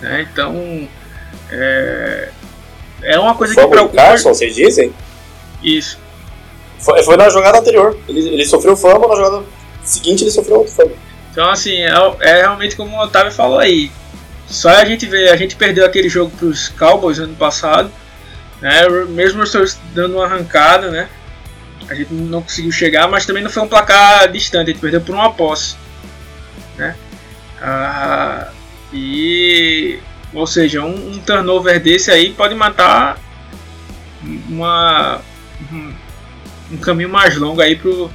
Né? 0.00 0.26
Então. 0.30 0.88
É, 1.50 2.28
é 3.02 3.18
uma 3.18 3.34
coisa 3.34 3.54
foi 3.54 3.64
que 3.64 3.70
preocupa. 3.70 3.96
Carson, 3.96 4.34
vocês 4.34 4.54
dizem? 4.54 4.92
Isso. 5.62 5.98
Foi, 6.78 7.02
foi 7.02 7.16
na 7.16 7.28
jogada 7.28 7.58
anterior. 7.58 7.96
Ele, 8.08 8.20
ele 8.28 8.44
sofreu 8.46 8.76
fama, 8.76 9.08
na 9.08 9.16
jogada 9.16 9.44
seguinte 9.82 10.24
ele 10.24 10.30
sofreu 10.30 10.58
outro 10.58 10.72
fama. 10.72 10.92
Então, 11.30 11.48
assim, 11.50 11.76
é, 11.82 11.92
é, 12.20 12.40
realmente 12.42 12.76
como 12.76 12.96
o 12.96 13.00
Otávio 13.00 13.32
falou 13.32 13.58
aí. 13.58 13.90
Só 14.46 14.70
a 14.70 14.84
gente 14.84 15.06
vê, 15.06 15.28
a 15.28 15.36
gente 15.36 15.56
perdeu 15.56 15.84
aquele 15.84 16.08
jogo 16.08 16.32
para 16.36 16.46
os 16.46 16.68
Cowboys 16.70 17.18
ano 17.18 17.34
passado, 17.34 17.90
né? 18.60 18.88
Mesmo 19.08 19.42
dando 19.94 20.16
uma 20.16 20.24
arrancada, 20.24 20.90
né? 20.90 21.08
A 21.88 21.94
gente 21.94 22.12
não 22.12 22.42
conseguiu 22.42 22.70
chegar, 22.70 23.08
mas 23.08 23.24
também 23.24 23.42
não 23.42 23.50
foi 23.50 23.62
um 23.62 23.68
placar 23.68 24.30
distante, 24.30 24.70
a 24.70 24.72
gente 24.72 24.80
perdeu 24.80 25.00
por 25.00 25.14
uma 25.14 25.32
posse. 25.32 25.76
Né? 26.76 26.94
Ah, 27.60 28.50
e, 28.92 29.98
ou 30.32 30.46
seja, 30.46 30.82
um, 30.82 31.12
um, 31.12 31.18
turnover 31.18 31.82
desse 31.82 32.10
aí 32.10 32.32
pode 32.32 32.54
matar 32.54 33.18
uma, 34.48 35.20
um, 35.72 35.92
um 36.72 36.76
caminho 36.76 37.08
mais 37.08 37.36
longo 37.36 37.60
aí 37.60 37.76
pro, 37.76 38.10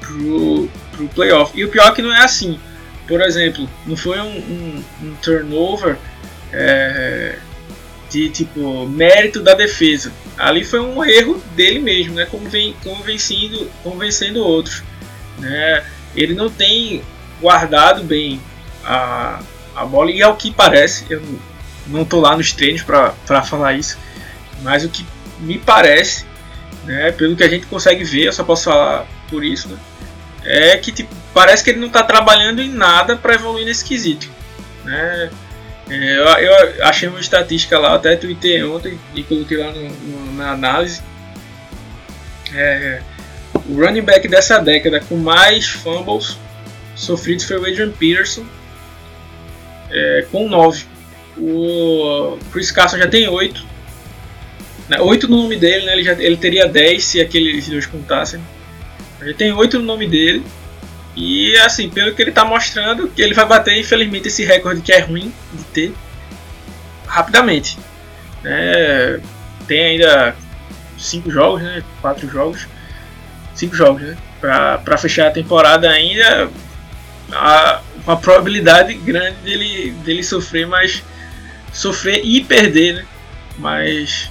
pro, 0.00 0.68
pro 0.92 1.08
playoff. 1.08 1.58
E 1.58 1.64
o 1.64 1.68
pior 1.68 1.88
é 1.88 1.94
que 1.94 2.02
não 2.02 2.12
é 2.12 2.24
assim. 2.24 2.58
Por 3.06 3.20
exemplo, 3.22 3.68
não 3.86 3.96
foi 3.96 4.20
um, 4.20 4.82
um, 5.02 5.14
turnover 5.22 5.96
é, 6.52 7.38
de 8.10 8.28
tipo 8.28 8.86
mérito 8.86 9.40
da 9.40 9.54
defesa. 9.54 10.12
Ali 10.38 10.64
foi 10.64 10.80
um 10.80 11.04
erro 11.04 11.42
dele 11.56 11.80
mesmo, 11.80 12.14
né? 12.14 12.26
Como 12.26 12.48
vem 12.48 12.74
convencendo, 12.84 13.68
convencendo 13.82 14.42
outros, 14.42 14.82
né? 15.38 15.84
Ele 16.14 16.34
não 16.34 16.48
tem 16.48 17.02
guardado 17.40 18.04
bem 18.04 18.40
a, 18.84 19.40
a 19.74 19.84
bola 19.84 20.10
e 20.10 20.22
ao 20.22 20.36
que 20.36 20.52
parece, 20.52 21.04
eu 21.10 21.22
não 21.88 22.02
estou 22.02 22.20
lá 22.20 22.36
nos 22.36 22.52
treinos 22.52 22.82
para 22.82 23.42
falar 23.42 23.74
isso, 23.74 23.98
mas 24.62 24.84
o 24.84 24.88
que 24.88 25.04
me 25.40 25.58
parece, 25.58 26.24
né? 26.84 27.10
Pelo 27.12 27.36
que 27.36 27.42
a 27.42 27.48
gente 27.48 27.66
consegue 27.66 28.04
ver, 28.04 28.26
eu 28.26 28.32
só 28.32 28.44
posso 28.44 28.64
falar 28.64 29.06
por 29.28 29.44
isso, 29.44 29.68
né? 29.68 29.78
É 30.44 30.76
que 30.76 30.92
tipo, 30.92 31.14
parece 31.34 31.64
que 31.64 31.70
ele 31.70 31.80
não 31.80 31.88
está 31.88 32.02
trabalhando 32.02 32.62
em 32.62 32.70
nada 32.70 33.16
para 33.16 33.34
evoluir 33.34 33.66
nesse 33.66 33.84
quesito, 33.84 34.28
né? 34.84 35.30
É, 35.90 36.18
eu, 36.18 36.24
eu, 36.24 36.84
achei 36.84 37.08
uma 37.08 37.20
estatística 37.20 37.78
lá, 37.78 37.94
até 37.94 38.14
tuitei 38.16 38.62
ontem 38.62 38.98
e 39.14 39.22
coloquei 39.22 39.56
lá 39.56 39.72
no, 39.72 39.88
no, 39.88 40.32
na 40.34 40.52
análise. 40.52 41.00
É, 42.54 43.00
o 43.68 43.74
running 43.74 44.02
back 44.02 44.26
dessa 44.28 44.58
década 44.58 45.00
com 45.00 45.16
mais 45.16 45.66
fumbles 45.66 46.38
sofridos 46.94 47.44
foi 47.44 47.58
o 47.58 47.66
Adrian 47.66 47.90
Peterson, 47.90 48.44
é, 49.90 50.26
com 50.30 50.48
9. 50.48 50.84
O 51.38 52.38
Chris 52.52 52.70
Carson 52.70 52.98
já 52.98 53.06
tem 53.06 53.28
8. 53.28 53.64
8 55.00 55.28
né, 55.28 55.36
no 55.36 55.42
nome 55.42 55.56
dele, 55.56 55.86
né? 55.86 55.92
ele, 55.92 56.02
já, 56.02 56.12
ele 56.12 56.36
teria 56.36 56.66
10 56.66 57.04
se 57.04 57.20
aqueles 57.20 57.68
dois 57.68 57.86
contassem. 57.86 58.40
Ele 59.20 59.34
tem 59.34 59.52
8 59.52 59.78
no 59.78 59.84
nome 59.84 60.06
dele. 60.06 60.42
E 61.20 61.58
assim, 61.58 61.90
pelo 61.90 62.14
que 62.14 62.22
ele 62.22 62.30
está 62.30 62.44
mostrando, 62.44 63.10
ele 63.18 63.34
vai 63.34 63.44
bater, 63.44 63.76
infelizmente, 63.76 64.28
esse 64.28 64.44
recorde 64.44 64.80
que 64.80 64.92
é 64.92 65.00
ruim 65.00 65.34
de 65.52 65.64
ter 65.64 65.94
rapidamente. 67.08 67.76
É, 68.44 69.18
tem 69.66 69.82
ainda 69.82 70.36
cinco 70.96 71.28
jogos, 71.28 71.60
né? 71.60 71.82
Quatro 72.00 72.30
jogos. 72.30 72.68
Cinco 73.52 73.74
jogos, 73.74 74.02
né? 74.02 74.16
Para 74.40 74.96
fechar 74.96 75.26
a 75.26 75.32
temporada 75.32 75.90
ainda. 75.90 76.48
Há 77.32 77.80
uma 78.06 78.16
probabilidade 78.16 78.94
grande 78.94 79.38
dele, 79.38 79.90
dele 80.04 80.22
sofrer, 80.22 80.68
mas 80.68 81.02
sofrer 81.72 82.20
e 82.24 82.44
perder, 82.44 82.94
né? 82.94 83.04
Mas 83.58 84.30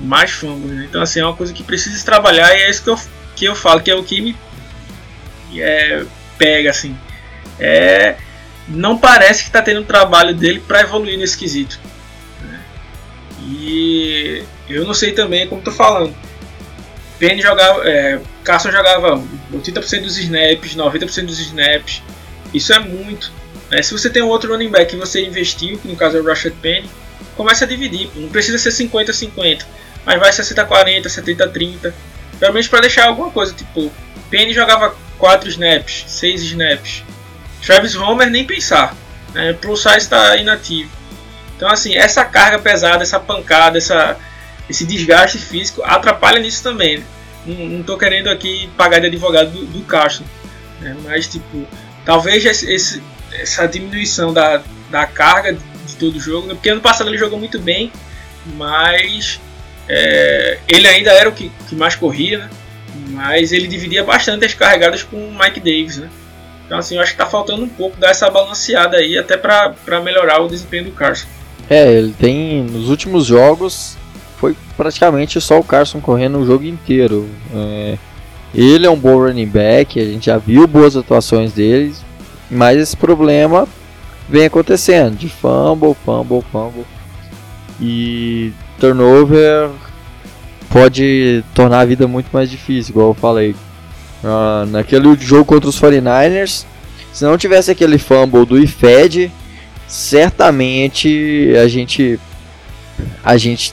mais 0.00 0.30
fumbles. 0.30 0.70
Né? 0.70 0.86
Então 0.88 1.02
assim, 1.02 1.18
é 1.18 1.26
uma 1.26 1.34
coisa 1.34 1.52
que 1.52 1.64
precisa 1.64 2.04
trabalhar 2.04 2.56
e 2.56 2.62
é 2.62 2.70
isso 2.70 2.84
que 2.84 2.90
eu, 2.90 3.00
que 3.34 3.44
eu 3.46 3.56
falo, 3.56 3.80
que 3.80 3.90
é 3.90 3.96
o 3.96 4.04
que 4.04 4.20
me 4.20 4.36
é, 5.56 6.04
pega 6.36 6.70
assim. 6.70 6.96
É, 7.58 8.16
não 8.68 8.98
parece 8.98 9.42
que 9.42 9.48
está 9.48 9.62
tendo 9.62 9.80
um 9.80 9.84
trabalho 9.84 10.34
dele 10.34 10.62
para 10.66 10.80
evoluir 10.80 11.18
nesse 11.18 11.36
quesito. 11.36 11.80
Né? 12.42 12.60
E 13.46 14.44
eu 14.68 14.84
não 14.84 14.94
sei 14.94 15.12
também 15.12 15.46
como 15.46 15.62
tô 15.62 15.72
falando. 15.72 16.14
Penny 17.18 17.42
jogava, 17.42 17.88
é, 17.88 18.20
Carson 18.44 18.70
jogava 18.70 19.22
80% 19.52 20.02
dos 20.02 20.18
snaps, 20.18 20.76
90% 20.76 21.26
dos 21.26 21.40
snaps. 21.40 22.02
Isso 22.54 22.72
é 22.72 22.78
muito. 22.78 23.32
Né? 23.70 23.82
Se 23.82 23.92
você 23.92 24.08
tem 24.08 24.22
um 24.22 24.28
outro 24.28 24.52
running 24.52 24.70
back 24.70 24.90
que 24.90 24.96
você 24.96 25.24
investiu, 25.24 25.78
que 25.78 25.88
no 25.88 25.96
caso 25.96 26.16
é 26.16 26.20
o 26.20 26.24
Rashad 26.24 26.54
Penny, 26.62 26.88
comece 27.36 27.64
a 27.64 27.66
dividir. 27.66 28.10
Não 28.14 28.28
precisa 28.28 28.58
ser 28.58 28.70
50-50, 28.70 29.64
mas 30.04 30.20
vai 30.20 30.30
60-40, 30.30 31.02
70-30. 31.04 31.92
Pelo 32.38 32.52
menos 32.52 32.68
para 32.68 32.82
deixar 32.82 33.06
alguma 33.06 33.30
coisa. 33.30 33.52
Tipo, 33.52 33.90
Penny 34.30 34.52
jogava 34.52 34.94
4 35.18 35.48
snaps, 35.48 36.04
6 36.06 36.42
snaps. 36.42 37.02
Travis 37.64 37.94
Homer 37.96 38.30
nem 38.30 38.44
pensar. 38.44 38.96
Né? 39.34 39.52
Plus 39.52 39.82
size 39.82 39.98
está 39.98 40.36
inativo. 40.36 40.90
Então 41.56 41.68
assim, 41.68 41.96
essa 41.96 42.24
carga 42.24 42.58
pesada, 42.58 43.02
essa 43.02 43.18
pancada, 43.18 43.78
essa, 43.78 44.16
esse 44.70 44.86
desgaste 44.86 45.38
físico 45.38 45.82
atrapalha 45.84 46.38
nisso 46.38 46.62
também. 46.62 46.98
Né? 46.98 47.04
Não, 47.46 47.80
estou 47.80 47.98
querendo 47.98 48.28
aqui 48.28 48.70
pagar 48.76 49.00
de 49.00 49.06
advogado 49.06 49.50
do, 49.50 49.66
do 49.66 49.80
Castro. 49.84 50.24
Né? 50.80 50.96
Mas 51.04 51.26
tipo, 51.26 51.66
talvez 52.04 52.44
esse, 52.44 53.02
essa 53.32 53.66
diminuição 53.66 54.32
da, 54.32 54.62
da 54.90 55.06
carga 55.06 55.52
de 55.52 55.96
todo 55.98 56.16
o 56.16 56.20
jogo, 56.20 56.46
né? 56.46 56.54
porque 56.54 56.70
ano 56.70 56.80
passado 56.80 57.10
ele 57.10 57.18
jogou 57.18 57.38
muito 57.38 57.58
bem, 57.58 57.92
mas 58.54 59.40
é, 59.88 60.58
ele 60.68 60.86
ainda 60.86 61.10
era 61.10 61.28
o 61.28 61.32
que, 61.32 61.50
que 61.68 61.74
mais 61.74 61.96
corria, 61.96 62.38
né? 62.38 62.50
Mas 63.18 63.50
ele 63.50 63.66
dividia 63.66 64.04
bastante 64.04 64.44
as 64.44 64.54
carregadas 64.54 65.02
com 65.02 65.16
o 65.16 65.36
Mike 65.36 65.58
Davis, 65.58 65.96
né? 65.96 66.08
Então 66.64 66.78
assim, 66.78 66.94
eu 66.94 67.02
acho 67.02 67.12
que 67.12 67.18
tá 67.18 67.26
faltando 67.26 67.64
um 67.64 67.68
pouco 67.68 67.98
dar 67.98 68.10
essa 68.10 68.30
balanceada 68.30 68.96
aí, 68.96 69.18
até 69.18 69.36
para 69.36 69.74
melhorar 70.04 70.40
o 70.40 70.48
desempenho 70.48 70.84
do 70.84 70.92
Carson. 70.92 71.26
É, 71.68 71.92
ele 71.92 72.12
tem, 72.12 72.62
nos 72.62 72.88
últimos 72.88 73.26
jogos, 73.26 73.96
foi 74.36 74.56
praticamente 74.76 75.40
só 75.40 75.58
o 75.58 75.64
Carson 75.64 76.00
correndo 76.00 76.38
o 76.38 76.46
jogo 76.46 76.64
inteiro. 76.64 77.28
É, 77.52 77.98
ele 78.54 78.86
é 78.86 78.90
um 78.90 78.96
bom 78.96 79.18
running 79.18 79.46
back, 79.46 79.98
a 79.98 80.04
gente 80.04 80.26
já 80.26 80.38
viu 80.38 80.66
boas 80.68 80.96
atuações 80.96 81.52
dele, 81.52 81.92
mas 82.48 82.78
esse 82.78 82.96
problema 82.96 83.66
vem 84.28 84.46
acontecendo, 84.46 85.16
de 85.16 85.28
fumble, 85.28 85.96
fumble, 86.04 86.44
fumble. 86.52 86.86
E 87.80 88.52
turnover 88.78 89.70
pode 90.70 91.44
tornar 91.54 91.80
a 91.80 91.84
vida 91.84 92.06
muito 92.06 92.28
mais 92.32 92.50
difícil, 92.50 92.92
igual 92.92 93.08
eu 93.08 93.14
falei. 93.14 93.54
Uh, 94.22 94.66
naquele 94.66 95.16
jogo 95.16 95.44
contra 95.44 95.68
os 95.68 95.80
49ers, 95.80 96.64
se 97.12 97.24
não 97.24 97.38
tivesse 97.38 97.70
aquele 97.70 97.98
fumble 97.98 98.44
do 98.44 98.58
IFED, 98.58 99.30
certamente 99.86 101.52
a 101.62 101.68
gente 101.68 102.18
a 103.24 103.36
gente 103.36 103.72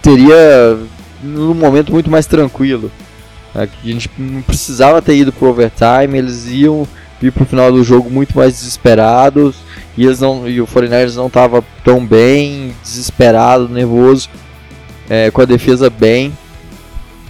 teria 0.00 0.78
um 1.22 1.54
momento 1.54 1.92
muito 1.92 2.10
mais 2.10 2.26
tranquilo. 2.26 2.90
A 3.54 3.68
gente 3.84 4.10
não 4.18 4.42
precisava 4.42 5.02
ter 5.02 5.14
ido 5.14 5.32
pro 5.32 5.48
overtime, 5.48 6.18
eles 6.18 6.46
iam 6.48 6.86
ir 7.20 7.30
pro 7.30 7.44
final 7.44 7.70
do 7.70 7.84
jogo 7.84 8.10
muito 8.10 8.36
mais 8.36 8.54
desesperados 8.54 9.56
e 9.96 10.04
eles 10.04 10.20
não 10.20 10.48
e 10.48 10.60
o 10.60 10.66
49ers 10.66 11.14
não 11.14 11.26
estava 11.28 11.62
tão 11.84 12.04
bem, 12.04 12.74
desesperado, 12.82 13.68
nervoso, 13.68 14.28
é, 15.12 15.30
com 15.30 15.42
a 15.42 15.44
defesa 15.44 15.90
bem. 15.90 16.30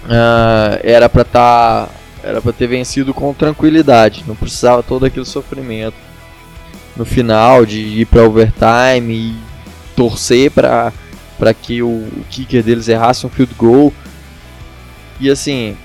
Uh, 0.04 0.78
era 0.84 1.08
para 1.08 1.24
tá, 1.24 1.88
era 2.22 2.40
para 2.40 2.52
ter 2.52 2.68
vencido 2.68 3.12
com 3.12 3.34
tranquilidade, 3.34 4.24
não 4.26 4.36
precisava 4.36 4.84
todo 4.84 5.04
aquele 5.04 5.24
sofrimento 5.24 5.96
no 6.96 7.04
final 7.04 7.66
de 7.66 7.80
ir 7.80 8.06
para 8.06 8.22
overtime 8.22 9.12
e 9.12 9.36
torcer 9.96 10.50
para 10.52 10.92
para 11.38 11.52
que 11.52 11.82
o, 11.82 11.88
o 11.88 12.24
kicker 12.30 12.62
deles 12.62 12.86
errasse 12.86 13.26
um 13.26 13.30
field 13.30 13.52
goal. 13.54 13.92
E 15.18 15.28
assim, 15.28 15.76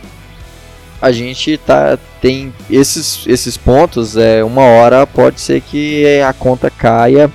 a 1.01 1.11
gente 1.11 1.57
tá 1.57 1.97
tem 2.21 2.53
esses 2.69 3.25
esses 3.25 3.57
pontos 3.57 4.15
é 4.15 4.43
uma 4.43 4.63
hora 4.63 5.07
pode 5.07 5.41
ser 5.41 5.61
que 5.61 6.21
a 6.21 6.33
conta 6.33 6.69
caia 6.69 7.31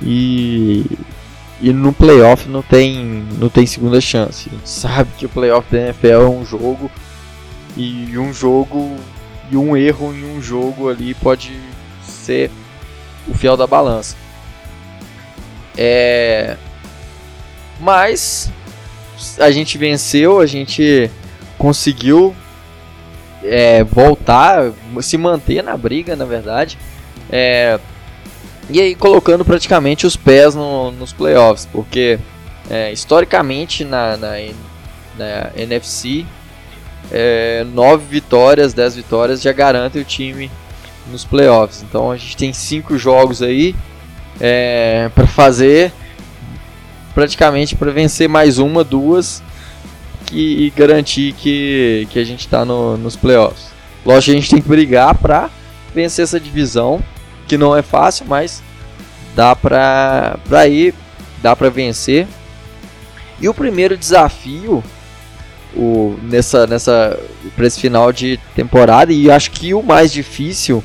e 0.00 0.84
e 1.60 1.72
no 1.72 1.92
playoff 1.92 2.48
não 2.48 2.62
tem 2.62 3.24
não 3.38 3.48
tem 3.48 3.66
segunda 3.66 4.00
chance. 4.00 4.48
A 4.48 4.52
gente 4.56 4.68
sabe 4.68 5.10
que 5.18 5.26
o 5.26 5.28
playoff 5.28 5.70
da 5.70 5.78
NFL 5.78 6.06
é 6.06 6.28
um 6.28 6.44
jogo 6.44 6.90
e 7.76 8.16
um 8.18 8.32
jogo 8.32 8.96
e 9.50 9.56
um 9.56 9.76
erro 9.76 10.14
em 10.14 10.24
um 10.24 10.40
jogo 10.40 10.88
ali 10.88 11.14
pode 11.14 11.58
ser 12.02 12.50
o 13.28 13.34
fiel 13.34 13.56
da 13.56 13.66
balança. 13.66 14.16
É 15.76 16.56
mas 17.80 18.50
a 19.38 19.50
gente 19.50 19.78
venceu, 19.78 20.40
a 20.40 20.46
gente 20.46 21.10
conseguiu 21.58 22.34
é, 23.42 23.82
voltar, 23.82 24.72
se 25.00 25.16
manter 25.16 25.62
na 25.62 25.76
briga, 25.76 26.14
na 26.14 26.24
verdade. 26.24 26.78
É, 27.30 27.78
e 28.72 28.80
aí 28.80 28.94
colocando 28.94 29.44
praticamente 29.44 30.06
os 30.06 30.16
pés 30.16 30.54
no, 30.54 30.90
nos 30.92 31.12
playoffs, 31.12 31.68
porque 31.70 32.18
é, 32.68 32.92
historicamente 32.92 33.84
na, 33.84 34.16
na, 34.16 34.32
na 35.18 35.50
NFC, 35.56 36.24
é, 37.10 37.64
9 37.72 38.04
vitórias, 38.08 38.72
10 38.72 38.96
vitórias 38.96 39.42
já 39.42 39.52
garantem 39.52 40.00
o 40.00 40.04
time 40.04 40.50
nos 41.10 41.24
playoffs. 41.24 41.82
Então 41.82 42.10
a 42.10 42.16
gente 42.16 42.36
tem 42.36 42.52
5 42.52 42.96
jogos 42.96 43.42
aí 43.42 43.74
é, 44.40 45.10
para 45.14 45.26
fazer, 45.26 45.92
praticamente 47.14 47.74
para 47.74 47.90
vencer 47.90 48.28
mais 48.28 48.58
uma, 48.58 48.84
duas 48.84 49.42
que, 50.26 50.66
e 50.66 50.70
garantir 50.70 51.32
que, 51.32 52.06
que 52.10 52.18
a 52.18 52.24
gente 52.24 52.40
está 52.40 52.64
no, 52.64 52.96
nos 52.96 53.16
playoffs. 53.16 53.70
Lógico 54.04 54.30
a 54.30 54.34
gente 54.34 54.50
tem 54.50 54.62
que 54.62 54.68
brigar 54.68 55.14
para 55.16 55.50
vencer 55.94 56.22
essa 56.22 56.38
divisão, 56.40 57.02
que 57.50 57.58
não 57.58 57.76
é 57.76 57.82
fácil, 57.82 58.26
mas 58.28 58.62
dá 59.34 59.56
para 59.56 60.68
ir, 60.68 60.94
dá 61.42 61.56
para 61.56 61.68
vencer. 61.68 62.28
E 63.40 63.48
o 63.48 63.54
primeiro 63.54 63.96
desafio 63.96 64.84
o, 65.74 66.16
nessa, 66.22 66.64
nessa 66.68 67.18
para 67.56 67.66
esse 67.66 67.80
final 67.80 68.12
de 68.12 68.38
temporada, 68.54 69.12
e 69.12 69.28
acho 69.28 69.50
que 69.50 69.74
o 69.74 69.82
mais 69.82 70.12
difícil, 70.12 70.82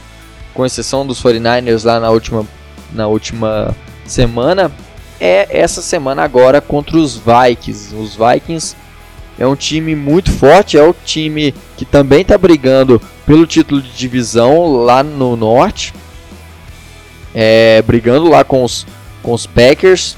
com 0.55 0.65
exceção 0.65 1.05
dos 1.05 1.21
49ers 1.21 1.85
lá 1.85 1.99
na 1.99 2.09
última, 2.09 2.43
na 2.91 3.05
última 3.05 3.75
semana, 4.03 4.71
é 5.19 5.47
essa 5.51 5.83
semana 5.83 6.23
agora 6.23 6.61
contra 6.61 6.97
os 6.97 7.15
Vikings. 7.15 7.93
Os 7.95 8.15
Vikings 8.15 8.75
é 9.37 9.45
um 9.45 9.55
time 9.55 9.95
muito 9.95 10.31
forte, 10.31 10.79
é 10.79 10.83
o 10.83 10.95
time 11.05 11.53
que 11.77 11.85
também 11.85 12.21
está 12.21 12.39
brigando 12.39 12.99
pelo 13.23 13.45
título 13.45 13.83
de 13.83 13.91
divisão 13.91 14.77
lá 14.83 15.03
no 15.03 15.35
norte, 15.35 15.93
é, 17.35 17.81
brigando 17.81 18.29
lá 18.29 18.45
com 18.45 18.63
os, 18.63 18.87
com 19.21 19.33
os 19.33 19.45
Packers. 19.45 20.17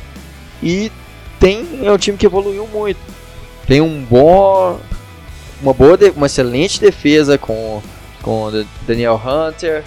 E 0.62 0.92
tem 1.40 1.68
é 1.84 1.92
um 1.92 1.98
time 1.98 2.18
que 2.18 2.26
evoluiu 2.26 2.68
muito. 2.68 3.00
Tem 3.66 3.82
um 3.82 4.06
bom, 4.08 4.80
uma 5.62 5.74
boa, 5.74 5.98
uma 6.16 6.28
excelente 6.28 6.80
defesa 6.80 7.38
com 7.38 7.82
com 8.28 8.52
Daniel 8.86 9.22
Hunter, 9.26 9.86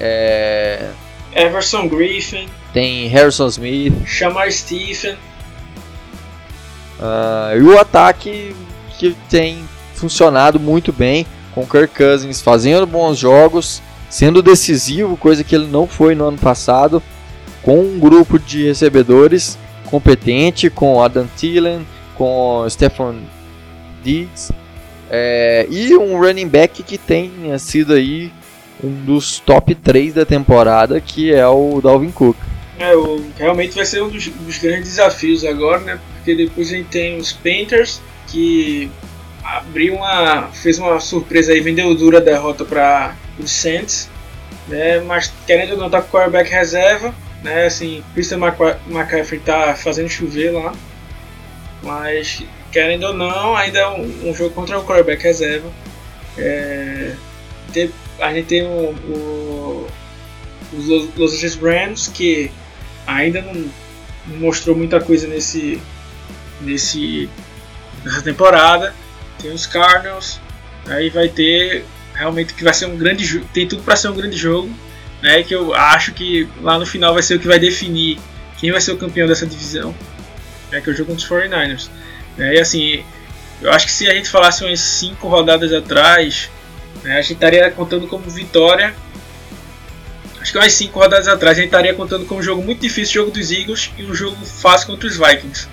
é, 0.00 0.90
Everson 1.32 1.86
Griffin, 1.86 2.48
tem 2.72 3.06
Harrison 3.06 3.46
Smith, 3.46 3.94
Shamar 4.04 4.50
Stephen. 4.50 5.16
Uh, 6.98 7.56
e 7.56 7.62
o 7.62 7.78
ataque 7.78 8.52
que 8.98 9.16
tem 9.30 9.62
funcionado 9.94 10.58
muito 10.58 10.92
bem 10.92 11.24
com 11.54 11.64
Kirk 11.64 11.94
Cousins 11.94 12.40
fazendo 12.40 12.84
bons 12.84 13.16
jogos, 13.16 13.80
sendo 14.08 14.42
decisivo, 14.42 15.16
coisa 15.16 15.44
que 15.44 15.54
ele 15.54 15.66
não 15.66 15.86
foi 15.86 16.14
no 16.14 16.26
ano 16.26 16.38
passado, 16.38 17.02
com 17.62 17.80
um 17.80 17.98
grupo 17.98 18.38
de 18.38 18.66
recebedores 18.66 19.58
competente, 19.84 20.70
com 20.70 21.02
Adam 21.02 21.26
Thielen, 21.36 21.86
com 22.14 22.66
Stefan 22.68 23.16
Diggs, 24.02 24.52
é, 25.10 25.66
e 25.70 25.96
um 25.96 26.18
running 26.18 26.48
back 26.48 26.82
que 26.82 26.98
tem 26.98 27.30
sido 27.58 27.94
aí 27.94 28.30
um 28.82 29.04
dos 29.04 29.40
top 29.40 29.74
3 29.74 30.14
da 30.14 30.24
temporada, 30.24 31.00
que 31.00 31.32
é 31.32 31.46
o 31.46 31.80
Dalvin 31.80 32.10
Cook. 32.10 32.36
É, 32.78 32.94
o, 32.94 33.24
realmente 33.36 33.74
vai 33.74 33.84
ser 33.84 34.02
um 34.02 34.08
dos, 34.08 34.28
dos, 34.28 34.58
grandes 34.58 34.90
desafios 34.90 35.44
agora, 35.44 35.80
né? 35.80 36.00
Porque 36.14 36.34
depois 36.34 36.68
a 36.68 36.76
gente 36.76 36.88
tem 36.88 37.18
os 37.18 37.32
Painters, 37.32 38.00
que 38.28 38.88
abriu 39.42 39.94
uma. 39.94 40.48
fez 40.52 40.78
uma 40.78 41.00
surpresa 41.00 41.52
aí, 41.52 41.60
vendeu 41.60 41.92
dura 41.94 42.20
derrota 42.20 42.64
para 42.64 43.16
os 43.38 43.50
Saints, 43.50 44.08
né? 44.66 45.00
Mas 45.00 45.32
querendo 45.46 45.72
ou 45.72 45.78
não, 45.78 45.90
tá 45.90 46.00
com 46.00 46.08
o 46.08 46.10
quarterback 46.10 46.50
reserva, 46.50 47.14
né? 47.42 47.66
Assim, 47.66 48.02
Christian 48.14 48.38
McCaffrey 48.38 49.40
tá 49.40 49.74
fazendo 49.74 50.08
chover 50.08 50.50
lá, 50.52 50.72
mas 51.82 52.42
querendo 52.70 53.04
ou 53.04 53.14
não, 53.14 53.56
ainda 53.56 53.78
é 53.78 53.88
um, 53.88 54.30
um 54.30 54.34
jogo 54.34 54.54
contra 54.54 54.78
o 54.78 54.84
quarterback 54.84 55.22
reserva. 55.22 55.70
É, 56.36 57.14
a 58.20 58.32
gente 58.32 58.46
tem 58.46 58.62
o, 58.62 58.90
o, 58.92 59.86
os 60.72 60.86
Los 61.16 61.34
Angeles 61.34 61.56
Rams 61.56 62.08
que 62.08 62.50
ainda 63.06 63.42
não 63.42 63.70
mostrou 64.38 64.76
muita 64.76 65.00
coisa 65.00 65.26
nesse, 65.26 65.80
nesse 66.60 67.28
nessa 68.04 68.22
temporada. 68.22 68.94
Tem 69.40 69.52
os 69.52 69.66
Cardinals, 69.66 70.40
aí 70.86 71.10
vai 71.10 71.28
ter 71.28 71.84
realmente 72.18 72.54
que 72.54 72.64
vai 72.64 72.74
ser 72.74 72.86
um 72.86 72.96
grande 72.96 73.24
jogo, 73.24 73.46
tem 73.52 73.66
tudo 73.66 73.82
para 73.82 73.96
ser 73.96 74.08
um 74.08 74.14
grande 74.14 74.36
jogo, 74.36 74.70
né? 75.22 75.42
Que 75.42 75.54
eu 75.54 75.74
acho 75.74 76.12
que 76.12 76.48
lá 76.60 76.78
no 76.78 76.84
final 76.84 77.14
vai 77.14 77.22
ser 77.22 77.36
o 77.36 77.40
que 77.40 77.46
vai 77.46 77.58
definir 77.58 78.18
quem 78.58 78.72
vai 78.72 78.80
ser 78.80 78.92
o 78.92 78.96
campeão 78.96 79.28
dessa 79.28 79.46
divisão, 79.46 79.94
né? 80.70 80.80
Que 80.80 80.90
é 80.90 80.92
o 80.92 80.96
jogo 80.96 81.12
contra 81.12 81.24
os 81.24 81.30
49ers. 81.30 81.88
Né, 82.36 82.54
e 82.54 82.60
assim, 82.60 83.04
eu 83.60 83.72
acho 83.72 83.86
que 83.86 83.92
se 83.92 84.08
a 84.08 84.14
gente 84.14 84.28
falasse 84.28 84.64
umas 84.64 84.78
5 84.78 85.26
rodadas 85.26 85.72
atrás, 85.72 86.48
né, 87.02 87.18
a 87.18 87.22
gente 87.22 87.34
estaria 87.34 87.68
contando 87.70 88.06
como 88.06 88.28
vitória 88.30 88.94
acho 90.48 90.52
que 90.52 90.58
umas 90.58 90.72
5 90.72 90.98
rodadas 90.98 91.28
atrás, 91.28 91.58
a 91.58 91.60
gente 91.60 91.68
estaria 91.68 91.94
contando 91.94 92.24
com 92.24 92.36
um 92.36 92.42
jogo 92.42 92.62
muito 92.62 92.80
difícil, 92.80 93.22
jogo 93.22 93.30
dos 93.30 93.50
Eagles, 93.50 93.90
e 93.98 94.04
um 94.04 94.14
jogo 94.14 94.36
fácil 94.44 94.86
contra 94.86 95.06
os 95.06 95.16
Vikings. 95.16 95.68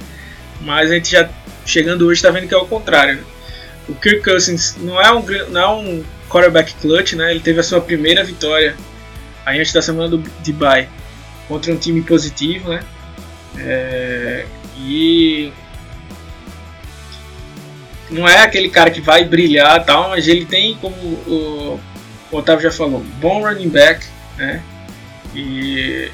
Mas 0.62 0.92
a 0.92 0.96
gente 0.96 1.12
já 1.12 1.30
chegando 1.66 2.06
hoje 2.06 2.20
está 2.20 2.30
vendo 2.30 2.48
que 2.48 2.54
é 2.54 2.58
o 2.58 2.66
contrário. 2.66 3.16
Né? 3.16 3.24
O 3.88 3.96
Kirk 3.96 4.24
Cousins 4.24 4.76
não 4.80 5.00
é 5.00 5.14
um, 5.14 5.24
não 5.50 5.62
é 5.62 5.68
um 5.70 6.04
quarterback 6.36 6.74
clutch, 6.82 7.14
né? 7.14 7.32
ele 7.32 7.40
teve 7.40 7.62
a 7.62 7.64
sua 7.64 7.80
primeira 7.80 8.22
vitória 8.22 8.76
aí 9.46 9.58
antes 9.58 9.72
da 9.72 9.82
semana 9.82 10.10
do, 10.10 10.18
de 10.18 10.52
bye 10.52 10.90
contra 11.48 11.72
um 11.72 11.78
time 11.78 12.02
positivo, 12.02 12.70
né? 12.70 12.84
É, 13.58 14.46
e 14.78 15.54
não 18.10 18.28
é 18.28 18.42
aquele 18.42 18.68
cara 18.68 18.92
que 18.92 19.00
vai 19.00 19.24
brilhar 19.24 19.86
tal, 19.86 20.10
mas 20.10 20.28
ele 20.28 20.46
tem 20.46 20.76
como 20.76 20.96
o, 20.96 21.80
o 22.32 22.38
Otávio 22.38 22.64
já 22.64 22.72
falou, 22.72 23.00
bom 23.22 23.44
running 23.44 23.70
back, 23.70 24.06
né? 24.38 24.62
E 25.34 26.12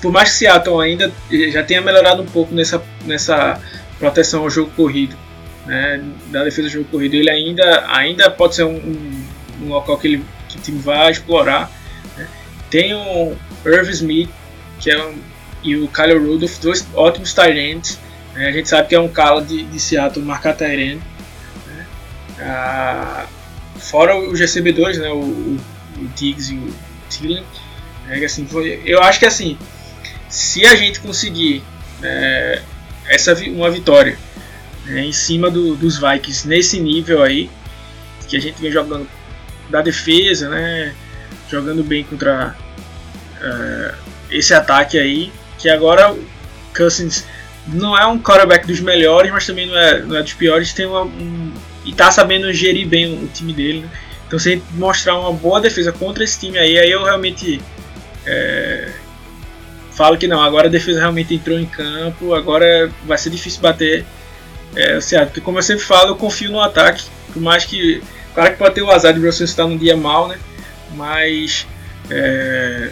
por 0.00 0.12
mais 0.12 0.30
que 0.30 0.36
Seattle 0.36 0.80
ainda 0.80 1.12
já 1.52 1.62
tenha 1.62 1.82
melhorado 1.82 2.22
um 2.22 2.26
pouco 2.26 2.54
nessa, 2.54 2.82
nessa 3.04 3.60
proteção 3.98 4.42
ao 4.42 4.50
jogo 4.50 4.70
corrido, 4.76 5.16
né, 5.66 6.02
da 6.30 6.44
defesa 6.44 6.68
do 6.68 6.72
jogo 6.72 6.86
corrido, 6.86 7.14
ele 7.14 7.30
ainda, 7.30 7.86
ainda 7.88 8.30
pode 8.30 8.54
ser 8.54 8.64
um, 8.64 8.76
um, 9.62 9.68
local 9.68 9.98
que, 9.98 10.08
ele, 10.08 10.24
que 10.48 10.56
o 10.56 10.60
time 10.60 10.78
vai 10.80 11.10
explorar. 11.10 11.70
Né. 12.16 12.26
Tem 12.70 12.94
o 12.94 13.36
Irv 13.64 13.88
Smith, 13.90 14.30
que 14.80 14.90
é 14.90 15.04
um, 15.04 15.18
e 15.62 15.76
o 15.76 15.88
Kyle 15.88 16.18
Rudolph, 16.18 16.58
dois 16.60 16.86
ótimos 16.94 17.34
tight 17.34 17.98
né, 18.34 18.48
a 18.48 18.52
gente 18.52 18.68
sabe 18.68 18.88
que 18.88 18.94
é 18.94 19.00
um 19.00 19.08
cala 19.08 19.42
de, 19.42 19.64
de 19.64 19.78
Seattle 19.78 20.24
marcar 20.24 20.56
tight 20.56 20.98
né. 21.66 21.86
ah, 22.40 23.26
fora 23.78 24.16
os 24.16 24.38
recebedores, 24.38 24.98
né, 24.98 25.08
o, 25.10 25.18
o 25.18 25.60
Diggs 26.16 26.54
e 26.54 26.56
o 26.56 26.72
Thielen. 27.10 27.44
É, 28.08 28.24
assim, 28.24 28.46
eu 28.84 29.02
acho 29.02 29.18
que 29.18 29.26
assim, 29.26 29.58
se 30.28 30.64
a 30.66 30.74
gente 30.74 31.00
conseguir 31.00 31.62
é, 32.02 32.62
essa 33.06 33.34
uma 33.34 33.70
vitória 33.70 34.16
né, 34.90 35.04
em 35.04 35.12
cima 35.12 35.50
do, 35.50 35.74
dos 35.76 35.98
Vikings 35.98 36.46
nesse 36.46 36.80
nível 36.80 37.22
aí 37.22 37.50
que 38.30 38.36
a 38.36 38.40
gente 38.40 38.60
vem 38.62 38.70
jogando 38.70 39.08
da 39.68 39.82
defesa, 39.82 40.48
né? 40.48 40.94
Jogando 41.50 41.82
bem 41.82 42.04
contra 42.04 42.54
uh, 43.40 43.94
esse 44.30 44.54
ataque 44.54 44.98
aí. 44.98 45.32
Que 45.58 45.68
agora 45.68 46.12
o 46.12 46.24
Cousins 46.74 47.24
não 47.66 47.98
é 47.98 48.06
um 48.06 48.18
quarterback 48.18 48.66
dos 48.66 48.80
melhores, 48.80 49.30
mas 49.30 49.46
também 49.46 49.66
não 49.66 49.76
é, 49.76 50.00
não 50.00 50.16
é 50.16 50.22
dos 50.22 50.32
piores. 50.32 50.72
Tem 50.72 50.86
uma, 50.86 51.02
um, 51.02 51.52
e 51.84 51.92
tá 51.92 52.10
sabendo 52.10 52.52
gerir 52.52 52.86
bem 52.86 53.12
o, 53.12 53.24
o 53.24 53.28
time 53.28 53.52
dele. 53.52 53.80
Né? 53.80 53.90
Então 54.26 54.38
se 54.38 54.48
a 54.48 54.52
gente 54.52 54.64
mostrar 54.74 55.18
uma 55.18 55.32
boa 55.32 55.60
defesa 55.60 55.90
contra 55.92 56.22
esse 56.22 56.38
time 56.38 56.56
aí, 56.56 56.78
aí 56.78 56.90
eu 56.90 57.02
realmente 57.02 57.60
é, 58.24 58.92
falo 59.92 60.16
que 60.16 60.28
não, 60.28 60.40
agora 60.40 60.68
a 60.68 60.70
defesa 60.70 61.00
realmente 61.00 61.34
entrou 61.34 61.58
em 61.58 61.66
campo, 61.66 62.32
agora 62.32 62.90
vai 63.04 63.18
ser 63.18 63.30
difícil 63.30 63.60
bater 63.60 64.06
é, 64.74 64.96
o 64.96 65.02
Seattle. 65.02 65.28
Porque 65.28 65.40
como 65.40 65.58
eu 65.58 65.62
sempre 65.62 65.84
falo, 65.84 66.10
eu 66.10 66.16
confio 66.16 66.50
no 66.50 66.60
ataque, 66.60 67.04
por 67.32 67.42
mais 67.42 67.64
que 67.64 68.02
Claro 68.34 68.52
que 68.52 68.58
pode 68.58 68.74
ter 68.74 68.82
o 68.82 68.90
azar 68.90 69.12
de 69.12 69.24
Russell 69.24 69.44
estar 69.44 69.66
num 69.66 69.76
dia 69.76 69.96
mal, 69.96 70.28
né? 70.28 70.38
Mas 70.94 71.66
é, 72.08 72.90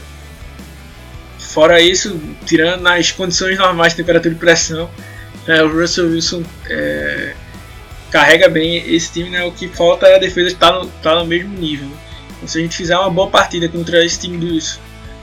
fora 1.39 1.81
isso, 1.81 2.20
tirando 2.45 2.83
nas 2.83 3.12
condições 3.12 3.57
normais 3.57 3.95
temperatura 3.95 4.35
e 4.35 4.39
pressão, 4.39 4.91
é, 5.47 5.62
o 5.62 5.68
Russell 5.68 6.07
Wilson 6.07 6.43
é, 6.68 7.35
carrega 8.11 8.49
bem 8.49 8.76
esse 8.93 9.12
time, 9.12 9.31
né? 9.31 9.45
O 9.45 9.53
que 9.53 9.68
falta 9.68 10.07
é 10.07 10.16
a 10.16 10.18
defesa 10.18 10.49
estar 10.49 10.72
no, 10.72 10.87
estar 10.87 11.14
no 11.14 11.24
mesmo 11.24 11.57
nível. 11.57 11.87
Né? 11.87 11.97
Então, 12.37 12.49
se 12.49 12.59
a 12.59 12.62
gente 12.62 12.76
fizer 12.76 12.99
uma 12.99 13.11
boa 13.11 13.31
partida 13.31 13.68
contra 13.68 14.05
esse 14.05 14.20
time 14.20 14.39
dos, 14.39 14.81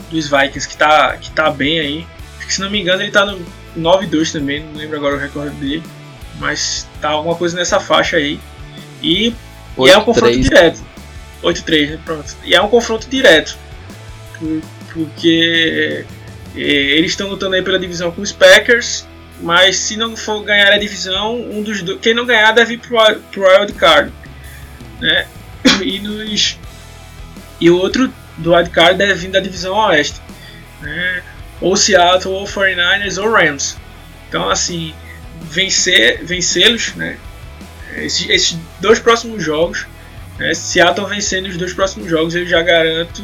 dos 0.10 0.28
Vikings, 0.30 0.68
que 0.68 0.74
está 0.74 1.18
que 1.18 1.30
tá 1.32 1.52
bem 1.52 1.80
aí, 1.80 2.08
se 2.48 2.62
não 2.62 2.70
me 2.70 2.80
engano 2.80 3.02
ele 3.02 3.10
está 3.10 3.26
no 3.26 3.40
9-2 3.78 4.32
também, 4.32 4.64
não 4.64 4.80
lembro 4.80 4.96
agora 4.96 5.16
o 5.16 5.20
recorde 5.20 5.56
dele, 5.56 5.84
mas 6.40 6.88
tá 7.02 7.10
alguma 7.10 7.36
coisa 7.36 7.56
nessa 7.56 7.80
faixa 7.80 8.18
aí. 8.18 8.40
E 9.02 9.34
e 9.78 9.90
é 9.90 9.98
um 9.98 10.04
confronto 10.04 10.40
direto. 10.40 10.82
8-3, 11.44 11.90
né? 11.92 12.00
Pronto. 12.06 12.36
E 12.44 12.56
é 12.56 12.62
um 12.62 12.70
confronto 12.70 13.08
direto. 13.10 13.58
porque 14.94 16.06
é, 16.56 16.60
eles 16.60 17.12
estão 17.12 17.28
lutando 17.28 17.56
aí 17.56 17.62
pela 17.62 17.78
divisão 17.78 18.12
com 18.12 18.22
os 18.22 18.32
Packers. 18.32 19.06
Mas 19.42 19.76
se 19.78 19.98
não 19.98 20.16
for 20.16 20.44
ganhar 20.44 20.72
a 20.72 20.78
divisão, 20.78 21.36
um 21.38 21.62
dos 21.62 21.82
dois, 21.82 22.00
quem 22.00 22.14
não 22.14 22.26
ganhar 22.26 22.54
deve 22.54 22.76
ir 22.76 22.78
pro, 22.78 22.98
pro 23.32 23.44
Wild 23.48 23.74
Card. 23.74 24.12
Né? 25.00 25.28
E, 25.84 26.00
nos, 26.00 26.58
e 27.60 27.70
o 27.70 27.78
outro 27.78 28.14
do 28.38 28.54
Wild 28.54 28.70
Card 28.70 28.98
deve 28.98 29.14
vir 29.16 29.32
da 29.32 29.42
divisão 29.42 29.76
Oeste. 29.76 30.22
Né? 30.82 31.22
Ou 31.60 31.76
Seattle, 31.76 32.34
ou 32.34 32.46
49ers, 32.46 33.22
ou 33.22 33.30
Rams. 33.30 33.78
Então, 34.30 34.50
assim, 34.50 34.94
vencer, 35.50 36.24
vencê-los, 36.24 36.96
né? 36.96 37.18
Esses, 37.98 38.30
esses 38.30 38.58
dois 38.80 39.00
próximos 39.00 39.44
jogos, 39.44 39.86
né, 40.38 40.54
Seattle 40.54 41.08
vencendo 41.08 41.48
os 41.48 41.58
dois 41.58 41.74
próximos 41.74 42.10
jogos, 42.10 42.36
eu 42.36 42.46
já 42.46 42.62
garanto 42.62 43.24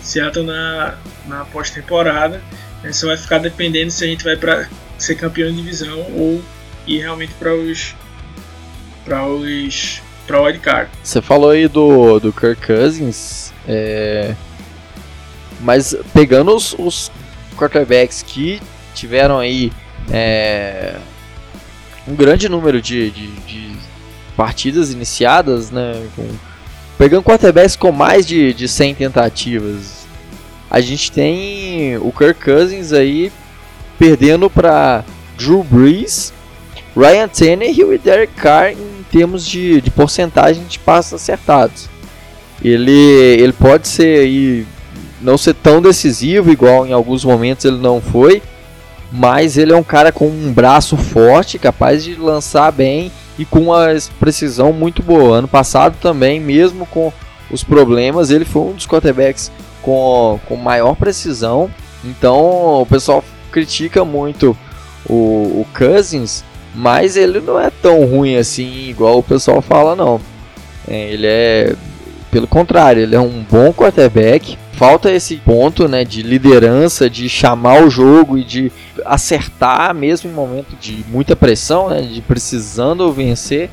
Seattle 0.00 0.46
na, 0.46 0.98
na 1.26 1.44
pós-temporada. 1.44 2.42
Né, 2.82 2.92
só 2.92 3.08
vai 3.08 3.16
ficar 3.16 3.38
dependendo 3.38 3.90
se 3.90 4.04
a 4.04 4.06
gente 4.06 4.24
vai 4.24 4.36
para 4.36 4.68
ser 4.96 5.14
campeão 5.16 5.50
de 5.50 5.56
divisão 5.56 6.00
ou 6.16 6.42
ir 6.86 7.00
realmente 7.00 7.34
para 7.34 7.54
os 7.54 7.94
para 9.04 9.26
os 9.26 10.00
para 10.26 10.40
o 10.40 10.44
wildcard. 10.44 10.90
Você 11.02 11.22
falou 11.22 11.50
aí 11.50 11.66
do, 11.66 12.20
do 12.20 12.32
Kirk 12.32 12.66
Cousins, 12.66 13.52
é... 13.66 14.34
mas 15.60 15.96
pegando 16.12 16.54
os, 16.54 16.74
os 16.78 17.10
quarterbacks 17.56 18.22
que 18.22 18.60
tiveram 18.94 19.38
aí 19.38 19.72
é... 20.10 20.96
um 22.08 22.14
grande 22.14 22.48
número 22.48 22.80
de, 22.80 23.10
de, 23.10 23.26
de 23.26 23.76
partidas 24.36 24.92
iniciadas, 24.92 25.70
né? 25.70 26.06
Com, 26.16 26.26
pegando 26.96 27.22
quarterbacks 27.22 27.76
com 27.76 27.92
mais 27.92 28.26
de, 28.26 28.52
de 28.54 28.66
100 28.66 28.94
tentativas. 28.94 30.06
A 30.70 30.80
gente 30.80 31.12
tem 31.12 31.96
o 31.98 32.12
Kirk 32.12 32.44
Cousins 32.44 32.92
aí 32.92 33.32
perdendo 33.98 34.48
para 34.48 35.04
Drew 35.36 35.62
Brees, 35.64 36.32
Ryan 36.96 37.28
Tannehill 37.28 37.94
e 37.94 37.98
Derek 37.98 38.34
Carr 38.34 38.72
em 38.72 39.04
termos 39.10 39.46
de, 39.46 39.80
de 39.80 39.90
porcentagem 39.90 40.64
de 40.64 40.78
passos 40.78 41.14
acertados. 41.14 41.88
Ele, 42.62 42.90
ele 42.90 43.52
pode 43.52 43.88
ser 43.88 44.20
aí 44.20 44.66
não 45.20 45.38
ser 45.38 45.54
tão 45.54 45.80
decisivo 45.80 46.50
igual 46.50 46.86
em 46.86 46.92
alguns 46.92 47.24
momentos 47.24 47.64
ele 47.64 47.78
não 47.78 48.00
foi, 48.00 48.42
mas 49.10 49.56
ele 49.56 49.72
é 49.72 49.76
um 49.76 49.82
cara 49.82 50.12
com 50.12 50.26
um 50.26 50.52
braço 50.52 50.96
forte, 50.96 51.58
capaz 51.58 52.04
de 52.04 52.14
lançar 52.14 52.70
bem 52.70 53.10
e 53.38 53.44
com 53.44 53.60
uma 53.60 53.86
precisão 54.20 54.72
muito 54.72 55.02
boa. 55.02 55.38
Ano 55.38 55.48
passado 55.48 55.96
também, 56.00 56.40
mesmo 56.40 56.84
com 56.86 57.12
os 57.50 57.64
problemas, 57.64 58.30
ele 58.30 58.44
foi 58.44 58.62
um 58.62 58.72
dos 58.72 58.86
quarterbacks 58.86 59.50
com, 59.80 60.38
com 60.46 60.56
maior 60.56 60.94
precisão. 60.94 61.70
Então 62.04 62.82
o 62.82 62.86
pessoal 62.86 63.24
critica 63.50 64.04
muito 64.04 64.56
o, 65.08 65.14
o 65.62 65.66
Cousins, 65.76 66.44
mas 66.74 67.16
ele 67.16 67.40
não 67.40 67.58
é 67.58 67.70
tão 67.70 68.04
ruim 68.04 68.36
assim, 68.36 68.88
igual 68.88 69.18
o 69.18 69.22
pessoal 69.22 69.62
fala, 69.62 69.96
não. 69.96 70.20
É, 70.86 71.12
ele 71.12 71.26
é, 71.26 71.74
pelo 72.30 72.46
contrário, 72.46 73.02
ele 73.02 73.14
é 73.14 73.20
um 73.20 73.44
bom 73.50 73.72
quarterback 73.72 74.58
falta 74.78 75.10
esse 75.10 75.34
ponto 75.38 75.88
né, 75.88 76.04
de 76.04 76.22
liderança, 76.22 77.10
de 77.10 77.28
chamar 77.28 77.82
o 77.82 77.90
jogo 77.90 78.38
e 78.38 78.44
de 78.44 78.70
acertar 79.04 79.94
mesmo 79.94 80.30
em 80.30 80.32
momento 80.32 80.76
de 80.80 81.04
muita 81.08 81.34
pressão, 81.36 81.88
né, 81.88 82.02
de 82.02 82.20
precisando 82.20 83.12
vencer. 83.12 83.70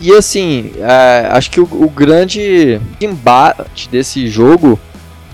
E 0.00 0.12
assim, 0.12 0.72
é, 0.78 1.28
acho 1.30 1.50
que 1.50 1.60
o, 1.60 1.64
o, 1.64 1.88
grande 1.88 2.80
embate 3.00 3.88
desse 3.88 4.26
jogo 4.26 4.78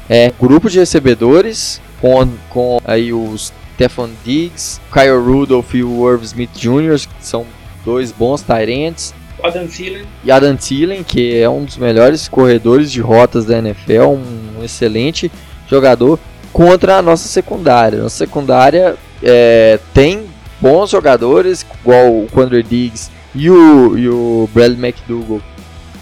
é 0.08 0.30
grupo 0.38 0.68
de 0.68 0.78
recebedores 0.78 1.80
com, 2.00 2.28
com 2.50 2.78
aí 2.84 3.12
os 3.12 3.52
Stefan 3.74 4.10
Diggs, 4.24 4.80
Kyle 4.92 5.16
Rudolph 5.16 5.72
e 5.74 5.84
o 5.84 6.10
Irv 6.10 6.24
Smith 6.24 6.50
Jr., 6.54 6.98
que 6.98 7.24
são 7.24 7.46
dois 7.84 8.10
bons 8.10 8.42
Tyrants. 8.42 9.14
Adam 9.42 9.68
Thielen. 9.68 10.04
E 10.24 10.32
Adam 10.32 10.56
Thielen, 10.56 11.04
que 11.04 11.40
é 11.40 11.48
um 11.48 11.64
dos 11.64 11.76
melhores 11.76 12.26
corredores 12.26 12.90
de 12.90 13.00
rotas 13.00 13.44
da 13.44 13.58
NFL, 13.58 14.02
um 14.02 14.64
excelente 14.64 15.30
jogador, 15.68 16.18
contra 16.52 16.96
a 16.96 17.02
nossa 17.02 17.28
secundária. 17.28 18.02
Nossa 18.02 18.16
secundária 18.16 18.96
é, 19.22 19.78
tem 19.94 20.26
bons 20.60 20.90
jogadores, 20.90 21.64
igual 21.80 22.06
o 22.08 22.28
Quandre 22.32 22.62
Diggs 22.62 23.10
e 23.34 23.50
o, 23.50 23.96
e 23.96 24.08
o 24.08 24.48
Bradley 24.52 24.88
McDougall. 24.88 25.40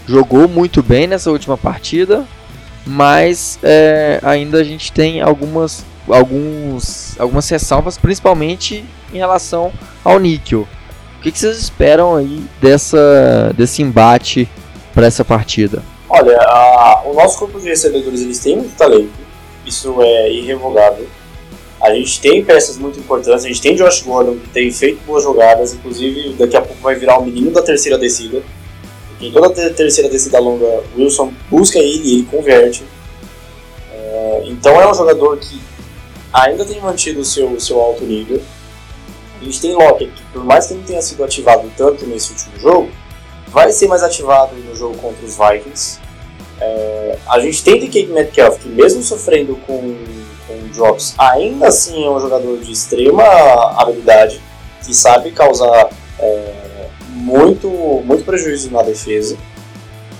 Jogou 0.07 0.47
muito 0.47 0.81
bem 0.81 1.07
nessa 1.07 1.31
última 1.31 1.57
partida, 1.57 2.25
mas 2.85 3.59
é, 3.61 4.19
ainda 4.23 4.59
a 4.59 4.63
gente 4.63 4.91
tem 4.91 5.21
algumas, 5.21 5.83
alguns, 6.07 7.19
algumas 7.19 7.47
ressalvas, 7.49 7.97
principalmente 7.97 8.85
em 9.13 9.17
relação 9.17 9.71
ao 10.03 10.19
níquel. 10.19 10.67
O 11.19 11.21
que, 11.21 11.31
que 11.31 11.39
vocês 11.39 11.57
esperam 11.57 12.15
aí 12.15 12.43
dessa, 12.61 13.53
desse 13.57 13.81
embate 13.81 14.47
para 14.93 15.07
essa 15.07 15.25
partida? 15.25 15.83
Olha, 16.09 16.37
a, 16.39 17.03
o 17.05 17.13
nosso 17.13 17.39
grupo 17.39 17.59
de 17.59 17.67
recebedores 17.67 18.21
eles 18.21 18.39
têm 18.39 18.57
muito 18.57 18.75
talento, 18.77 19.11
isso 19.65 20.01
é 20.01 20.31
irrevogável. 20.31 21.05
A 21.81 21.93
gente 21.93 22.19
tem 22.19 22.43
peças 22.43 22.77
muito 22.77 22.99
importantes, 22.99 23.45
a 23.45 23.47
gente 23.47 23.61
tem 23.61 23.75
Josh 23.75 24.01
Gordon 24.01 24.37
que 24.37 24.49
tem 24.49 24.71
feito 24.71 25.03
boas 25.05 25.23
jogadas, 25.23 25.73
inclusive 25.73 26.33
daqui 26.33 26.57
a 26.57 26.61
pouco 26.61 26.81
vai 26.81 26.95
virar 26.95 27.19
o 27.19 27.25
menino 27.25 27.51
da 27.51 27.61
terceira 27.61 27.97
descida. 27.97 28.41
Em 29.21 29.31
toda 29.31 29.47
a 29.47 29.73
terceira 29.73 30.09
descida 30.09 30.39
longa, 30.39 30.83
Wilson 30.95 31.33
busca 31.49 31.79
ele 31.79 32.03
e 32.03 32.13
ele 32.15 32.23
converte. 32.23 32.83
É, 33.91 34.43
então 34.45 34.79
é 34.81 34.89
um 34.89 34.93
jogador 34.93 35.37
que 35.37 35.59
ainda 36.33 36.65
tem 36.65 36.79
mantido 36.81 37.21
o 37.21 37.25
seu, 37.25 37.59
seu 37.59 37.79
alto 37.79 38.03
nível. 38.03 38.41
A 39.39 39.43
gente 39.43 39.61
tem 39.61 39.73
Lockett, 39.73 40.11
que 40.11 40.23
por 40.33 40.43
mais 40.43 40.67
que 40.67 40.73
não 40.73 40.83
tenha 40.83 41.01
sido 41.01 41.23
ativado 41.23 41.71
tanto 41.77 42.05
nesse 42.07 42.31
último 42.31 42.59
jogo, 42.59 42.91
vai 43.47 43.71
ser 43.71 43.87
mais 43.87 44.03
ativado 44.03 44.55
no 44.55 44.75
jogo 44.75 44.97
contra 44.97 45.25
os 45.25 45.37
Vikings. 45.37 45.99
É, 46.59 47.17
a 47.27 47.39
gente 47.39 47.63
tem 47.63 47.79
DK 47.79 48.07
Metcalf, 48.07 48.59
que 48.59 48.67
mesmo 48.67 49.03
sofrendo 49.03 49.55
com, 49.67 49.95
com 50.47 50.67
drops, 50.69 51.13
ainda 51.17 51.67
assim 51.67 52.05
é 52.05 52.09
um 52.09 52.19
jogador 52.19 52.57
de 52.59 52.71
extrema 52.71 53.23
habilidade, 53.79 54.41
que 54.83 54.93
sabe 54.93 55.31
causar 55.31 55.89
é, 56.19 56.87
muito, 57.09 57.69
muito 58.05 58.23
prejuízo 58.23 58.71
na 58.71 58.81
defesa. 58.81 59.37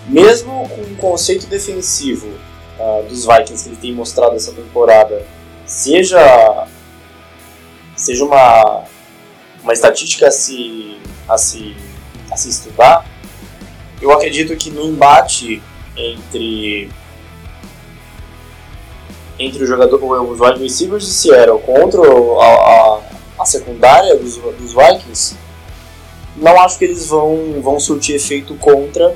Mesmo 0.08 0.70
com 0.70 0.82
o 0.82 0.96
conceito 0.98 1.48
defensivo 1.48 2.28
uh, 2.80 3.04
dos 3.08 3.26
Vikings 3.26 3.64
que 3.64 3.70
ele 3.70 3.78
tem 3.78 3.94
mostrado 3.94 4.36
essa 4.36 4.52
temporada, 4.54 5.26
seja, 5.66 6.68
seja 7.96 8.24
uma, 8.24 8.84
uma 9.62 9.74
estatística 9.74 10.28
a 10.28 10.32
se, 10.32 10.98
a 11.28 11.38
se, 11.38 11.76
a 12.32 12.38
se 12.38 12.50
estudar, 12.50 13.06
eu 14.02 14.12
acredito 14.12 14.56
que 14.56 14.70
no 14.70 14.84
embate 14.86 15.62
entre 15.96 16.90
entre 19.40 19.64
o 19.64 19.68
jogador, 19.68 20.04
os 20.04 20.40
wide 20.40 20.60
receivers 20.62 21.06
de 21.06 21.12
Seattle 21.12 21.60
contra 21.60 22.02
a, 22.02 22.46
a, 22.46 23.02
a 23.40 23.46
secundária 23.46 24.16
dos, 24.16 24.38
dos 24.38 24.74
Vikings, 24.74 25.36
não 26.36 26.60
acho 26.62 26.78
que 26.78 26.86
eles 26.86 27.08
vão, 27.08 27.62
vão 27.62 27.80
surtir 27.80 28.16
efeito 28.16 28.56
contra. 28.56 29.16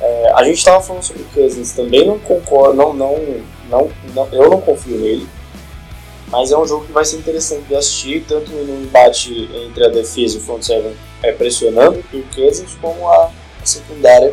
É, 0.00 0.32
a 0.34 0.42
gente 0.44 0.58
estava 0.58 0.82
falando 0.82 1.02
sobre 1.02 1.22
o 1.22 1.26
Cousins, 1.26 1.72
também 1.72 2.06
não 2.06 2.18
concordo, 2.18 2.74
não, 2.74 2.92
não, 2.92 3.16
não, 3.68 3.90
não, 4.14 4.28
eu 4.32 4.50
não 4.50 4.60
confio 4.60 4.98
nele. 4.98 5.28
Mas 6.28 6.50
é 6.50 6.56
um 6.56 6.66
jogo 6.66 6.86
que 6.86 6.92
vai 6.92 7.04
ser 7.04 7.18
interessante 7.18 7.64
de 7.68 7.76
assistir, 7.76 8.24
tanto 8.26 8.50
no 8.50 8.82
embate 8.82 9.50
entre 9.66 9.84
a 9.84 9.88
defesa 9.88 10.36
e 10.36 10.40
o 10.40 10.42
front 10.42 10.62
seven 10.62 10.94
é, 11.22 11.30
pressionando 11.32 12.02
o 12.12 12.22
Cousins, 12.34 12.74
como 12.80 13.06
a, 13.06 13.30
a 13.62 13.66
secundária 13.66 14.32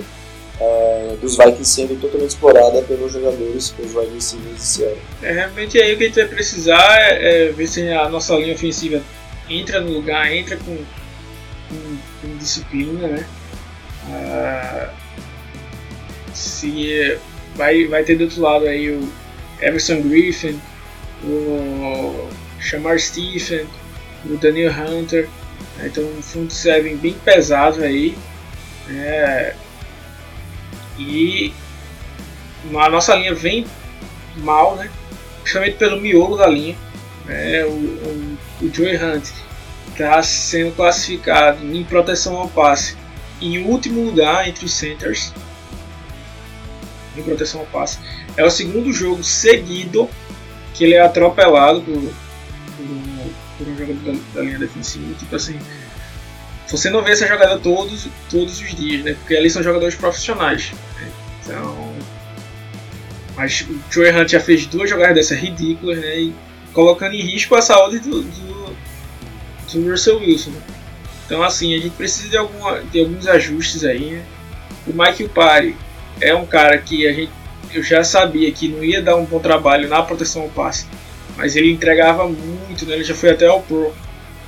é, 0.59 1.15
dos 1.21 1.37
Vikings 1.37 1.65
sendo 1.65 1.99
totalmente 1.99 2.31
explorada 2.31 2.81
pelos 2.81 3.13
jogadores, 3.13 3.69
pelos 3.69 3.95
wide 3.95 4.13
receivers 4.13 4.61
esse 4.61 4.83
ano. 4.83 4.97
É, 5.21 5.31
realmente 5.31 5.79
aí 5.79 5.93
o 5.93 5.97
que 5.97 6.03
a 6.03 6.07
gente 6.07 6.19
vai 6.19 6.27
precisar 6.27 6.99
é, 6.99 7.47
é 7.47 7.51
ver 7.51 7.67
se 7.67 7.87
a 7.89 8.09
nossa 8.09 8.35
linha 8.35 8.53
ofensiva 8.53 9.01
entra 9.49 9.79
no 9.79 9.91
lugar, 9.91 10.31
entra 10.31 10.57
com, 10.57 10.75
com, 10.75 11.97
com 12.21 12.37
disciplina, 12.37 13.07
né? 13.07 13.25
Ah, 14.11 14.93
se 16.33 17.17
vai, 17.55 17.85
vai 17.87 18.03
ter 18.03 18.15
do 18.15 18.25
outro 18.25 18.41
lado 18.41 18.65
aí 18.65 18.89
o 18.91 19.07
Everson 19.61 20.01
Griffin, 20.01 20.59
o 21.23 22.29
Shamar 22.59 22.99
Stephen, 22.99 23.65
o 24.25 24.37
Daniel 24.37 24.71
Hunter, 24.71 25.27
né? 25.77 25.87
então 25.87 26.03
um 26.03 26.21
front 26.21 26.49
seven 26.51 26.97
bem 26.97 27.13
pesado 27.13 27.83
aí. 27.83 28.17
É, 28.89 29.53
e 30.99 31.53
a 32.75 32.89
nossa 32.89 33.15
linha 33.15 33.33
vem 33.33 33.65
mal, 34.37 34.75
né? 34.75 34.89
Principalmente 35.41 35.77
pelo 35.77 35.99
miolo 35.99 36.37
da 36.37 36.47
linha. 36.47 36.75
Né? 37.25 37.63
O, 37.65 37.69
o, 37.69 38.37
o 38.61 38.73
Joey 38.73 38.97
Hunt 38.97 39.29
está 39.91 40.21
sendo 40.21 40.75
classificado 40.75 41.65
em 41.65 41.83
proteção 41.83 42.37
ao 42.37 42.49
passe 42.49 42.95
em 43.41 43.63
último 43.65 44.03
lugar 44.03 44.47
entre 44.47 44.65
os 44.65 44.73
centers. 44.73 45.33
Em 47.17 47.23
proteção 47.23 47.61
ao 47.61 47.65
passe. 47.67 47.99
É 48.35 48.43
o 48.43 48.49
segundo 48.49 48.91
jogo 48.93 49.23
seguido 49.23 50.09
que 50.73 50.83
ele 50.83 50.93
é 50.93 51.01
atropelado 51.01 51.81
por, 51.81 51.93
por, 51.93 53.31
por 53.57 53.67
um 53.67 53.77
jogador 53.77 54.13
da, 54.13 54.19
da, 54.35 54.41
linha 54.41 54.59
defensiva. 54.59 55.13
Tipo 55.17 55.35
assim, 55.35 55.59
você 56.67 56.89
não 56.89 57.03
vê 57.03 57.11
essa 57.11 57.27
jogada 57.27 57.57
todos, 57.57 58.07
todos 58.29 58.61
os 58.61 58.75
dias, 58.75 59.03
né? 59.03 59.13
Porque 59.13 59.35
ali 59.35 59.49
são 59.49 59.63
jogadores 59.63 59.95
profissionais. 59.95 60.71
Então. 61.49 61.95
Mas 63.35 63.61
o 63.61 63.79
Troy 63.89 64.11
Hunt 64.11 64.29
já 64.29 64.39
fez 64.39 64.67
duas 64.67 64.89
jogadas 64.89 65.15
dessas 65.15 65.39
ridículas, 65.39 65.97
né? 65.97 66.19
E 66.19 66.35
colocando 66.73 67.15
em 67.15 67.21
risco 67.21 67.55
a 67.55 67.61
saúde 67.61 67.99
do, 67.99 68.21
do, 68.21 68.75
do 69.71 69.89
Russell 69.89 70.19
Wilson. 70.19 70.51
Né? 70.51 70.61
Então, 71.25 71.41
assim, 71.43 71.73
a 71.73 71.79
gente 71.79 71.95
precisa 71.95 72.29
de, 72.29 72.37
alguma, 72.37 72.81
de 72.81 72.99
alguns 72.99 73.27
ajustes 73.27 73.83
aí. 73.83 74.11
Né? 74.11 74.23
O 74.87 74.93
Mike 74.93 75.23
Upari 75.23 75.75
é 76.21 76.33
um 76.35 76.45
cara 76.45 76.77
que 76.77 77.07
a 77.07 77.13
gente, 77.13 77.31
eu 77.73 77.81
já 77.81 78.03
sabia 78.03 78.51
que 78.51 78.67
não 78.67 78.83
ia 78.83 79.01
dar 79.01 79.15
um 79.15 79.25
bom 79.25 79.39
trabalho 79.39 79.87
na 79.87 80.01
proteção 80.01 80.43
ao 80.43 80.49
passe, 80.49 80.85
mas 81.37 81.55
ele 81.55 81.71
entregava 81.71 82.27
muito, 82.27 82.85
né? 82.85 82.95
ele 82.95 83.03
já 83.03 83.15
foi 83.15 83.29
até 83.29 83.47
ao 83.47 83.61
Pro. 83.61 83.93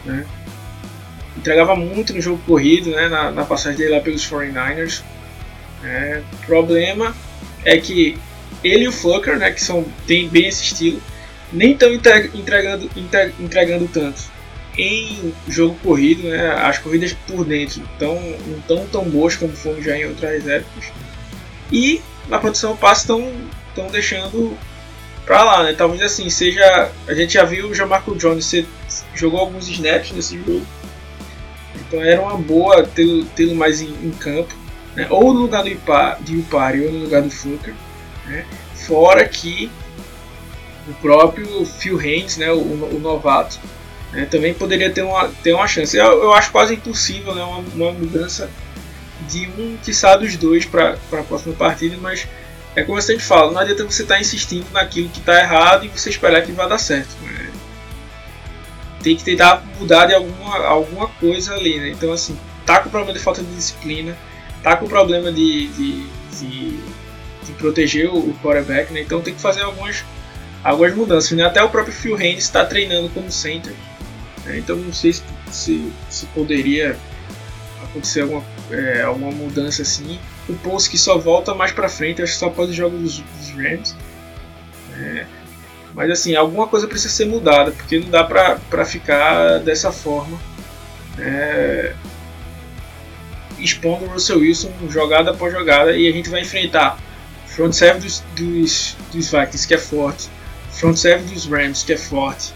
Né? 0.06 0.26
Entregava 1.38 1.76
muito 1.76 2.14
no 2.14 2.22
jogo 2.22 2.42
corrido, 2.46 2.92
né? 2.92 3.08
na, 3.08 3.32
na 3.32 3.46
passagem 3.46 3.78
dele 3.78 3.96
lá 3.96 4.02
pelos 4.02 4.28
49ers. 4.30 5.02
É, 5.84 6.22
o 6.34 6.38
problema 6.46 7.16
é 7.66 7.78
que 7.78 8.18
ele 8.64 8.86
e 8.86 8.88
o 8.88 8.92
Flucker, 8.92 9.38
né, 9.38 9.52
que 9.52 9.62
são, 9.62 9.86
tem 10.06 10.28
bem 10.28 10.48
esse 10.48 10.64
estilo, 10.64 11.02
nem 11.52 11.72
estão 11.72 11.92
entregando, 11.92 12.90
entregando 13.40 13.88
tanto. 13.88 14.22
Em 14.78 15.34
jogo 15.48 15.76
corrido, 15.84 16.30
né, 16.30 16.52
as 16.52 16.78
corridas 16.78 17.14
por 17.28 17.44
dentro 17.44 17.82
tão, 18.00 18.16
não 18.48 18.58
estão 18.58 18.88
tão 18.88 19.04
boas 19.04 19.36
como 19.36 19.52
foram 19.54 19.82
já 19.82 19.98
em 19.98 20.06
outras 20.06 20.48
épocas. 20.48 20.92
E 21.72 22.02
na 22.30 22.40
produção 22.40 22.78
passe 22.78 23.02
estão 23.02 23.88
deixando 23.92 24.58
para 25.26 25.44
lá, 25.44 25.64
né? 25.64 25.74
Talvez 25.74 26.02
assim 26.02 26.30
seja. 26.30 26.92
A 27.08 27.14
gente 27.14 27.34
já 27.34 27.44
viu 27.44 27.70
o 27.70 27.76
Jamarco 27.76 28.16
Jones 28.16 28.46
ser, 28.46 28.66
jogou 29.14 29.40
alguns 29.40 29.68
snaps 29.68 30.12
nesse 30.12 30.38
jogo, 30.38 30.66
então 31.76 32.02
era 32.02 32.22
uma 32.22 32.38
boa 32.38 32.84
tê-lo 32.84 33.56
mais 33.56 33.82
em, 33.82 33.90
em 34.04 34.12
campo 34.12 34.54
né? 34.96 35.08
ou 35.10 35.34
no 35.34 35.42
lugar 35.42 35.64
do 35.64 35.70
Ipa, 35.70 36.18
de 36.22 36.38
Upari 36.38 36.86
ou 36.86 36.92
no 36.92 37.00
lugar 37.00 37.22
do 37.22 37.30
Fluker. 37.30 37.74
Né? 38.26 38.46
Fora 38.76 39.28
que 39.28 39.72
o 40.88 40.94
próprio 40.96 41.66
Phil 41.66 42.00
Haynes, 42.00 42.38
né, 42.38 42.52
o, 42.52 42.58
o 42.58 43.00
novato, 43.00 43.60
né, 44.12 44.26
também 44.30 44.54
poderia 44.54 44.90
ter 44.90 45.04
uma, 45.04 45.30
ter 45.44 45.54
uma 45.54 45.68
chance. 45.68 45.96
Eu, 45.96 46.24
eu 46.24 46.34
acho 46.34 46.52
quase 46.52 46.74
impossível 46.74 47.34
né, 47.36 47.44
uma, 47.44 47.60
uma 47.60 47.92
mudança 47.92 48.50
de 49.30 49.48
um, 49.58 49.78
que 49.78 49.94
sabe 49.94 50.26
dos 50.26 50.36
dois 50.36 50.66
para 50.66 50.98
a 51.12 51.24
próxima 51.24 51.54
partida, 51.56 51.96
mas 52.02 52.28
é 52.76 52.84
como 52.84 52.98
eu 52.98 53.02
sempre 53.02 53.24
falo, 53.24 53.52
não 53.52 53.62
adianta 53.62 53.84
você 53.84 54.04
estar 54.04 54.16
tá 54.16 54.22
insistindo 54.22 54.66
naquilo 54.72 55.10
que 55.10 55.20
está 55.20 55.40
errado 55.40 55.86
e 55.86 55.90
você 55.90 56.10
esperar 56.10 56.42
que 56.44 56.52
vai 56.52 56.68
dar 56.68 56.78
certo. 56.78 57.10
Né? 57.22 57.52
Tem 59.04 59.16
que 59.16 59.24
tentar 59.24 59.64
mudar 59.80 60.06
de 60.06 60.14
alguma, 60.14 60.58
alguma 60.66 61.08
coisa 61.08 61.54
ali. 61.54 61.80
Né? 61.80 61.90
Então, 61.90 62.12
assim, 62.14 62.38
tá 62.66 62.80
com 62.80 62.90
problema 62.90 63.14
de 63.14 63.24
falta 63.24 63.44
de 63.44 63.54
disciplina, 63.54 64.18
tá 64.64 64.76
com 64.76 64.88
problema 64.88 65.32
de, 65.32 65.68
de, 65.68 66.08
de, 66.40 66.80
de 67.44 67.52
proteger 67.58 68.10
o, 68.10 68.34
quarterback, 68.42 68.94
né? 68.94 69.02
então 69.02 69.22
tem 69.22 69.34
que 69.34 69.42
fazer 69.42 69.62
algumas, 69.62 70.04
algumas 70.64 70.96
mudanças. 70.96 71.32
Né? 71.32 71.44
Até 71.44 71.64
o 71.64 71.70
próprio 71.70 71.94
Phil 71.94 72.16
Haynes 72.16 72.44
está 72.44 72.66
treinando 72.66 73.10
como 73.10 73.32
center, 73.32 73.74
né? 74.46 74.58
então 74.58 74.76
não 74.76 74.94
sei 74.94 75.14
se, 75.14 75.24
se, 75.52 75.92
se 76.10 76.26
poderia 76.28 76.98
acontecer 77.84 78.22
alguma, 78.22 78.44
é, 78.72 79.02
alguma 79.02 79.32
mudança 79.32 79.82
assim. 79.82 80.20
O 80.48 80.54
Pulse 80.54 80.90
que 80.90 80.98
só 80.98 81.18
volta 81.18 81.54
mais 81.54 81.72
para 81.72 81.90
frente, 81.90 82.22
acho 82.22 82.34
que 82.34 82.40
só 82.40 82.50
pode 82.50 82.74
jogar 82.74 82.98
dos, 82.98 83.20
dos 83.20 83.50
Rams. 83.52 83.96
É, 84.98 85.26
mas 85.94 86.10
assim, 86.10 86.36
alguma 86.36 86.68
coisa 86.68 86.88
precisa 86.88 87.14
ser 87.14 87.26
mudada, 87.26 87.72
porque 87.72 88.00
não 88.00 88.10
dá 88.10 88.24
para 88.24 88.86
ficar 88.86 89.60
dessa 89.60 89.92
forma. 89.92 90.40
É, 91.20 91.94
expondo 93.64 94.06
o 94.06 94.10
Russell 94.10 94.40
Wilson 94.40 94.72
jogada 94.90 95.32
após 95.32 95.54
jogada 95.54 95.96
e 95.96 96.08
a 96.08 96.12
gente 96.12 96.30
vai 96.30 96.42
enfrentar 96.42 96.98
front 97.48 97.74
seven 97.74 98.02
dos, 98.02 98.24
dos, 98.36 98.96
dos 99.12 99.32
Vikings 99.32 99.68
que 99.68 99.74
é 99.74 99.78
forte, 99.78 100.30
front 100.72 100.96
seven 100.96 101.26
dos 101.26 101.46
Rams 101.46 101.84
que 101.84 101.94
é 101.94 101.98
forte, 101.98 102.54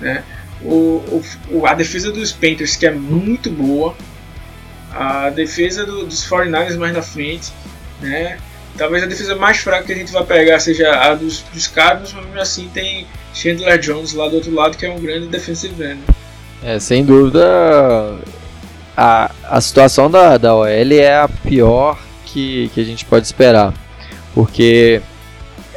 né? 0.00 0.22
O, 0.62 1.22
o, 1.50 1.66
a 1.66 1.74
defesa 1.74 2.10
dos 2.10 2.32
Panthers 2.32 2.76
que 2.76 2.86
é 2.86 2.90
muito 2.90 3.50
boa, 3.50 3.94
a 4.92 5.30
defesa 5.30 5.84
do, 5.84 6.06
dos 6.06 6.26
49ers 6.26 6.76
mais 6.76 6.94
na 6.94 7.02
frente, 7.02 7.52
né? 8.00 8.38
Talvez 8.78 9.02
a 9.02 9.06
defesa 9.06 9.34
mais 9.34 9.58
fraca 9.58 9.84
que 9.84 9.92
a 9.92 9.96
gente 9.96 10.12
vai 10.12 10.24
pegar 10.24 10.60
seja 10.60 10.90
a 10.90 11.14
dos, 11.14 11.40
dos 11.52 11.66
Cardinals, 11.66 12.12
mas 12.12 12.24
mesmo 12.24 12.40
assim 12.40 12.70
tem 12.72 13.06
Chandler 13.34 13.78
Jones 13.78 14.12
lá 14.12 14.28
do 14.28 14.36
outro 14.36 14.54
lado 14.54 14.76
que 14.76 14.86
é 14.86 14.90
um 14.90 15.00
grande 15.00 15.28
defensive 15.28 15.82
end. 15.82 16.00
É, 16.62 16.78
sem 16.78 17.04
dúvida 17.04 18.18
a, 18.96 19.30
a 19.44 19.60
situação 19.60 20.10
da, 20.10 20.38
da 20.38 20.54
OL 20.54 20.66
é 20.66 21.20
a 21.20 21.28
pior 21.28 21.98
que, 22.24 22.70
que 22.74 22.80
a 22.80 22.84
gente 22.84 23.04
pode 23.04 23.26
esperar. 23.26 23.74
Porque, 24.34 25.00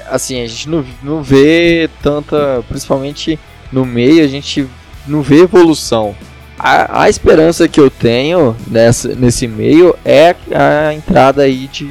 assim, 0.07 0.41
a 0.41 0.47
gente 0.47 0.69
não, 0.69 0.85
não 1.03 1.23
vê 1.23 1.89
tanta, 2.01 2.63
principalmente 2.67 3.39
no 3.71 3.85
meio, 3.85 4.23
a 4.23 4.27
gente 4.27 4.67
não 5.07 5.21
vê 5.21 5.41
evolução. 5.41 6.15
A, 6.57 7.03
a 7.03 7.09
esperança 7.09 7.67
que 7.67 7.79
eu 7.79 7.89
tenho 7.89 8.55
nessa, 8.67 9.15
nesse 9.15 9.47
meio 9.47 9.95
é 10.03 10.35
a 10.53 10.93
entrada 10.93 11.43
aí 11.43 11.67
de, 11.67 11.89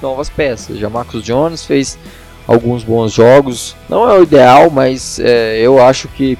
novas 0.00 0.28
peças. 0.28 0.78
Já 0.78 0.88
Marcos 0.88 1.22
Jones 1.22 1.64
fez 1.64 1.98
alguns 2.46 2.82
bons 2.82 3.12
jogos. 3.12 3.76
Não 3.88 4.08
é 4.08 4.18
o 4.18 4.22
ideal, 4.22 4.70
mas 4.70 5.18
é, 5.20 5.58
eu 5.60 5.82
acho 5.82 6.08
que 6.08 6.38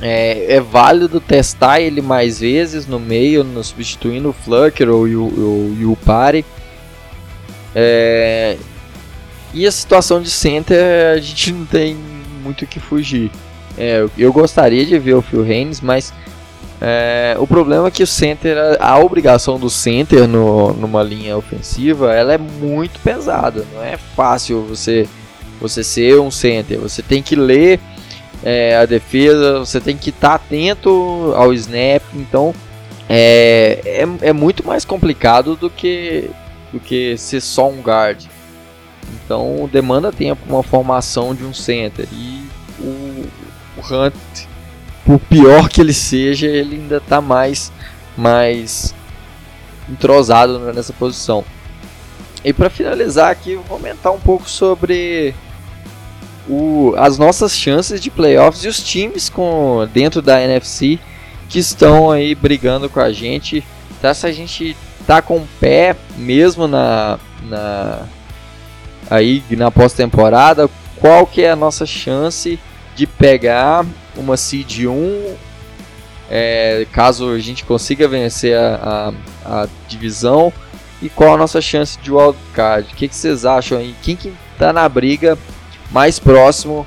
é, 0.00 0.56
é, 0.56 0.60
válido 0.60 1.20
testar 1.20 1.80
ele 1.80 2.02
mais 2.02 2.40
vezes 2.40 2.86
no 2.86 3.00
meio, 3.00 3.42
no, 3.42 3.64
substituindo 3.64 4.30
o 4.30 4.32
Flucker 4.32 4.90
ou 4.90 5.06
o, 5.06 5.92
o 5.92 5.96
Pare. 6.04 6.44
É, 7.74 8.56
e 9.54 9.66
a 9.66 9.72
situação 9.72 10.20
de 10.20 10.30
center 10.30 11.14
a 11.14 11.18
gente 11.18 11.52
não 11.52 11.64
tem 11.64 11.96
muito 12.42 12.62
o 12.62 12.66
que 12.66 12.78
fugir. 12.78 13.30
É, 13.76 14.06
eu 14.16 14.32
gostaria 14.32 14.84
de 14.84 14.98
ver 14.98 15.14
o 15.14 15.22
Phil 15.22 15.42
Haynes, 15.42 15.80
mas 15.80 16.12
é, 16.80 17.36
o 17.38 17.46
problema 17.46 17.88
é 17.88 17.90
que 17.90 18.02
o 18.02 18.06
center, 18.06 18.56
a, 18.80 18.92
a 18.92 18.98
obrigação 18.98 19.58
do 19.58 19.70
center 19.70 20.28
no, 20.28 20.72
numa 20.74 21.02
linha 21.02 21.36
ofensiva, 21.36 22.14
ela 22.14 22.34
é 22.34 22.38
muito 22.38 23.00
pesada. 23.00 23.64
Não 23.74 23.82
é 23.82 23.96
fácil 23.96 24.62
você 24.62 25.08
você 25.58 25.82
ser 25.82 26.20
um 26.20 26.30
center. 26.30 26.78
Você 26.78 27.02
tem 27.02 27.22
que 27.22 27.34
ler 27.34 27.80
é, 28.42 28.76
a 28.76 28.86
defesa, 28.86 29.58
você 29.58 29.80
tem 29.80 29.96
que 29.96 30.10
estar 30.10 30.30
tá 30.30 30.34
atento 30.36 31.32
ao 31.36 31.52
snap, 31.52 32.02
então 32.14 32.54
é, 33.08 33.80
é, 33.84 34.28
é, 34.28 34.32
muito 34.32 34.66
mais 34.66 34.84
complicado 34.84 35.56
do 35.56 35.70
que, 35.70 36.30
do 36.72 36.80
que 36.80 37.16
ser 37.16 37.40
só 37.40 37.68
um 37.68 37.80
guard. 37.80 38.24
Então 39.14 39.68
demanda 39.72 40.12
tempo 40.12 40.42
uma 40.48 40.62
formação 40.62 41.34
de 41.34 41.44
um 41.44 41.54
center 41.54 42.08
e 42.12 42.46
o, 42.80 43.26
o 43.76 43.80
Hunt, 43.80 44.14
por 45.04 45.20
pior 45.20 45.68
que 45.68 45.80
ele 45.80 45.94
seja, 45.94 46.46
ele 46.46 46.76
ainda 46.76 46.96
está 46.96 47.20
mais 47.20 47.72
mais 48.16 48.94
entrosado 49.88 50.58
nessa 50.72 50.92
posição. 50.92 51.44
E 52.44 52.52
para 52.52 52.70
finalizar 52.70 53.30
aqui, 53.30 53.54
vou 53.54 53.64
comentar 53.64 54.12
um 54.12 54.20
pouco 54.20 54.48
sobre 54.48 55.34
o, 56.48 56.94
as 56.96 57.18
nossas 57.18 57.56
chances 57.56 58.00
de 58.00 58.10
playoffs 58.10 58.64
e 58.64 58.68
os 58.68 58.82
times 58.82 59.28
com 59.28 59.86
dentro 59.92 60.22
da 60.22 60.40
NFC 60.42 60.98
que 61.48 61.58
estão 61.58 62.10
aí 62.10 62.34
brigando 62.34 62.88
com 62.88 63.00
a 63.00 63.12
gente. 63.12 63.64
Tá, 64.00 64.12
se 64.12 64.26
a 64.26 64.32
gente 64.32 64.76
tá 65.06 65.22
com 65.22 65.38
o 65.38 65.48
pé 65.60 65.96
mesmo 66.16 66.66
na, 66.66 67.18
na 67.42 68.02
aí 69.10 69.42
na 69.50 69.70
pós-temporada, 69.70 70.68
qual 70.96 71.26
que 71.26 71.42
é 71.42 71.50
a 71.50 71.56
nossa 71.56 71.86
chance 71.86 72.58
de 72.94 73.06
pegar 73.06 73.84
uma 74.16 74.36
seed 74.36 74.86
1 74.86 75.36
é, 76.28 76.86
caso 76.90 77.30
a 77.30 77.38
gente 77.38 77.64
consiga 77.64 78.08
vencer 78.08 78.56
a, 78.56 79.12
a, 79.44 79.62
a, 79.62 79.68
divisão 79.86 80.52
e 81.00 81.08
qual 81.08 81.34
a 81.34 81.36
nossa 81.36 81.60
chance 81.60 81.98
de 82.00 82.10
wildcard? 82.10 82.92
O 82.92 82.96
que, 82.96 83.06
que 83.06 83.14
vocês 83.14 83.44
acham 83.44 83.78
aí? 83.78 83.94
Quem 84.02 84.16
que 84.16 84.32
tá 84.58 84.72
na 84.72 84.88
briga 84.88 85.38
mais 85.90 86.18
próximo? 86.18 86.86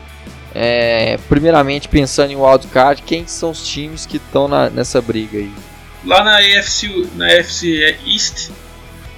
É, 0.53 1.17
primeiramente 1.29 1.87
pensando 1.87 2.31
em 2.31 2.35
wildcard, 2.35 3.03
quem 3.03 3.27
são 3.27 3.51
os 3.51 3.67
times 3.67 4.05
que 4.05 4.17
estão 4.17 4.47
nessa 4.69 5.01
briga 5.01 5.37
aí? 5.37 5.51
Lá 6.03 6.23
na 6.23 6.37
AFC, 6.37 7.07
na 7.15 7.27
AFC 7.27 7.97
East, 8.07 8.49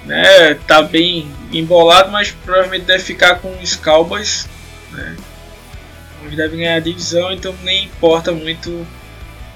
né, 0.04 0.54
tá 0.66 0.82
bem 0.82 1.30
embolado, 1.52 2.10
mas 2.10 2.30
provavelmente 2.44 2.84
deve 2.84 3.02
ficar 3.02 3.36
com 3.36 3.56
os 3.62 3.76
Cowboys, 3.76 4.48
né, 4.90 5.16
deve 6.36 6.56
ganhar 6.56 6.76
a 6.76 6.80
divisão, 6.80 7.32
então 7.32 7.54
nem 7.62 7.84
importa 7.84 8.32
muito. 8.32 8.86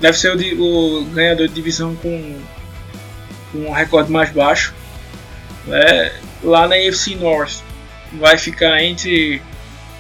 Deve 0.01 0.19
ser 0.19 0.37
o, 0.37 1.01
o 1.01 1.05
ganhador 1.07 1.49
de 1.49 1.55
divisão 1.55 1.95
com, 1.97 2.39
com 3.51 3.59
um 3.59 3.73
recorde 3.73 4.11
mais 4.11 4.31
baixo. 4.31 4.75
Né. 5.67 6.13
Lá 6.43 6.69
na 6.69 6.77
AFC 6.77 7.15
North 7.17 7.63
vai 8.13 8.37
ficar 8.37 8.83
entre 8.83 9.43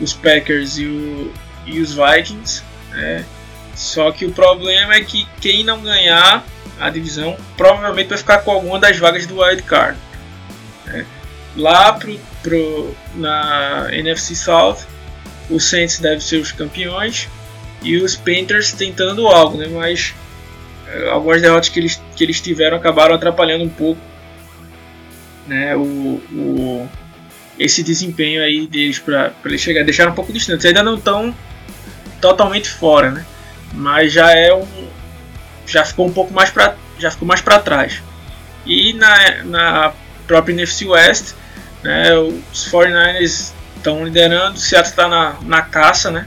os 0.00 0.12
Packers 0.12 0.78
e, 0.78 0.86
o, 0.86 1.32
e 1.66 1.80
os 1.80 1.94
Vikings. 1.94 2.62
Né. 2.90 3.24
Só 3.74 4.10
que 4.10 4.24
o 4.24 4.32
problema 4.32 4.94
é 4.94 5.00
que 5.00 5.26
quem 5.40 5.64
não 5.64 5.80
ganhar 5.80 6.44
a 6.78 6.90
divisão 6.90 7.36
provavelmente 7.56 8.08
vai 8.08 8.18
ficar 8.18 8.38
com 8.38 8.50
alguma 8.50 8.78
das 8.78 8.98
vagas 8.98 9.26
do 9.26 9.40
wild 9.40 9.62
card. 9.62 9.98
Né. 10.86 11.06
Lá 11.56 11.92
pro, 11.92 12.18
pro, 12.42 12.94
na 13.14 13.88
NFC 13.92 14.34
South, 14.34 14.78
os 15.48 15.64
Saints 15.64 15.98
devem 15.98 16.20
ser 16.20 16.36
os 16.36 16.52
campeões 16.52 17.28
e 17.82 17.96
os 17.96 18.16
Panthers 18.16 18.72
tentando 18.72 19.26
algo, 19.28 19.56
né? 19.56 19.68
mas 19.68 20.14
é, 20.88 21.08
algumas 21.10 21.40
derrotas 21.40 21.68
que 21.68 21.78
eles, 21.78 22.00
que 22.14 22.24
eles 22.24 22.40
tiveram 22.40 22.76
acabaram 22.76 23.14
atrapalhando 23.14 23.64
um 23.64 23.68
pouco 23.68 24.00
né? 25.46 25.76
o, 25.76 26.20
o, 26.32 26.88
esse 27.58 27.82
desempenho 27.82 28.42
aí 28.42 28.66
deles 28.66 28.98
para 28.98 29.32
eles 29.44 29.60
chegar, 29.60 29.84
deixaram 29.84 30.12
um 30.12 30.14
pouco 30.14 30.32
distantes. 30.32 30.64
Ainda 30.66 30.82
não 30.82 30.96
estão 30.96 31.34
totalmente 32.20 32.68
fora, 32.68 33.10
né? 33.10 33.26
mas 33.72 34.12
já 34.12 34.32
é 34.32 34.52
um 34.52 34.66
já 35.66 35.84
ficou 35.84 36.06
um 36.06 36.12
pouco 36.12 36.32
mais 36.32 36.50
para 36.50 36.76
já 36.98 37.10
ficou 37.10 37.26
mais 37.26 37.40
para 37.40 37.58
trás. 37.58 38.02
E 38.64 38.92
na, 38.94 39.44
na 39.44 39.92
própria 40.26 40.52
NFC 40.52 40.86
West, 40.86 41.34
né, 41.82 42.14
os 42.16 42.68
49ers 42.70 43.52
estão 43.76 44.04
liderando, 44.04 44.56
o 44.56 44.60
Seattle 44.60 44.90
está 44.90 45.08
na, 45.08 45.36
na 45.42 45.62
caça, 45.62 46.10
né? 46.10 46.26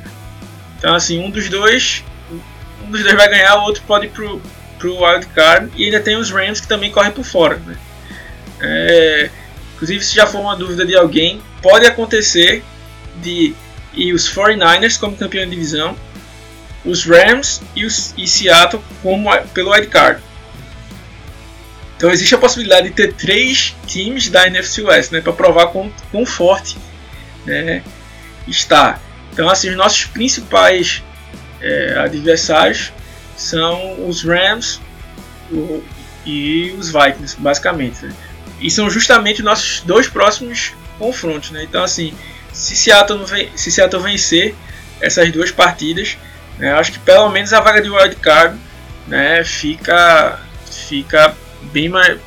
Então 0.78 0.94
assim, 0.94 1.20
um 1.20 1.30
dos 1.30 1.50
dois 1.50 2.04
um 2.86 2.92
dos 2.92 3.02
dois 3.02 3.16
vai 3.16 3.28
ganhar, 3.30 3.56
o 3.56 3.64
outro 3.64 3.82
pode 3.88 4.06
ir 4.06 4.10
pro, 4.10 4.42
pro 4.78 5.04
wild 5.04 5.26
card 5.28 5.72
e 5.76 5.86
ainda 5.86 6.00
tem 6.00 6.16
os 6.16 6.30
Rams 6.30 6.62
que 6.62 6.68
também 6.68 6.92
correm 6.92 7.12
por 7.12 7.24
fora, 7.24 7.56
né? 7.66 7.76
É, 8.62 9.30
inclusive, 9.80 10.04
se 10.04 10.14
já 10.14 10.28
for 10.28 10.42
uma 10.42 10.58
dúvida 10.58 10.86
de 10.86 10.94
alguém, 10.94 11.42
pode 11.62 11.86
acontecer 11.86 12.64
de 13.22 13.56
e 13.94 14.14
os 14.14 14.30
49ers 14.30 15.00
como 15.00 15.16
campeão 15.16 15.46
de 15.46 15.52
divisão, 15.52 15.96
os 16.86 17.06
Rams 17.06 17.62
e, 17.76 17.86
os, 17.86 18.14
e 18.18 18.28
Seattle 18.28 18.84
como 19.02 19.30
pelo 19.54 19.72
wild 19.72 19.88
card. 19.88 20.22
Então 21.96 22.12
existe 22.12 22.36
a 22.36 22.38
possibilidade 22.38 22.90
de 22.90 22.94
ter 22.94 23.14
três 23.14 23.76
times 23.88 24.30
da 24.30 24.48
NFC 24.48 24.82
West, 24.82 25.12
né, 25.12 25.22
para 25.22 25.34
provar 25.34 25.68
quão, 25.68 25.92
quão 26.12 26.26
forte 26.26 26.78
né, 27.46 27.84
está. 28.48 29.00
Então, 29.32 29.50
assim, 29.50 29.70
os 29.70 29.76
nossos 29.76 30.06
principais 30.06 31.04
é, 31.62 31.96
adversários 31.98 32.92
são 33.36 34.08
os 34.08 34.24
Rams 34.24 34.80
o, 35.52 35.84
e 36.26 36.76
os 36.78 36.92
Vikings, 36.92 37.38
basicamente. 37.40 38.06
Né? 38.06 38.14
E 38.60 38.70
são 38.70 38.90
justamente 38.90 39.40
os 39.40 39.46
nossos 39.46 39.82
dois 39.82 40.08
próximos 40.08 40.74
confrontos. 40.98 41.52
Né? 41.52 41.64
Então, 41.64 41.84
assim, 41.84 42.14
se 42.52 42.76
Seattle, 42.76 43.26
se 43.56 43.72
Seattle 43.72 44.02
vencer 44.02 44.56
essas 45.02 45.32
duas 45.32 45.52
partidas, 45.52 46.18
né, 46.58 46.74
acho 46.74 46.92
que 46.92 47.00
pelo 47.00 47.30
menos 47.30 47.54
a 47.54 47.62
vaga 47.62 47.82
de 47.82 47.90
wild 47.90 48.18
card 48.18 48.60
né, 49.08 49.44
fica, 49.44 50.40
fica 50.70 51.34
bem 51.72 51.88
mais 51.88 52.20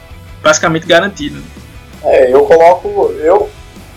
basicamente 0.43 0.87
garantida. 0.87 1.39
É, 2.03 2.33
eu 2.33 2.45
coloco, 2.45 3.13
eu 3.21 3.51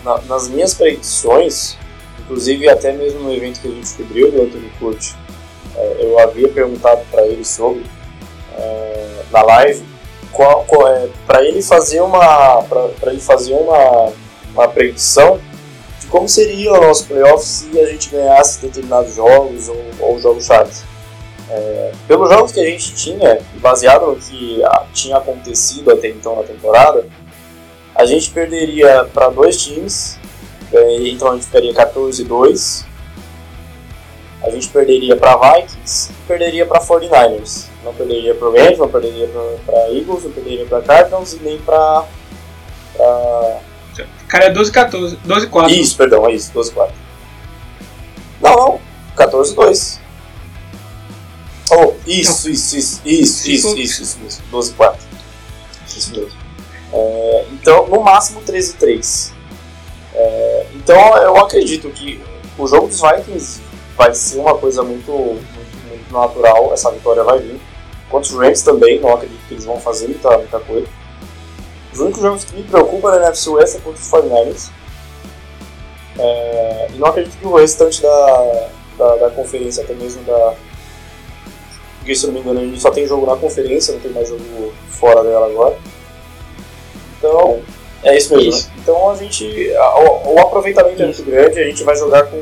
na, 0.04 0.18
nas 0.22 0.48
minhas 0.48 0.74
predições, 0.74 1.76
inclusive 2.20 2.68
até 2.68 2.92
mesmo 2.92 3.20
no 3.20 3.34
evento 3.34 3.60
que 3.60 3.66
a 3.66 3.70
gente 3.70 3.92
cobriu 3.94 4.30
do 4.30 4.42
Anthony 4.42 4.70
Curti, 4.78 5.14
é, 5.74 5.96
eu 6.00 6.18
havia 6.20 6.48
perguntado 6.48 7.00
para 7.10 7.26
ele 7.26 7.44
sobre 7.44 7.84
é, 8.56 9.22
na 9.32 9.42
live 9.42 9.84
qual, 10.36 10.64
qual 10.64 10.86
é, 10.86 11.08
para 11.26 11.42
ele 11.42 11.62
fazer 11.62 12.02
uma 12.02 12.62
para 12.62 13.10
ele 13.10 13.20
fazer 13.20 13.54
uma, 13.54 14.12
uma 14.52 14.68
predição 14.68 15.40
de 15.98 16.06
como 16.08 16.28
seria 16.28 16.74
o 16.74 16.80
nosso 16.80 17.06
playoff 17.06 17.42
se 17.42 17.80
a 17.80 17.86
gente 17.86 18.10
ganhasse 18.10 18.60
determinados 18.60 19.14
jogos 19.14 19.70
ou, 19.70 19.82
ou 20.00 20.20
jogos 20.20 20.44
chaves. 20.44 20.84
É, 21.48 21.92
pelos 22.06 22.28
jogos 22.28 22.52
que 22.52 22.60
a 22.60 22.64
gente 22.64 22.94
tinha, 22.94 23.38
baseado 23.60 24.08
no 24.08 24.16
que 24.16 24.60
tinha 24.92 25.16
acontecido 25.16 25.92
até 25.92 26.08
então 26.08 26.36
na 26.36 26.42
temporada, 26.42 27.06
a 27.94 28.04
gente 28.04 28.30
perderia 28.30 29.08
para 29.14 29.28
dois 29.28 29.56
times, 29.56 30.18
é, 30.70 31.08
então 31.08 31.30
a 31.30 31.34
gente 31.34 31.46
ficaria 31.46 31.72
14-2. 31.72 32.84
A 34.42 34.50
gente 34.50 34.68
perderia 34.68 35.16
para 35.16 35.36
Vikings 35.36 36.10
e 36.10 36.26
perderia 36.26 36.66
para 36.66 36.80
49ers. 36.80 37.66
Não 37.82 37.94
perderia 37.94 38.34
para 38.34 38.48
Rams, 38.48 38.78
não 38.78 38.88
perderia 38.88 39.28
para 39.64 39.90
Eagles, 39.90 40.24
não 40.24 40.30
perderia 40.32 40.66
para 40.66 40.82
Cardinals 40.82 41.32
e 41.32 41.36
nem 41.38 41.58
para. 41.58 42.04
Pra... 42.96 43.60
Cara, 44.28 44.44
é 44.46 44.52
12-14. 44.52 45.18
12-4. 45.26 45.70
Isso, 45.70 45.96
perdão, 45.96 46.26
é 46.26 46.32
isso, 46.32 46.52
12-4. 46.52 46.90
Não, 48.40 48.56
não, 48.56 48.80
14-2. 49.16 50.00
Oh, 51.70 51.94
isso, 52.06 52.50
isso, 52.50 52.76
isso, 52.76 53.00
isso, 53.04 53.50
isso, 53.50 53.78
isso, 53.78 54.02
isso, 54.02 54.18
isso, 54.26 54.42
12-4. 54.52 54.96
Isso 55.88 56.10
mesmo. 56.12 56.38
É, 56.92 57.46
então, 57.52 57.88
no 57.88 58.02
máximo 58.02 58.40
13 58.42 58.74
3. 58.74 59.32
É, 60.14 60.66
então, 60.74 61.16
eu 61.18 61.36
acredito 61.36 61.90
que 61.90 62.22
o 62.58 62.66
jogo 62.66 62.88
dos 62.88 63.00
Vikings 63.00 63.60
vai 63.96 64.14
ser 64.14 64.38
uma 64.38 64.56
coisa 64.56 64.82
muito, 64.82 65.10
muito, 65.10 65.88
muito 65.88 66.12
natural. 66.12 66.72
Essa 66.72 66.90
vitória 66.90 67.24
vai 67.24 67.38
vir. 67.38 67.60
Quanto 68.10 68.24
os 68.24 68.32
Rams 68.32 68.62
também, 68.62 69.00
não 69.00 69.14
acredito 69.14 69.40
que 69.48 69.54
eles 69.54 69.64
vão 69.64 69.80
fazer 69.80 70.08
muita, 70.08 70.38
muita 70.38 70.60
coisa. 70.60 70.86
Os 71.92 72.00
únicos 72.00 72.22
jogos 72.22 72.44
que 72.44 72.56
me 72.56 72.62
preocupam 72.62 73.10
na 73.10 73.26
NFC 73.26 73.50
West 73.50 73.76
é 73.76 73.80
contra 73.80 74.00
os 74.00 74.08
49ers. 74.08 74.70
É, 76.18 76.88
e 76.94 76.98
não 76.98 77.08
acredito 77.08 77.36
que 77.38 77.46
o 77.46 77.56
restante 77.56 78.02
da, 78.02 78.68
da, 78.96 79.16
da 79.16 79.30
conferência, 79.30 79.82
até 79.82 79.94
mesmo 79.94 80.22
da, 80.22 80.54
porque 82.06 82.14
se 82.14 82.26
não 82.28 82.34
me 82.34 82.38
engano 82.40 82.60
a 82.60 82.62
gente 82.62 82.80
só 82.80 82.88
tem 82.92 83.04
jogo 83.04 83.26
na 83.26 83.36
conferência, 83.36 83.92
não 83.92 84.00
tem 84.00 84.12
mais 84.12 84.28
jogo 84.28 84.72
fora 84.88 85.24
dela 85.24 85.46
agora. 85.46 85.76
Então, 87.18 87.60
é 88.04 88.16
isso 88.16 88.32
mesmo. 88.32 88.48
Isso. 88.48 88.68
Né? 88.68 88.74
Então 88.78 89.10
a 89.10 89.16
gente. 89.16 89.72
O, 89.74 90.34
o 90.34 90.38
aproveitamento 90.38 91.02
é 91.02 91.06
muito 91.06 91.24
grande, 91.24 91.58
a 91.58 91.64
gente 91.64 91.82
vai 91.82 91.96
jogar 91.96 92.22
com, 92.26 92.40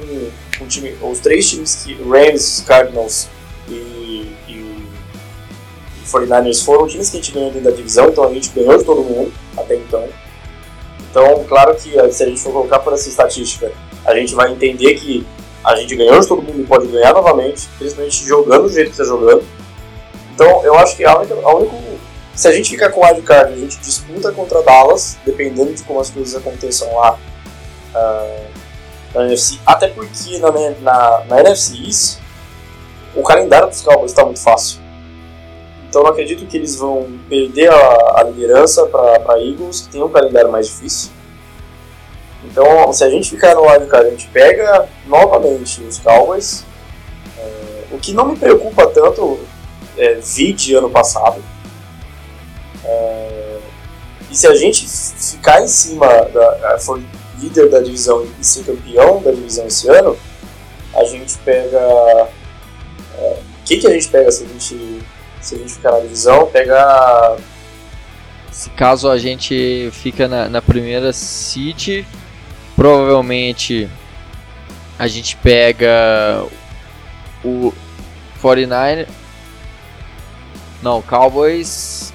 time, 0.68 0.96
os 1.02 1.18
três 1.20 1.48
times 1.48 1.84
que. 1.84 1.94
Rams, 2.02 2.64
Cardinals 2.66 3.28
e, 3.68 4.32
e 4.48 4.82
49ers 6.06 6.64
foram 6.64 6.86
times 6.86 7.10
que 7.10 7.16
a 7.16 7.20
gente 7.20 7.32
ganhou 7.32 7.50
dentro 7.50 7.70
da 7.70 7.76
divisão, 7.76 8.08
então 8.08 8.24
a 8.24 8.32
gente 8.32 8.50
ganhou 8.50 8.76
de 8.78 8.84
todo 8.84 9.02
mundo 9.02 9.32
até 9.56 9.76
então. 9.76 10.08
Então, 11.10 11.44
claro 11.48 11.74
que 11.74 11.90
se 12.12 12.22
a 12.22 12.26
gente 12.26 12.40
for 12.40 12.52
colocar 12.52 12.80
por 12.80 12.92
essa 12.92 13.08
estatística, 13.08 13.70
a 14.04 14.14
gente 14.14 14.34
vai 14.34 14.52
entender 14.52 14.94
que 14.94 15.26
a 15.62 15.76
gente 15.76 15.94
ganhou 15.96 16.20
de 16.20 16.26
todo 16.26 16.42
mundo 16.42 16.60
e 16.60 16.64
pode 16.64 16.86
ganhar 16.88 17.14
novamente, 17.14 17.68
principalmente 17.78 18.24
jogando 18.24 18.62
do 18.64 18.72
jeito 18.72 18.88
que 18.88 19.00
está 19.00 19.04
jogando. 19.04 19.44
Então, 20.34 20.64
eu 20.64 20.74
acho 20.74 20.96
que 20.96 21.04
a 21.04 21.16
única, 21.16 21.34
a 21.34 21.54
única 21.54 21.74
se 22.34 22.48
a 22.48 22.52
gente 22.52 22.70
ficar 22.70 22.90
com 22.90 23.00
o 23.00 23.04
wildcard, 23.04 23.52
a 23.52 23.56
gente 23.56 23.78
disputa 23.78 24.32
contra 24.32 24.60
Dallas, 24.62 25.16
dependendo 25.24 25.72
de 25.72 25.82
como 25.84 26.00
as 26.00 26.10
coisas 26.10 26.34
aconteçam 26.34 26.92
lá 26.96 27.16
uh, 27.94 28.53
na 29.14 29.24
NFC. 29.24 29.58
Até 29.64 29.88
porque 29.88 30.38
na, 30.38 30.50
na, 30.50 31.24
na 31.26 31.40
NFC 31.40 31.76
East, 31.84 32.18
o 33.14 33.22
calendário 33.22 33.68
dos 33.68 33.82
Cowboys 33.82 34.10
está 34.10 34.24
muito 34.24 34.40
fácil. 34.40 34.80
Então 35.88 36.02
não 36.02 36.10
acredito 36.10 36.44
que 36.46 36.56
eles 36.56 36.76
vão 36.76 37.08
perder 37.28 37.70
a, 37.70 38.20
a 38.20 38.24
liderança 38.24 38.84
para 38.86 39.40
Eagles, 39.40 39.82
que 39.82 39.88
tem 39.90 40.02
um 40.02 40.08
calendário 40.08 40.50
mais 40.50 40.66
difícil. 40.66 41.10
Então, 42.44 42.92
se 42.92 43.02
a 43.02 43.08
gente 43.08 43.30
ficar 43.30 43.54
no 43.54 43.62
wildcard, 43.62 44.06
a 44.06 44.10
gente 44.10 44.28
pega 44.28 44.88
novamente 45.06 45.80
os 45.82 45.98
Cowboys. 45.98 46.64
É, 47.38 47.84
o 47.92 47.98
que 47.98 48.12
não 48.12 48.26
me 48.26 48.36
preocupa 48.36 48.86
tanto 48.88 49.40
é 49.96 50.14
vi 50.14 50.52
de 50.52 50.74
ano 50.74 50.90
passado. 50.90 51.42
É, 52.84 53.58
e 54.30 54.36
se 54.36 54.46
a 54.46 54.54
gente 54.54 54.86
ficar 54.86 55.62
em 55.62 55.68
cima, 55.68 56.06
da, 56.06 56.78
for 56.80 57.00
líder 57.44 57.70
da 57.70 57.80
divisão 57.80 58.26
e 58.40 58.44
ser 58.44 58.64
campeão 58.64 59.22
da 59.22 59.30
divisão 59.30 59.66
esse 59.66 59.88
ano, 59.88 60.16
a 60.94 61.04
gente 61.04 61.36
pega. 61.38 61.78
O 61.78 63.22
é, 63.22 63.38
que, 63.64 63.78
que 63.78 63.86
a 63.86 63.90
gente 63.90 64.08
pega 64.08 64.30
se 64.30 64.44
a 64.44 64.46
gente, 64.46 65.02
se 65.40 65.54
a 65.54 65.58
gente 65.58 65.72
ficar 65.72 65.92
na 65.92 66.00
divisão? 66.00 66.46
Pega. 66.46 67.36
Se 68.50 68.70
caso 68.70 69.08
a 69.10 69.18
gente 69.18 69.90
fica 69.92 70.28
na, 70.28 70.48
na 70.48 70.62
primeira 70.62 71.12
seed, 71.12 72.04
provavelmente 72.76 73.88
a 74.98 75.08
gente 75.08 75.36
pega 75.36 76.46
o 77.44 77.72
49 78.40 79.06
não, 80.80 81.02
Cowboys 81.02 82.12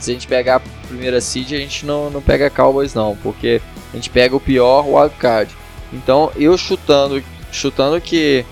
se 0.00 0.10
a 0.10 0.14
gente 0.14 0.26
pegar 0.26 0.56
a 0.56 0.60
primeira 0.86 1.20
seed 1.20 1.52
a 1.52 1.58
gente 1.58 1.84
não, 1.84 2.08
não 2.08 2.22
pega 2.22 2.48
Cowboys 2.48 2.94
não, 2.94 3.16
porque 3.16 3.60
a 3.92 3.96
gente 3.96 4.10
pega 4.10 4.34
o 4.34 4.40
pior 4.40 4.86
wildcard. 4.86 5.54
Então 5.92 6.30
eu 6.36 6.56
chutando 6.56 7.22
chutando 7.52 8.00
que 8.00 8.44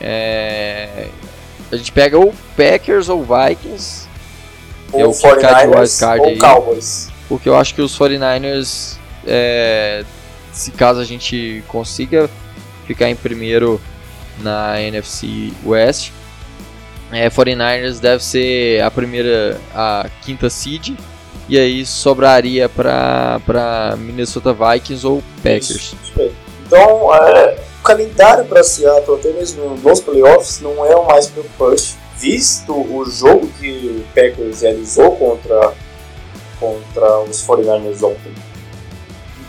é, 0.00 1.08
a 1.72 1.76
gente 1.76 1.90
pega 1.90 2.16
ou 2.16 2.32
Packers 2.56 3.08
ou 3.08 3.22
Vikings 3.24 4.06
ou 4.92 5.00
eu 5.00 5.10
49ers 5.10 6.18
ou 6.18 6.24
aí, 6.24 6.38
Cowboys. 6.38 7.10
Porque 7.28 7.48
eu 7.48 7.56
acho 7.56 7.74
que 7.74 7.82
os 7.82 7.98
49ers 7.98 8.96
é, 9.26 10.04
se 10.52 10.70
caso 10.72 11.00
a 11.00 11.04
gente 11.04 11.62
consiga 11.68 12.28
ficar 12.86 13.08
em 13.08 13.16
primeiro 13.16 13.80
na 14.40 14.80
NFC 14.80 15.52
West, 15.64 16.10
é, 17.12 17.28
49ers 17.28 18.00
deve 18.00 18.22
ser 18.22 18.82
a 18.82 18.90
primeira, 18.90 19.60
a 19.74 20.06
quinta 20.22 20.50
seed, 20.50 20.96
e 21.48 21.58
aí 21.58 21.86
sobraria 21.86 22.68
para 22.68 23.94
Minnesota 23.98 24.52
Vikings 24.52 25.06
ou 25.06 25.22
Packers. 25.42 25.94
Isso, 26.02 26.32
então, 26.66 27.14
é, 27.14 27.58
o 27.80 27.82
calendário 27.82 28.44
para 28.44 28.62
Seattle, 28.62 29.16
até 29.16 29.32
mesmo 29.32 29.76
nos 29.76 30.00
playoffs, 30.00 30.60
não 30.60 30.84
é 30.84 30.94
o 30.94 31.06
mais 31.06 31.26
preocupante, 31.28 31.96
visto 32.16 32.72
o 32.72 33.04
jogo 33.06 33.48
que 33.58 34.04
o 34.04 34.14
Packers 34.14 34.60
realizou 34.60 35.16
contra, 35.16 35.72
contra 36.60 37.20
os 37.20 37.42
49ers 37.46 38.02
ontem. 38.02 38.34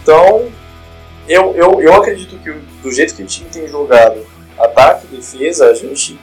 Então, 0.02 0.48
eu, 1.28 1.54
eu, 1.56 1.82
eu 1.82 1.94
acredito 1.96 2.38
que 2.38 2.52
do 2.82 2.92
jeito 2.92 3.16
que 3.16 3.24
o 3.24 3.26
time 3.26 3.50
tem 3.50 3.68
jogado, 3.68 4.26
ataque 4.58 5.08
defesa, 5.08 5.68
a 5.68 5.74
gente 5.74 6.18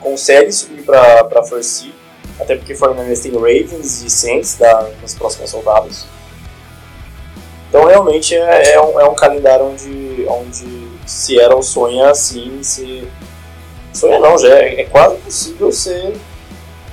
consegue 0.00 0.50
subir 0.50 0.82
para 0.82 1.28
a 1.34 1.42
First 1.42 1.68
Seed, 1.68 1.92
até 2.40 2.56
porque 2.56 2.74
Fortnite 2.74 3.22
tem 3.22 3.32
Ravens 3.32 4.02
e 4.02 4.10
Saints 4.10 4.56
da, 4.56 4.88
nas 5.00 5.14
próximas 5.14 5.52
rodadas. 5.52 6.06
Então 7.68 7.86
realmente 7.86 8.34
é, 8.34 8.74
é, 8.74 8.80
um, 8.80 9.00
é 9.00 9.08
um 9.08 9.14
calendário 9.14 9.66
onde, 9.66 10.26
onde 10.28 10.88
Seattle 11.06 11.62
sonha 11.62 12.10
assim 12.10 12.62
ser. 12.62 13.08
Sonha 13.92 14.18
não, 14.18 14.38
já 14.38 14.48
é, 14.48 14.82
é 14.82 14.84
quase 14.84 15.16
possível 15.16 15.72
ser 15.72 16.14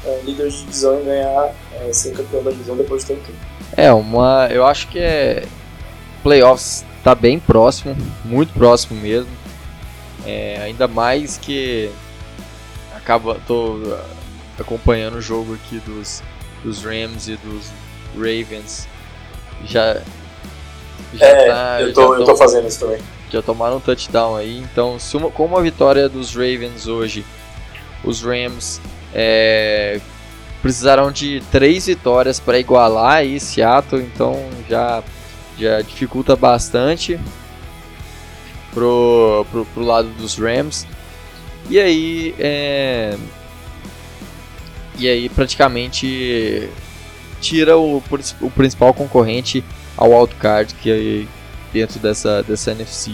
é, 0.06 0.20
líder 0.24 0.50
de 0.50 0.60
divisão 0.60 1.00
e 1.02 1.04
ganhar, 1.04 1.54
é, 1.74 1.94
ser 1.94 2.14
campeão 2.14 2.44
da 2.44 2.52
divisão 2.52 2.76
depois 2.76 3.04
de 3.04 3.14
tanto 3.14 3.26
tempo. 3.26 3.38
É, 3.76 3.92
uma. 3.92 4.48
Eu 4.52 4.66
acho 4.66 4.88
que 4.88 5.00
é. 5.00 5.44
Playoffs 6.22 6.86
tá 7.04 7.14
bem 7.14 7.38
próximo, 7.38 7.96
muito 8.24 8.54
próximo 8.54 9.00
mesmo. 9.00 9.32
É, 10.26 10.58
ainda 10.62 10.88
mais 10.88 11.38
que 11.38 11.92
acaba 12.96 13.38
tô 13.46 13.78
acompanhando 14.60 15.16
o 15.16 15.22
jogo 15.22 15.54
aqui 15.54 15.80
dos, 15.80 16.22
dos 16.64 16.84
Rams 16.84 17.28
e 17.28 17.36
dos 17.38 17.72
Ravens. 18.16 18.88
Já, 19.66 20.02
já 21.14 21.26
é, 21.26 21.48
tá, 21.48 21.82
eu, 21.82 21.94
tô, 21.94 22.14
já 22.14 22.20
eu 22.22 22.26
tô 22.26 22.36
fazendo 22.36 22.68
isso 22.68 22.80
também. 22.80 23.00
Já 23.32 23.42
tomaram 23.42 23.78
um 23.78 23.80
touchdown 23.80 24.36
aí, 24.36 24.60
então 24.60 25.00
se 25.00 25.18
uma, 25.18 25.32
com 25.32 25.46
uma 25.46 25.62
vitória 25.62 26.08
dos 26.08 26.36
Ravens 26.36 26.88
hoje, 26.88 27.26
os 28.04 28.22
Rams 28.22 28.80
é, 29.14 30.00
precisaram 30.62 31.12
de 31.12 31.42
três 31.52 31.88
vitórias 31.88 32.40
para 32.40 32.60
igualar 32.60 33.18
aí 33.18 33.40
Seattle, 33.40 34.04
então 34.04 34.38
já 34.70 35.04
já 35.58 35.82
dificulta 35.82 36.36
bastante 36.36 37.20
pro, 38.74 39.46
pro, 39.52 39.66
pro 39.66 39.84
lado 39.84 40.10
dos 40.10 40.38
Rams. 40.38 40.88
E 41.70 41.80
aí, 41.80 42.36
é... 42.40 43.16
e 44.98 45.08
aí 45.08 45.30
praticamente 45.30 46.70
tira 47.42 47.78
o, 47.78 48.02
o 48.42 48.52
principal 48.52 48.94
concorrente 48.94 49.64
ao 49.98 50.12
wildcard 50.12 50.74
que 50.76 51.28
é 51.30 51.44
dentro 51.74 52.00
dessa, 52.00 52.44
dessa 52.44 52.72
NFC. 52.72 53.12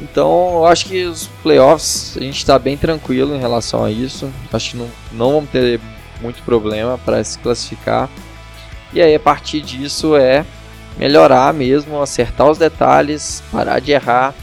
Então, 0.00 0.56
eu 0.56 0.66
acho 0.66 0.86
que 0.86 1.04
os 1.04 1.26
playoffs 1.42 2.16
a 2.16 2.20
gente 2.20 2.36
está 2.36 2.58
bem 2.58 2.76
tranquilo 2.76 3.34
em 3.34 3.38
relação 3.38 3.84
a 3.84 3.90
isso. 3.90 4.30
Acho 4.52 4.72
que 4.72 4.76
não, 4.76 4.88
não 5.12 5.32
vamos 5.32 5.50
ter 5.50 5.80
muito 6.20 6.42
problema 6.42 6.98
para 6.98 7.22
se 7.24 7.38
classificar. 7.38 8.08
E 8.92 9.00
aí, 9.00 9.14
a 9.14 9.20
partir 9.20 9.60
disso, 9.62 10.16
é 10.16 10.44
melhorar 10.98 11.52
mesmo, 11.52 12.00
acertar 12.00 12.50
os 12.50 12.58
detalhes, 12.58 13.42
parar 13.50 13.80
de 13.80 13.92
errar 13.92 14.34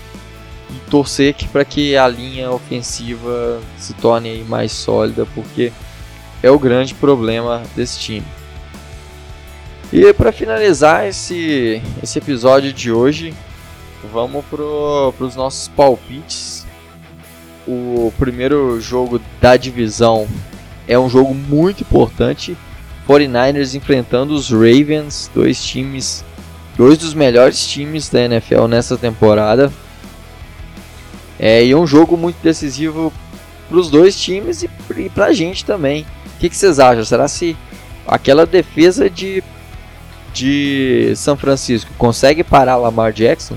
e 0.70 0.90
torcer 0.90 1.36
para 1.52 1.66
que 1.66 1.96
a 1.96 2.08
linha 2.08 2.52
ofensiva 2.52 3.60
se 3.78 3.94
torne 3.94 4.44
mais 4.48 4.72
sólida, 4.72 5.26
porque 5.34 5.72
é 6.44 6.52
o 6.52 6.60
grande 6.60 6.94
problema 6.94 7.64
desse 7.76 7.98
time. 7.98 8.28
E 9.92 10.14
para 10.14 10.32
finalizar 10.32 11.08
esse, 11.08 11.82
esse 12.02 12.20
episódio 12.20 12.74
de 12.74 12.92
hoje, 12.92 13.34
vamos 14.12 14.44
para 14.46 15.26
os 15.26 15.36
nossos 15.36 15.68
palpites. 15.70 16.66
O 17.68 18.14
primeiro 18.20 18.80
jogo 18.82 19.22
da 19.40 19.56
divisão 19.56 20.28
é 20.88 21.00
um 21.00 21.10
jogo 21.10 21.34
muito 21.34 21.82
importante. 21.82 22.58
49ers 23.08 23.74
enfrentando 23.74 24.34
os 24.34 24.52
Ravens, 24.52 25.32
dois 25.34 25.64
times 25.64 26.24
dois 26.76 26.98
dos 26.98 27.14
melhores 27.14 27.66
times 27.68 28.10
da 28.10 28.22
NFL 28.22 28.66
nessa 28.68 28.98
temporada. 28.98 29.72
É, 31.40 31.64
e 31.66 31.76
um 31.76 31.86
jogo 31.86 32.16
muito 32.16 32.38
decisivo 32.42 33.12
para 33.68 33.78
os 33.78 33.90
dois 33.90 34.20
times 34.20 34.64
e, 34.64 34.70
e 34.98 35.10
para 35.10 35.26
a 35.26 35.34
gente 35.34 35.66
também. 35.66 36.06
Que, 36.44 36.50
que, 36.50 36.58
vocês 36.58 36.78
acham? 36.78 37.06
Será 37.06 37.26
se 37.26 37.56
aquela 38.06 38.46
defesa 38.46 39.10
de, 39.10 39.42
de 40.34 41.14
São 41.16 41.38
Francisco 41.38 41.90
consegue 41.98 42.44
parar 42.44 42.76
Lamar 42.76 43.14
Jackson? 43.14 43.56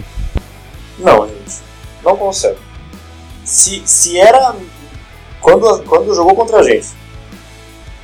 Não, 0.96 1.26
gente. 1.26 1.62
Não 2.04 2.16
consegue. 2.16 2.60
Se, 3.44 3.82
se 3.84 4.16
era. 4.16 4.54
Quando, 5.40 5.82
quando 5.82 6.14
jogou 6.14 6.36
contra 6.36 6.58
a 6.58 6.62
gente, 6.62 6.86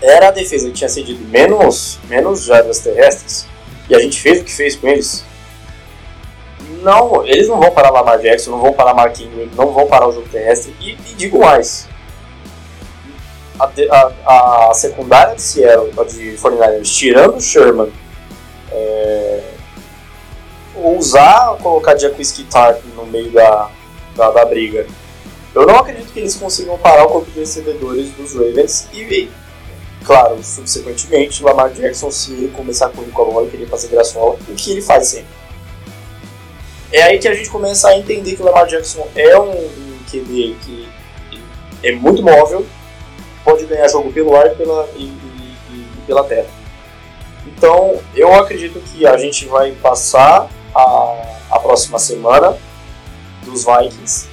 era 0.00 0.26
a 0.26 0.30
defesa 0.32 0.66
que 0.66 0.72
tinha 0.72 0.90
cedido 0.90 1.24
menos, 1.28 2.00
menos 2.08 2.42
jardas 2.42 2.80
terrestres, 2.80 3.46
e 3.88 3.94
a 3.94 4.00
gente 4.00 4.20
fez 4.20 4.40
o 4.40 4.44
que 4.44 4.52
fez 4.52 4.74
com 4.74 4.88
eles, 4.88 5.24
não, 6.82 7.24
eles 7.24 7.46
não 7.46 7.60
vão 7.60 7.70
parar 7.70 7.90
Lamar 7.90 8.18
Jackson, 8.18 8.50
não 8.50 8.60
vão 8.60 8.72
parar 8.72 8.94
Mark 8.94 9.16
Ingram, 9.20 9.48
não 9.54 9.72
vão 9.72 9.86
parar 9.86 10.08
o 10.08 10.12
jogo 10.12 10.28
terrestre. 10.28 10.74
E, 10.80 10.94
e 10.94 11.14
digo 11.14 11.38
mais, 11.38 11.86
a, 13.58 14.12
a, 14.26 14.70
a, 14.70 14.74
secundária 14.74 15.34
de 15.34 15.42
Seattle, 15.42 15.90
de 16.06 16.36
49ers, 16.36 16.84
tirando 16.84 17.36
o 17.36 17.40
Sherman, 17.40 17.92
é, 18.70 19.42
ousar 20.74 21.56
colocar 21.58 21.96
Jacquiski 21.96 22.44
Tarp 22.44 22.82
no 22.96 23.06
meio 23.06 23.30
da, 23.30 23.70
da, 24.16 24.30
da, 24.30 24.44
briga, 24.44 24.86
eu 25.54 25.66
não 25.66 25.76
acredito 25.76 26.12
que 26.12 26.20
eles 26.20 26.34
consigam 26.34 26.78
parar 26.78 27.04
o 27.04 27.08
corpo 27.08 27.30
de 27.30 27.40
recebedores 27.40 28.10
dos 28.12 28.34
Ravens 28.34 28.88
e, 28.92 29.30
claro, 30.04 30.42
subsequentemente, 30.42 31.42
Lamar 31.42 31.70
Jackson, 31.70 32.10
se 32.10 32.50
começar 32.56 32.86
a 32.86 32.88
correr 32.88 33.10
com 33.10 33.22
a 33.22 33.24
bola 33.26 33.46
e 33.46 33.50
querer 33.50 33.68
fazer 33.68 33.88
graçola, 33.88 34.38
o 34.48 34.54
que 34.54 34.72
ele 34.72 34.82
faz 34.82 35.08
sempre. 35.08 35.42
É 36.90 37.02
aí 37.02 37.18
que 37.18 37.28
a 37.28 37.34
gente 37.34 37.50
começa 37.50 37.88
a 37.88 37.98
entender 37.98 38.34
que 38.34 38.42
o 38.42 38.44
Lamar 38.44 38.66
Jackson 38.66 39.06
é 39.14 39.38
um 39.38 39.68
QB 40.10 40.56
que 40.62 40.88
é 41.82 41.92
muito 41.92 42.22
móvel, 42.22 42.66
pode 43.44 43.64
ganhar 43.66 43.88
jogo 43.88 44.12
pelo 44.12 44.36
ar 44.36 44.46
e 44.46 44.54
pela, 44.54 44.88
e, 44.96 45.04
e, 45.04 45.56
e 45.70 46.02
pela 46.06 46.24
terra. 46.24 46.48
Então, 47.46 48.00
eu 48.14 48.34
acredito 48.34 48.80
que 48.80 49.06
a 49.06 49.16
gente 49.16 49.46
vai 49.46 49.72
passar 49.72 50.48
a, 50.74 51.36
a 51.50 51.58
próxima 51.58 51.98
semana 51.98 52.56
dos 53.44 53.64
Vikings 53.64 54.32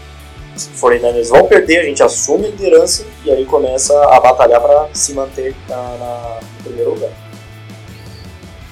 os 0.67 0.81
49ers 0.81 1.29
vão 1.29 1.47
perder, 1.47 1.79
a 1.79 1.83
gente 1.83 2.03
assume 2.03 2.47
a 2.47 2.49
liderança 2.49 3.05
e 3.23 3.31
aí 3.31 3.45
começa 3.45 3.93
a 4.13 4.19
batalhar 4.19 4.59
para 4.59 4.89
se 4.93 5.13
manter 5.13 5.55
na, 5.67 5.75
na, 5.75 6.39
no 6.41 6.63
primeiro 6.63 6.93
lugar. 6.95 7.11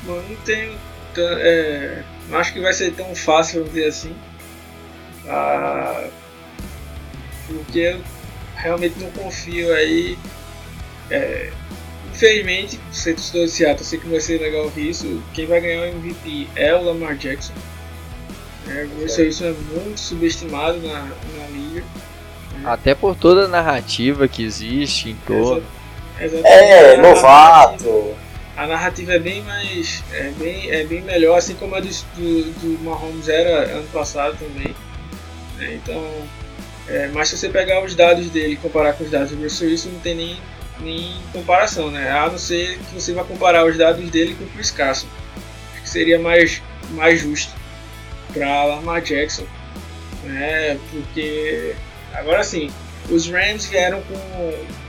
Bom, 0.03 0.21
não 0.27 0.35
tenho. 0.37 0.77
É, 1.17 2.03
não 2.29 2.37
acho 2.37 2.53
que 2.53 2.59
vai 2.59 2.73
ser 2.73 2.93
tão 2.93 3.15
fácil, 3.15 3.59
vamos 3.59 3.73
dizer 3.73 3.87
assim. 3.87 4.15
Ah, 5.27 6.07
porque 7.47 7.97
realmente 8.57 8.99
não 8.99 9.09
confio 9.11 9.73
aí. 9.73 10.17
É, 11.09 11.49
infelizmente, 12.11 12.79
você 12.91 13.13
torcedor 13.13 13.45
de 13.45 13.51
Seattle, 13.51 13.85
sei 13.85 13.99
que 13.99 14.07
vai 14.07 14.19
ser 14.19 14.41
legal 14.41 14.63
ouvir 14.63 14.89
isso. 14.89 15.23
Quem 15.33 15.45
vai 15.45 15.61
ganhar 15.61 15.81
o 15.81 15.85
MVP 15.85 16.47
é 16.55 16.75
o 16.75 16.83
Lamar 16.83 17.15
Jackson. 17.15 17.53
É, 18.67 18.85
isso, 19.05 19.21
isso 19.21 19.45
é 19.45 19.53
muito 19.53 19.99
subestimado 19.99 20.79
na, 20.81 21.03
na 21.03 21.47
liga. 21.51 21.83
Até 22.65 22.93
por 22.93 23.15
toda 23.15 23.45
a 23.45 23.47
narrativa 23.47 24.27
que 24.27 24.43
existe 24.43 25.11
em 25.11 25.15
torno. 25.25 25.63
É, 26.19 26.97
novato. 26.97 28.15
A 28.57 28.65
narrativa 28.65 29.13
é 29.13 29.19
bem 29.19 29.43
mais. 29.43 30.03
É 30.11 30.31
bem, 30.31 30.71
é 30.71 30.83
bem 30.83 31.01
melhor, 31.01 31.37
assim 31.37 31.53
como 31.53 31.75
a 31.75 31.79
do, 31.79 31.87
do, 31.87 32.51
do 32.53 32.83
Mahomes 32.83 33.29
era 33.29 33.71
ano 33.71 33.87
passado 33.93 34.35
também. 34.37 34.75
É, 35.59 35.75
então. 35.75 36.03
É, 36.87 37.07
mas 37.09 37.29
se 37.29 37.37
você 37.37 37.49
pegar 37.49 37.83
os 37.83 37.95
dados 37.95 38.29
dele 38.29 38.53
e 38.53 38.57
comparar 38.57 38.93
com 38.93 39.03
os 39.03 39.11
dados 39.11 39.31
do 39.31 39.41
Russell 39.41 39.69
Wilson, 39.69 39.89
não 39.89 39.99
tem 39.99 40.15
nem, 40.15 40.37
nem 40.79 41.13
comparação, 41.33 41.91
né? 41.91 42.09
A 42.09 42.29
não 42.29 42.37
ser 42.37 42.77
que 42.77 42.93
você 42.93 43.13
vá 43.13 43.23
comparar 43.23 43.65
os 43.65 43.77
dados 43.77 44.09
dele 44.09 44.35
com 44.35 44.45
o 44.45 44.47
Chris 44.49 44.71
Carson. 44.71 45.07
Acho 45.73 45.81
que 45.81 45.89
seria 45.89 46.17
mais, 46.17 46.61
mais 46.91 47.19
justo 47.19 47.53
para 48.33 48.63
Lamar 48.63 49.01
Jackson, 49.01 49.45
né? 50.23 50.79
Porque 50.91 51.75
agora 52.13 52.43
sim, 52.43 52.71
os 53.09 53.27
Rams 53.27 53.65
vieram 53.65 54.01
com 54.01 54.15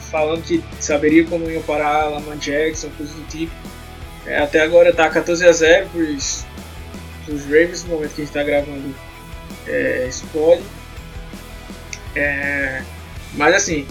falando 0.09 0.42
que 0.42 0.62
saberia 0.80 1.24
como 1.24 1.51
iam 1.51 1.62
parar 1.62 2.07
Lamar 2.07 2.36
Jackson, 2.36 2.90
coisa 2.96 3.12
do 3.12 3.26
tipo. 3.28 3.53
É, 4.26 4.38
até 4.38 4.61
agora 4.61 4.92
tá 4.92 5.09
14 5.09 5.46
a 5.46 5.53
0 5.53 5.88
para 5.88 6.01
os 6.01 7.44
Ravens 7.44 7.84
no 7.84 7.94
momento 7.94 8.14
que 8.14 8.22
a 8.22 8.24
gente 8.24 8.36
está 8.36 8.42
gravando 8.42 8.94
é, 9.66 10.07
esse 10.09 10.24
pod. 10.26 10.62
É, 12.19 12.83
mas 13.35 13.55
assim, 13.55 13.87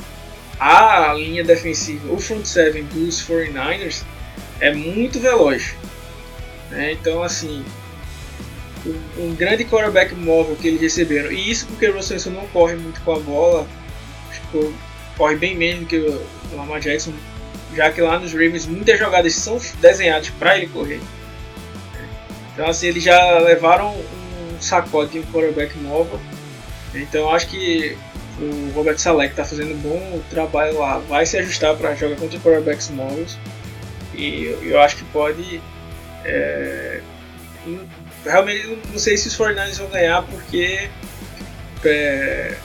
a 0.59 1.13
linha 1.13 1.43
defensiva, 1.43 2.11
o 2.11 2.19
front 2.19 2.45
seven 2.45 2.83
dos 2.85 3.21
49ers 3.21 4.03
é 4.59 4.73
muito 4.73 5.19
veloz. 5.19 5.75
Né? 6.69 6.91
Então 6.91 7.23
assim, 7.23 7.63
um, 9.17 9.33
grande 9.33 9.63
quarterback 9.63 10.13
móvel 10.13 10.57
que 10.57 10.67
eles 10.67 10.81
receberam. 10.81 11.31
E 11.31 11.49
isso 11.49 11.65
porque 11.67 11.87
o 11.87 11.93
Russell 11.93 12.15
Wilson 12.15 12.31
não 12.31 12.47
corre 12.47 12.75
muito 12.75 12.99
com 13.01 13.13
a 13.13 13.19
bola, 13.19 13.67
tipo, 14.33 14.73
corre 15.15 15.35
bem 15.35 15.55
menos 15.55 15.81
do 15.81 15.85
que 15.85 15.97
o 15.97 16.21
Lamar 16.53 16.81
Jackson, 16.81 17.13
já 17.75 17.89
que 17.91 18.01
lá 18.01 18.19
nos 18.19 18.33
Ravens 18.33 18.65
muitas 18.65 18.99
jogadas 18.99 19.33
são 19.35 19.57
desenhadas 19.79 20.29
para 20.31 20.57
ele 20.57 20.67
correr. 20.67 20.99
Então 22.53 22.67
assim, 22.67 22.87
eles 22.87 23.03
já 23.03 23.39
levaram 23.39 23.95
um 23.95 24.59
sacode 24.59 25.11
de 25.11 25.19
um 25.19 25.23
quarterback 25.31 25.77
móvel. 25.77 26.19
Então 26.93 27.29
acho 27.29 27.47
que 27.47 27.97
o 28.39 28.71
Robert 28.73 28.97
Saleh, 28.97 29.29
está 29.29 29.43
fazendo 29.43 29.73
um 29.73 29.77
bom 29.77 30.21
trabalho 30.29 30.79
lá, 30.79 30.99
vai 30.99 31.25
se 31.25 31.37
ajustar 31.37 31.75
para 31.75 31.95
jogar 31.95 32.17
contra 32.17 32.39
quarterbacks 32.39 32.89
móveis. 32.89 33.37
E 34.13 34.55
eu 34.63 34.79
acho 34.79 34.97
que 34.97 35.03
pode 35.05 35.61
é, 36.25 37.01
realmente 38.25 38.79
não 38.91 38.99
sei 38.99 39.17
se 39.17 39.27
os 39.27 39.37
49ers 39.37 39.77
vão 39.77 39.89
ganhar 39.89 40.23
porque 40.23 40.89
é, 41.85 42.55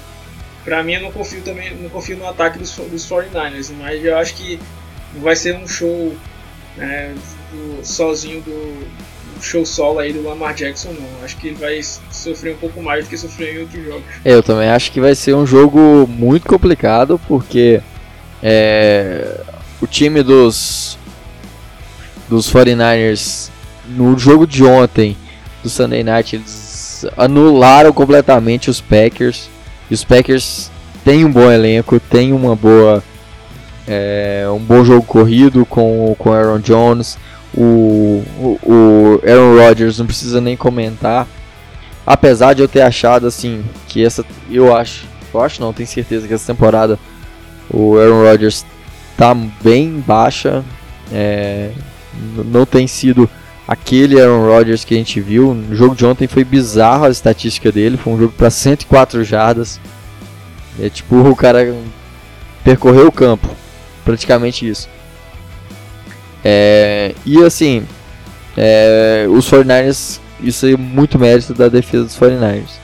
para 0.64 0.82
mim 0.82 0.94
eu 0.94 1.02
não 1.02 1.12
confio 1.12 1.42
também 1.42 1.74
não 1.76 1.88
confio 1.90 2.16
no 2.16 2.26
ataque 2.26 2.58
dos, 2.58 2.74
dos 2.74 3.08
49ers 3.08 3.72
mas 3.78 4.04
eu 4.04 4.16
acho 4.16 4.34
que 4.34 4.58
não 5.14 5.22
vai 5.22 5.36
ser 5.36 5.54
um 5.56 5.66
show 5.66 6.14
né, 6.76 7.14
do, 7.50 7.84
sozinho 7.84 8.40
do, 8.40 8.86
show 9.42 9.66
solo 9.66 9.98
aí 9.98 10.12
do 10.12 10.22
Lamar 10.22 10.54
Jackson 10.54 10.92
não 10.92 11.24
acho 11.24 11.36
que 11.36 11.48
ele 11.48 11.56
vai 11.56 11.80
sofrer 11.82 12.54
um 12.54 12.58
pouco 12.58 12.82
mais 12.82 13.04
do 13.04 13.10
que 13.10 13.16
sofreu 13.16 13.54
em 13.54 13.58
outros 13.60 13.84
jogos 13.84 14.04
eu 14.24 14.42
também 14.42 14.68
acho 14.68 14.90
que 14.92 15.00
vai 15.00 15.14
ser 15.14 15.34
um 15.34 15.46
jogo 15.46 16.06
muito 16.08 16.48
complicado 16.48 17.20
porque 17.28 17.80
é, 18.42 19.40
o 19.80 19.86
time 19.86 20.22
dos 20.22 20.98
dos 22.28 22.50
49ers 22.50 23.50
no 23.88 24.18
jogo 24.18 24.46
de 24.46 24.64
ontem 24.64 25.16
do 25.62 25.68
Sunday 25.68 26.02
Night, 26.02 26.36
eles 26.36 27.06
anularam 27.16 27.92
completamente 27.92 28.68
os 28.68 28.80
Packers. 28.80 29.48
E 29.90 29.94
os 29.94 30.04
Packers 30.04 30.70
têm 31.04 31.24
um 31.24 31.30
bom 31.30 31.50
elenco, 31.50 32.00
têm 32.00 32.32
uma 32.32 32.56
boa 32.56 33.02
é, 33.86 34.46
um 34.48 34.58
bom 34.58 34.84
jogo 34.84 35.02
corrido 35.02 35.66
com 35.66 36.14
com 36.18 36.32
Aaron 36.32 36.60
Jones. 36.60 37.18
O, 37.54 38.24
o, 38.62 39.20
Aaron 39.26 39.56
Rodgers 39.56 39.98
não 39.98 40.06
precisa 40.06 40.40
nem 40.40 40.56
comentar. 40.56 41.26
Apesar 42.06 42.54
de 42.54 42.62
eu 42.62 42.68
ter 42.68 42.82
achado 42.82 43.26
assim 43.26 43.64
que 43.86 44.04
essa 44.04 44.24
eu 44.50 44.74
acho, 44.74 45.04
eu 45.32 45.40
acho 45.40 45.60
não, 45.60 45.72
tenho 45.72 45.88
certeza 45.88 46.26
que 46.26 46.34
essa 46.34 46.52
temporada 46.52 46.98
o 47.70 47.96
Aaron 47.96 48.22
Rodgers 48.22 48.64
tá 49.16 49.34
bem 49.34 50.02
baixa. 50.06 50.64
É, 51.12 51.70
não 52.44 52.66
tem 52.66 52.86
sido 52.86 53.28
aquele 53.66 54.20
Aaron 54.20 54.46
Rodgers 54.46 54.84
que 54.84 54.94
a 54.94 54.96
gente 54.96 55.20
viu. 55.20 55.54
No 55.54 55.76
jogo 55.76 55.94
de 55.94 56.04
ontem 56.04 56.26
foi 56.26 56.44
bizarro 56.44 57.04
a 57.04 57.10
estatística 57.10 57.70
dele, 57.70 57.96
foi 57.96 58.12
um 58.12 58.18
jogo 58.18 58.32
para 58.36 58.50
104 58.50 59.22
jardas. 59.24 59.80
É 60.80 60.88
tipo 60.88 61.16
o 61.16 61.36
cara 61.36 61.74
percorreu 62.64 63.08
o 63.08 63.12
campo, 63.12 63.48
praticamente 64.04 64.68
isso. 64.68 64.88
É, 66.44 67.14
e 67.24 67.42
assim, 67.42 67.86
é, 68.56 69.26
os 69.28 69.48
49ers, 69.50 70.20
isso 70.40 70.66
é 70.66 70.76
muito 70.76 71.18
mérito 71.18 71.54
da 71.54 71.68
defesa 71.68 72.04
dos 72.04 72.18
49ers. 72.18 72.80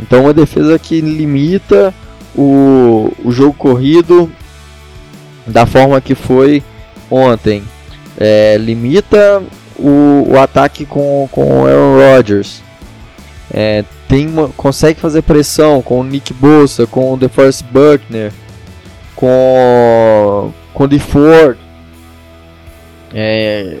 Então, 0.00 0.22
uma 0.22 0.34
defesa 0.34 0.78
que 0.78 1.00
limita 1.00 1.92
o, 2.36 3.12
o 3.24 3.32
jogo 3.32 3.54
corrido 3.54 4.30
da 5.46 5.66
forma 5.66 6.00
que 6.00 6.14
foi 6.14 6.62
ontem. 7.10 7.64
É, 8.16 8.56
limita 8.58 9.42
o, 9.76 10.26
o 10.28 10.38
ataque 10.38 10.84
com, 10.84 11.28
com 11.32 11.62
o 11.62 11.66
Aaron 11.66 11.96
Rodgers. 11.96 12.62
É, 13.52 13.84
tem 14.06 14.26
uma, 14.26 14.48
consegue 14.48 15.00
fazer 15.00 15.22
pressão 15.22 15.80
com 15.82 16.00
o 16.00 16.04
Nick 16.04 16.32
Bosa, 16.34 16.86
com 16.86 17.12
o 17.12 17.16
DeForest 17.16 17.64
Buckner, 17.64 18.32
com, 19.16 20.52
com 20.74 20.84
o 20.84 20.88
DeFord. 20.88 21.58
É, 23.12 23.78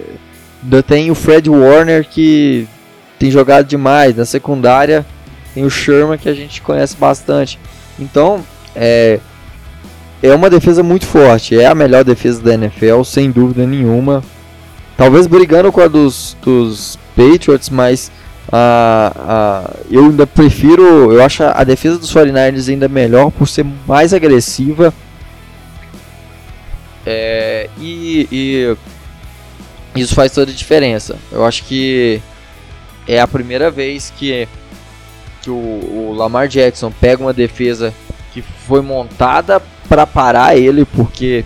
ainda 0.62 0.82
tem 0.82 1.10
o 1.10 1.14
Fred 1.14 1.48
Warner 1.48 2.06
que 2.08 2.66
tem 3.18 3.30
jogado 3.30 3.66
demais. 3.66 4.16
Na 4.16 4.24
secundária 4.24 5.04
tem 5.54 5.64
o 5.64 5.70
Sherman 5.70 6.18
que 6.18 6.28
a 6.28 6.34
gente 6.34 6.62
conhece 6.62 6.96
bastante. 6.96 7.58
Então 7.98 8.44
é, 8.74 9.20
é 10.22 10.32
uma 10.34 10.50
defesa 10.50 10.82
muito 10.82 11.06
forte. 11.06 11.58
É 11.58 11.66
a 11.66 11.74
melhor 11.74 12.04
defesa 12.04 12.40
da 12.42 12.54
NFL, 12.54 13.02
sem 13.02 13.30
dúvida 13.30 13.66
nenhuma. 13.66 14.22
Talvez 14.96 15.26
brigando 15.26 15.70
com 15.70 15.80
a 15.80 15.88
dos, 15.88 16.36
dos 16.42 16.98
Patriots, 17.14 17.70
mas 17.70 18.10
uh, 18.48 19.16
uh, 19.16 19.76
eu 19.90 20.04
ainda 20.06 20.26
prefiro. 20.26 21.12
Eu 21.12 21.22
acho 21.22 21.44
a 21.44 21.62
defesa 21.64 21.98
dos 21.98 22.12
49ers 22.12 22.68
ainda 22.68 22.88
melhor 22.88 23.30
por 23.30 23.46
ser 23.46 23.64
mais 23.86 24.12
agressiva. 24.12 24.92
É, 27.06 27.70
e, 27.80 28.28
e 28.30 28.76
isso 30.00 30.14
faz 30.14 30.32
toda 30.32 30.50
a 30.50 30.54
diferença. 30.54 31.16
Eu 31.30 31.44
acho 31.44 31.64
que 31.64 32.20
é 33.06 33.20
a 33.20 33.26
primeira 33.26 33.70
vez 33.70 34.12
que, 34.16 34.46
que 35.42 35.50
o, 35.50 35.54
o 35.54 36.14
Lamar 36.16 36.48
Jackson 36.48 36.90
pega 36.90 37.22
uma 37.22 37.32
defesa 37.32 37.92
que 38.32 38.42
foi 38.42 38.82
montada 38.82 39.60
para 39.88 40.06
parar 40.06 40.56
ele, 40.56 40.84
porque 40.84 41.44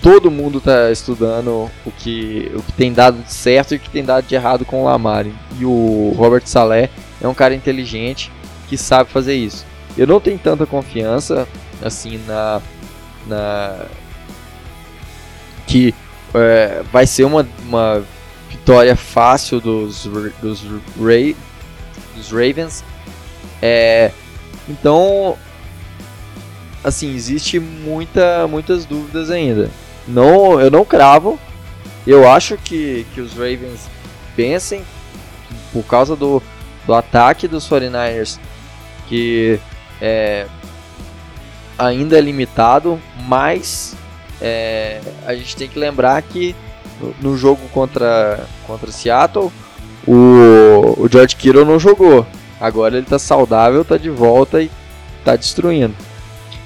todo 0.00 0.30
mundo 0.30 0.58
está 0.58 0.90
estudando 0.90 1.70
o 1.84 1.90
que, 1.90 2.50
o 2.54 2.62
que 2.62 2.72
tem 2.72 2.92
dado 2.92 3.22
de 3.22 3.32
certo 3.32 3.74
e 3.74 3.76
o 3.76 3.80
que 3.80 3.90
tem 3.90 4.04
dado 4.04 4.26
de 4.26 4.34
errado 4.34 4.64
com 4.64 4.82
o 4.82 4.84
Lamar. 4.84 5.26
E 5.58 5.64
o 5.64 6.14
Robert 6.16 6.46
Saleh 6.46 6.88
é 7.20 7.28
um 7.28 7.34
cara 7.34 7.54
inteligente 7.54 8.30
que 8.68 8.76
sabe 8.76 9.10
fazer 9.10 9.34
isso. 9.34 9.66
Eu 9.98 10.06
não 10.06 10.20
tenho 10.20 10.38
tanta 10.38 10.64
confiança 10.64 11.46
assim 11.82 12.20
na, 12.26 12.62
na 13.26 13.86
que 15.66 15.94
é, 16.34 16.82
vai 16.92 17.06
ser 17.06 17.24
uma, 17.24 17.46
uma 17.62 18.04
vitória 18.48 18.96
fácil 18.96 19.60
dos, 19.60 20.06
dos, 20.40 20.64
Ray, 21.00 21.36
dos 22.14 22.30
Ravens. 22.30 22.84
É, 23.62 24.10
então, 24.68 25.36
assim, 26.82 27.14
existe 27.14 27.58
muita, 27.58 28.46
muitas 28.48 28.84
dúvidas 28.84 29.30
ainda. 29.30 29.70
Não, 30.06 30.60
eu 30.60 30.70
não 30.70 30.84
cravo. 30.84 31.38
Eu 32.06 32.28
acho 32.28 32.56
que, 32.56 33.06
que 33.14 33.20
os 33.20 33.32
Ravens 33.32 33.88
pensem 34.34 34.82
por 35.72 35.84
causa 35.84 36.16
do, 36.16 36.42
do 36.86 36.94
ataque 36.94 37.46
dos 37.46 37.68
49ers 37.68 38.38
que 39.06 39.60
é, 40.00 40.46
ainda 41.76 42.16
é 42.16 42.20
limitado, 42.20 43.00
mas 43.26 43.96
é, 44.40 45.00
a 45.26 45.34
gente 45.34 45.56
tem 45.56 45.68
que 45.68 45.78
lembrar 45.78 46.20
que 46.22 46.54
no, 47.00 47.30
no 47.30 47.36
jogo 47.36 47.60
contra, 47.72 48.46
contra 48.66 48.90
Seattle, 48.90 49.50
o, 50.06 50.94
o 50.96 51.08
George 51.10 51.36
Kittle 51.36 51.64
não 51.64 51.78
jogou. 51.78 52.26
Agora 52.60 52.94
ele 52.94 53.04
está 53.04 53.18
saudável, 53.18 53.82
está 53.82 53.96
de 53.96 54.10
volta 54.10 54.62
e 54.62 54.70
está 55.18 55.36
destruindo. 55.36 55.94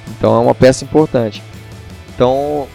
Então 0.09 0.35
é 0.35 0.39
uma 0.39 0.55
peça 0.55 0.85
importante. 0.85 1.43
Então 2.15 2.67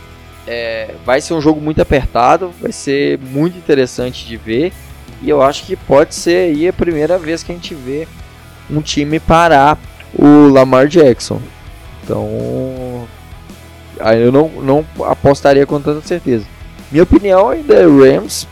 é, 0.47 0.95
vai 1.05 1.21
ser 1.21 1.33
um 1.33 1.41
jogo 1.41 1.61
muito 1.61 1.81
apertado, 1.81 2.51
vai 2.61 2.71
ser 2.71 3.19
muito 3.19 3.57
interessante 3.57 4.25
de 4.25 4.37
ver. 4.37 4.73
E 5.21 5.29
eu 5.29 5.41
acho 5.41 5.65
que 5.65 5.75
pode 5.75 6.15
ser 6.15 6.49
aí 6.49 6.67
a 6.67 6.73
primeira 6.73 7.17
vez 7.17 7.43
que 7.43 7.51
a 7.51 7.55
gente 7.55 7.75
vê 7.75 8.07
um 8.69 8.81
time 8.81 9.19
parar 9.19 9.77
o 10.13 10.47
Lamar 10.47 10.87
Jackson. 10.87 11.41
Então 12.03 12.27
eu 14.17 14.31
não, 14.31 14.49
não 14.49 14.85
apostaria 15.05 15.65
com 15.65 15.79
tanta 15.79 16.05
certeza. 16.05 16.45
Minha 16.91 17.03
opinião 17.03 17.49
ainda 17.49 17.75
é 17.75 17.83
Rams, 17.83 18.47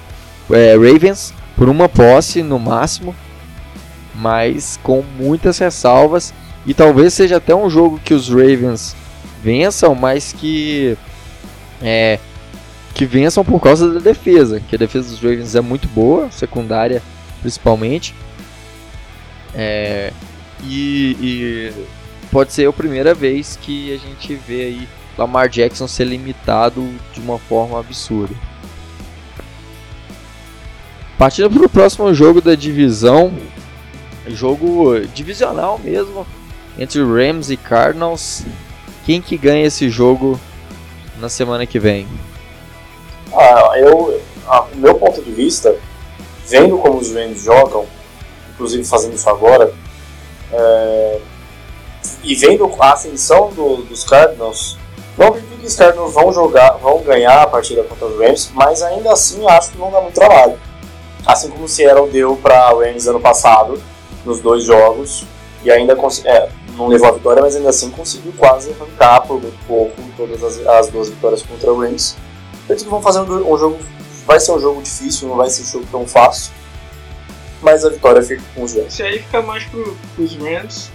é, 0.52 0.74
Ravens 0.74 1.34
por 1.56 1.70
uma 1.70 1.90
posse 1.90 2.44
no 2.44 2.60
máximo, 2.60 3.16
mas 4.14 4.80
com 4.84 5.04
muitas 5.18 5.58
ressalvas 5.58 6.34
e 6.66 6.74
talvez 6.74 7.14
seja 7.14 7.38
até 7.38 7.56
um 7.56 7.70
jogo 7.70 8.00
que 8.04 8.14
os 8.14 8.30
Ravens 8.30 8.96
vençam, 9.42 9.96
mas 9.96 10.34
que 10.34 10.98
é, 11.82 12.20
que 12.94 13.06
vençam 13.06 13.46
por 13.46 13.62
causa 13.62 13.94
da 13.94 14.00
defesa, 14.00 14.60
que 14.60 14.76
a 14.76 14.80
defesa 14.80 15.10
dos 15.10 15.22
Ravens 15.22 15.56
é 15.56 15.62
muito 15.62 15.88
boa, 15.88 16.30
secundária 16.32 17.02
principalmente. 17.42 18.14
É, 19.56 20.12
e, 20.64 21.16
e, 21.20 21.74
pode 22.32 22.52
ser 22.52 22.68
a 22.68 22.74
primeira 22.74 23.14
vez 23.14 23.58
que 23.62 23.94
a 23.94 23.98
gente 23.98 24.36
vê 24.36 24.62
aí 24.64 24.88
Lamar 25.18 25.50
Jackson 25.50 25.88
ser 25.88 26.06
limitado 26.06 26.88
de 27.14 27.20
uma 27.20 27.40
forma 27.40 27.80
absurda. 27.80 28.36
Partindo 31.18 31.50
para 31.50 31.66
o 31.66 31.70
próximo 31.70 32.14
jogo 32.14 32.40
da 32.40 32.54
divisão, 32.54 33.34
jogo 34.28 35.00
divisional 35.14 35.80
mesmo, 35.84 36.28
entre 36.78 37.02
Rams 37.02 37.50
e 37.50 37.58
Cardinals. 37.58 38.44
Quem 39.06 39.22
que 39.22 39.38
ganha 39.38 39.66
esse 39.66 39.90
jogo 39.90 40.40
na 41.18 41.30
semana 41.30 41.66
que 41.66 41.80
vem? 41.80 42.08
Ah, 43.34 43.72
eu, 43.78 44.22
o 44.74 44.78
meu 44.78 44.96
ponto 44.96 45.22
de 45.24 45.32
vista, 45.32 45.76
vendo 46.48 46.78
como 46.78 47.00
os 47.00 47.12
Rams 47.12 47.42
jogam, 47.42 47.86
inclusive 48.54 48.84
fazendo 48.84 49.16
isso 49.16 49.30
agora, 49.30 49.74
é, 50.52 51.20
e 52.24 52.36
vendo 52.36 52.72
a 52.80 52.94
ascensão 52.94 53.52
do, 53.54 53.78
dos 53.78 54.04
Cardinals, 54.04 54.78
acredito 55.26 55.60
que 55.60 55.66
os 55.66 55.76
Cardinals 55.76 56.14
vão 56.14 56.32
jogar, 56.32 56.72
vão 56.78 57.02
ganhar 57.02 57.42
a 57.42 57.48
partida 57.48 57.84
contra 57.84 58.06
os 58.06 58.20
Rams, 58.20 58.52
mas 58.54 58.84
ainda 58.84 59.12
assim 59.12 59.44
acho 59.50 59.72
que 59.72 59.78
não 59.78 59.92
dá 59.92 60.00
muito 60.00 60.14
trabalho. 60.14 60.60
Assim 61.26 61.50
como 61.50 61.66
o 61.66 61.68
Seattle 61.68 62.10
deu 62.10 62.36
para 62.38 62.74
o 62.76 62.80
Rams 62.80 63.08
ano 63.08 63.20
passado, 63.20 63.82
nos 64.24 64.40
dois 64.40 64.64
jogos, 64.64 65.26
e 65.64 65.72
ainda 65.72 65.98
é, 66.26 66.50
não 66.78 66.88
levou 66.88 67.10
a 67.10 67.12
vitória, 67.12 67.42
mas 67.42 67.56
ainda 67.56 67.70
assim 67.70 67.90
conseguiu 67.90 68.32
quase 68.38 68.72
arrancar 68.72 69.22
por 69.22 69.42
muito 69.42 69.58
pouco 69.66 69.96
todas 70.16 70.44
as, 70.44 70.66
as 70.68 70.90
duas 70.90 71.10
vitórias 71.10 71.42
contra 71.42 71.74
o 71.74 71.82
Rams. 71.82 72.16
Que 72.68 72.76
vão 72.86 73.02
fazer 73.02 73.22
um, 73.22 73.54
um, 73.54 73.58
jogo, 73.58 73.80
vai 74.26 74.40
ser 74.40 74.52
um 74.52 74.60
jogo 74.60 74.82
difícil, 74.82 75.28
não 75.28 75.38
vai 75.38 75.50
ser 75.50 75.64
um 75.64 75.66
jogo 75.66 75.88
tão 75.90 76.06
fácil, 76.06 76.52
mas 77.62 77.84
a 77.84 77.90
vitória 77.90 78.22
fica 78.22 78.44
com 78.54 78.64
os 78.64 78.74
Rams. 78.74 78.94
Isso 78.94 79.04
aí 79.04 79.20
fica 79.20 79.42
mais 79.42 79.64
para 79.64 79.80
os 79.80 80.36
Rams. 80.36 80.92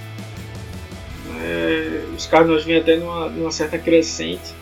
É, 1.42 2.04
os 2.16 2.26
Cardinals 2.26 2.64
vêm 2.64 2.78
até 2.78 2.96
numa, 2.96 3.28
numa, 3.28 3.50
certa 3.50 3.78
crescente, 3.78 4.54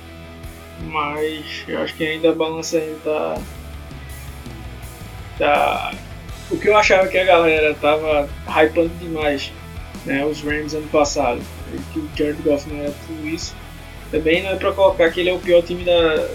mas 0.85 1.65
eu 1.69 1.83
acho 1.83 1.95
que 1.95 2.07
ainda 2.07 2.31
a 2.31 2.35
balança 2.35 2.79
ainda 2.79 2.99
tá, 3.05 3.43
tá 5.39 5.95
o 6.51 6.59
que 6.59 6.69
eu 6.69 6.77
achava 6.77 7.07
que 7.09 7.19
a 7.19 7.25
galera 7.25 7.75
tava 7.75 8.29
hypando 8.49 8.91
demais, 8.99 9.53
né, 10.07 10.25
os 10.25 10.41
Rams 10.41 10.73
ano 10.75 10.89
passado, 10.89 11.41
que 11.93 11.99
o 11.99 12.09
Jared 12.17 12.43
Goff 12.43 12.69
não 12.69 12.81
era 12.83 12.93
tudo 13.07 13.29
isso. 13.29 13.55
Também 14.11 14.43
não 14.43 14.51
é 14.51 14.57
pra 14.57 14.73
colocar 14.73 15.11
que 15.11 15.21
ele 15.21 15.31
é 15.31 15.33
o 15.33 15.39
pior 15.39 15.63
time 15.63 15.85
da, 15.85 16.29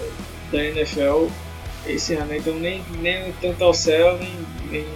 da 0.50 0.64
NFL 0.64 1.26
esse 1.86 2.14
ano, 2.14 2.26
né? 2.26 2.38
então 2.38 2.54
nem, 2.54 2.82
nem 3.00 3.32
tanto 3.40 3.62
ao 3.62 3.74
céu, 3.74 4.18
nem, 4.18 4.32
nem, 4.70 4.86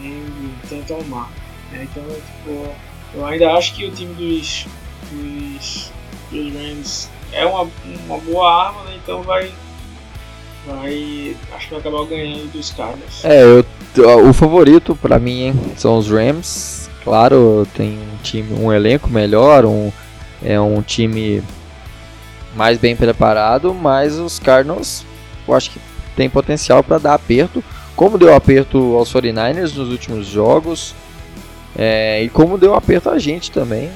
nem 0.00 0.54
tanto 0.68 0.94
ao 0.94 1.04
mar. 1.04 1.30
Né? 1.70 1.86
Então, 1.90 2.04
tipo, 2.04 2.74
eu 3.14 3.26
ainda 3.26 3.52
acho 3.52 3.74
que 3.74 3.84
o 3.84 3.90
time 3.90 4.14
dos, 4.14 4.66
dos, 5.10 5.92
dos 6.30 6.54
Rams 6.54 7.10
é 7.32 7.44
uma, 7.46 7.68
uma 8.06 8.18
boa 8.18 8.66
arma, 8.66 8.82
né? 8.84 8.98
então 9.02 9.22
vai, 9.22 9.50
vai. 10.66 11.36
Acho 11.54 11.68
que 11.68 11.70
vai 11.70 11.80
acabar 11.80 12.04
ganhando 12.06 12.52
dos 12.52 12.70
Cardinals. 12.70 13.24
É, 13.24 13.42
eu, 13.42 14.28
o 14.28 14.32
favorito 14.32 14.96
para 14.96 15.18
mim 15.18 15.54
são 15.76 15.96
os 15.98 16.10
Rams. 16.10 16.90
Claro, 17.04 17.66
tem 17.74 17.98
um 17.98 18.22
time, 18.22 18.54
um 18.54 18.72
elenco 18.72 19.10
melhor, 19.10 19.64
um, 19.64 19.90
é 20.40 20.60
um 20.60 20.80
time 20.80 21.42
mais 22.54 22.78
bem 22.78 22.94
preparado, 22.94 23.74
mas 23.74 24.18
os 24.18 24.38
Cardinals 24.38 25.04
eu 25.46 25.54
acho 25.54 25.70
que 25.70 25.80
tem 26.14 26.28
potencial 26.28 26.82
para 26.82 26.98
dar 26.98 27.14
aperto, 27.14 27.62
como 27.96 28.18
deu 28.18 28.34
aperto 28.34 28.96
aos 28.96 29.12
49ers 29.12 29.74
nos 29.74 29.88
últimos 29.90 30.26
jogos, 30.26 30.94
é, 31.76 32.22
e 32.22 32.28
como 32.28 32.58
deu 32.58 32.74
aperto 32.74 33.08
a 33.10 33.18
gente 33.18 33.50
também, 33.50 33.90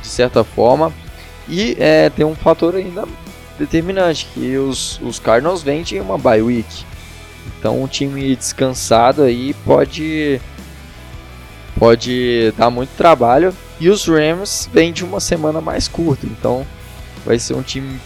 de 0.00 0.08
certa 0.08 0.44
forma. 0.44 0.92
E 1.48 1.76
é, 1.78 2.08
tem 2.10 2.24
um 2.24 2.34
fator 2.34 2.74
ainda 2.76 3.04
determinante, 3.58 4.28
que 4.32 4.56
os, 4.56 5.00
os 5.00 5.18
Cardinals 5.18 5.62
vêm 5.62 5.82
de 5.82 5.98
uma 5.98 6.16
bye 6.16 6.40
week. 6.40 6.84
Então 7.58 7.82
um 7.82 7.86
time 7.86 8.34
descansado 8.36 9.22
aí 9.22 9.54
pode 9.64 10.40
pode 11.78 12.52
dar 12.58 12.70
muito 12.70 12.90
trabalho 12.90 13.54
e 13.78 13.88
os 13.88 14.06
Rams 14.06 14.68
vêm 14.72 14.92
de 14.92 15.02
uma 15.04 15.18
semana 15.18 15.60
mais 15.60 15.88
curta, 15.88 16.26
então 16.26 16.66
vai 17.24 17.38
ser 17.38 17.54
um 17.54 17.62
time 17.62 17.98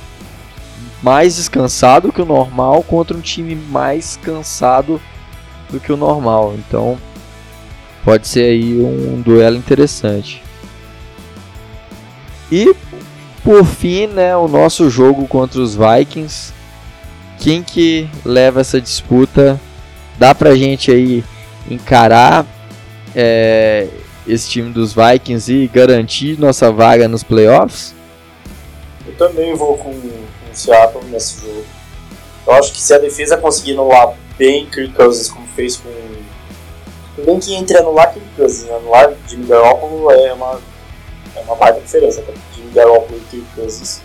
mais 1.02 1.36
descansado 1.36 2.12
que 2.12 2.22
o 2.22 2.24
normal 2.24 2.82
contra 2.84 3.16
um 3.16 3.20
time 3.20 3.54
mais 3.54 4.16
cansado 4.22 5.00
do 5.70 5.80
que 5.80 5.92
o 5.92 5.96
normal. 5.96 6.54
Então 6.56 6.98
pode 8.04 8.28
ser 8.28 8.44
aí 8.44 8.80
um 8.80 9.20
duelo 9.20 9.56
interessante. 9.56 10.42
E 12.50 12.74
por 13.42 13.64
fim, 13.64 14.06
né, 14.06 14.36
o 14.36 14.48
nosso 14.48 14.88
jogo 14.88 15.28
contra 15.28 15.60
os 15.60 15.76
Vikings. 15.76 16.52
Quem 17.38 17.62
que 17.62 18.08
leva 18.24 18.60
essa 18.60 18.80
disputa? 18.80 19.60
Dá 20.18 20.34
pra 20.34 20.54
gente 20.54 20.90
aí 20.90 21.24
encarar 21.70 22.46
é, 23.14 23.88
esse 24.26 24.48
time 24.48 24.72
dos 24.72 24.94
Vikings 24.94 25.52
e 25.52 25.68
garantir 25.68 26.38
nossa 26.38 26.72
vaga 26.72 27.06
nos 27.06 27.22
playoffs? 27.22 27.94
Eu 29.06 29.14
também 29.16 29.54
vou 29.54 29.76
com, 29.76 29.92
com 29.92 30.08
o 30.50 30.54
Seattle 30.54 31.04
nesse 31.10 31.42
jogo. 31.42 31.64
Eu 32.46 32.52
acho 32.54 32.72
que 32.72 32.80
se 32.80 32.94
a 32.94 32.98
defesa 32.98 33.36
conseguir 33.36 33.72
anular 33.72 34.14
bem 34.38 34.66
Kirk 34.66 34.94
Cousins, 34.94 35.28
como 35.28 35.46
fez 35.48 35.76
com. 35.76 35.90
Bem 37.16 37.38
que 37.38 37.54
entre 37.54 37.78
anular 37.78 38.12
Kirk 38.12 38.26
Cousins, 38.36 38.70
anular 38.70 39.12
Jimmy 39.28 39.46
Garoppolo 39.46 40.10
é 40.10 40.32
uma, 40.32 40.60
é 41.36 41.40
uma 41.40 41.54
baita 41.54 41.80
diferença. 41.80 42.22
Tá? 42.22 42.32
Garoppolo 42.74 43.18
e 43.18 43.24
Kirk 43.30 43.46
Cousins 43.54 44.02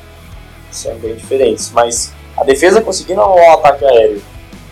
são 0.72 0.96
bem 1.00 1.16
diferentes. 1.16 1.72
Mas 1.72 2.14
a 2.38 2.44
defesa 2.44 2.82
conseguindo 2.82 3.22
anular 3.22 3.50
o 3.50 3.60
ataque 3.60 3.84
aéreo, 3.84 4.22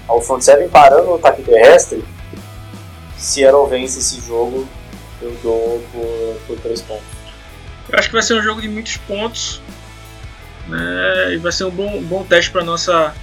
o 0.07 0.22
front 0.22 0.41
seven 0.41 0.69
parando 0.69 1.11
o 1.11 1.15
ataque 1.15 1.41
terrestre, 1.41 2.03
Seattle 3.18 3.68
vence 3.68 3.99
esse 3.99 4.22
jogo, 4.22 4.68
eu 5.22 5.35
dou 5.41 5.84
por, 5.91 6.38
por 6.47 6.59
3 6.61 6.81
pontos. 6.84 7.03
Eu 7.89 7.97
acho 7.97 8.09
que 8.09 8.14
vai 8.14 8.22
ser 8.22 8.35
um 8.35 8.41
jogo 8.41 8.61
de 8.61 8.69
muitos 8.69 8.97
pontos. 8.97 9.61
Né, 10.68 11.34
e 11.34 11.38
vai 11.38 11.51
ser 11.51 11.64
um 11.64 11.72
bom, 11.72 12.01
bom 12.01 12.23
teste 12.23 12.51
para 12.51 12.64
nossa 12.64 13.15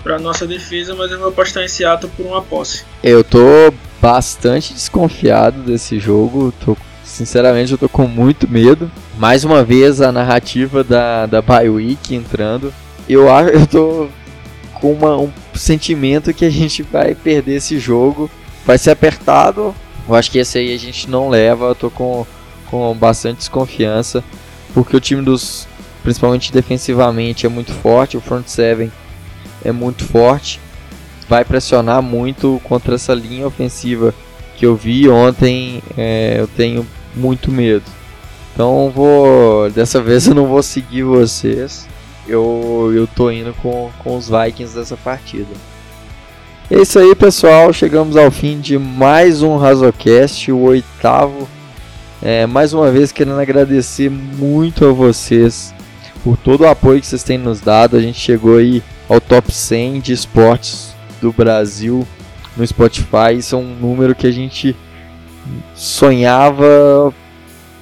para 0.00 0.16
nossa 0.16 0.46
defesa, 0.46 0.94
mas 0.94 1.10
eu 1.10 1.18
vou 1.18 1.28
apostar 1.28 1.64
em 1.64 1.68
Seattle 1.68 2.10
por 2.16 2.24
uma 2.24 2.40
posse. 2.40 2.84
Eu 3.02 3.24
tô 3.24 3.74
bastante 4.00 4.72
desconfiado 4.72 5.62
desse 5.62 5.98
jogo, 5.98 6.52
tô 6.64 6.76
Sinceramente, 7.08 7.72
eu 7.72 7.78
tô 7.78 7.88
com 7.88 8.06
muito 8.06 8.48
medo. 8.48 8.88
Mais 9.16 9.42
uma 9.42 9.64
vez, 9.64 10.00
a 10.00 10.12
narrativa 10.12 10.84
da, 10.84 11.26
da 11.26 11.42
Week 11.62 12.14
entrando. 12.14 12.72
Eu 13.08 13.34
acho 13.34 13.48
eu 13.56 13.66
tô 13.66 14.08
com 14.74 14.92
uma, 14.92 15.16
um 15.16 15.32
sentimento 15.54 16.32
que 16.32 16.44
a 16.44 16.50
gente 16.50 16.82
vai 16.82 17.14
perder 17.14 17.56
esse 17.56 17.78
jogo. 17.78 18.30
Vai 18.64 18.78
ser 18.78 18.90
apertado. 18.90 19.74
Eu 20.06 20.14
acho 20.14 20.30
que 20.30 20.38
esse 20.38 20.58
aí 20.58 20.72
a 20.72 20.78
gente 20.78 21.10
não 21.10 21.28
leva. 21.28 21.64
Eu 21.66 21.74
tô 21.74 21.90
com, 21.90 22.26
com 22.70 22.94
bastante 22.94 23.38
desconfiança. 23.38 24.22
Porque 24.74 24.96
o 24.96 25.00
time 25.00 25.22
dos. 25.22 25.66
Principalmente 26.02 26.52
defensivamente 26.52 27.46
é 27.46 27.48
muito 27.48 27.72
forte. 27.72 28.16
O 28.16 28.20
front 28.20 28.46
seven 28.46 28.92
é 29.64 29.72
muito 29.72 30.04
forte. 30.04 30.60
Vai 31.28 31.44
pressionar 31.44 32.02
muito 32.02 32.60
contra 32.64 32.94
essa 32.94 33.12
linha 33.12 33.46
ofensiva 33.46 34.14
que 34.56 34.64
eu 34.64 34.74
vi 34.74 35.08
ontem. 35.08 35.82
É, 35.96 36.36
eu 36.38 36.48
tenho 36.48 36.86
muito 37.14 37.50
medo. 37.50 37.84
Então 38.52 38.90
vou. 38.90 39.70
Dessa 39.70 40.02
vez 40.02 40.26
eu 40.26 40.34
não 40.34 40.46
vou 40.46 40.62
seguir 40.62 41.02
vocês. 41.02 41.86
Eu, 42.26 42.90
eu 42.94 43.06
tô 43.06 43.30
indo 43.30 43.54
com, 43.62 43.90
com 43.98 44.16
os 44.16 44.28
Vikings 44.28 44.74
dessa 44.74 44.96
partida. 44.96 45.48
É 46.70 46.80
isso 46.80 46.98
aí, 46.98 47.14
pessoal. 47.14 47.72
Chegamos 47.72 48.16
ao 48.16 48.30
fim 48.30 48.60
de 48.60 48.78
mais 48.78 49.42
um 49.42 49.56
Razocast, 49.56 50.50
o 50.50 50.60
oitavo. 50.60 51.48
É, 52.20 52.46
mais 52.46 52.74
uma 52.74 52.90
vez 52.90 53.12
querendo 53.12 53.38
agradecer 53.38 54.10
muito 54.10 54.84
a 54.84 54.92
vocês 54.92 55.72
por 56.24 56.36
todo 56.36 56.62
o 56.62 56.68
apoio 56.68 57.00
que 57.00 57.06
vocês 57.06 57.22
têm 57.22 57.38
nos 57.38 57.60
dado. 57.60 57.96
A 57.96 58.00
gente 58.00 58.18
chegou 58.18 58.58
aí 58.58 58.82
ao 59.08 59.20
top 59.20 59.52
100 59.52 60.00
de 60.00 60.12
esportes 60.12 60.97
do 61.20 61.32
Brasil 61.32 62.06
no 62.56 62.66
Spotify. 62.66 63.36
Isso 63.36 63.54
é 63.54 63.58
um 63.58 63.74
número 63.74 64.14
que 64.14 64.26
a 64.26 64.30
gente 64.30 64.76
sonhava 65.74 67.12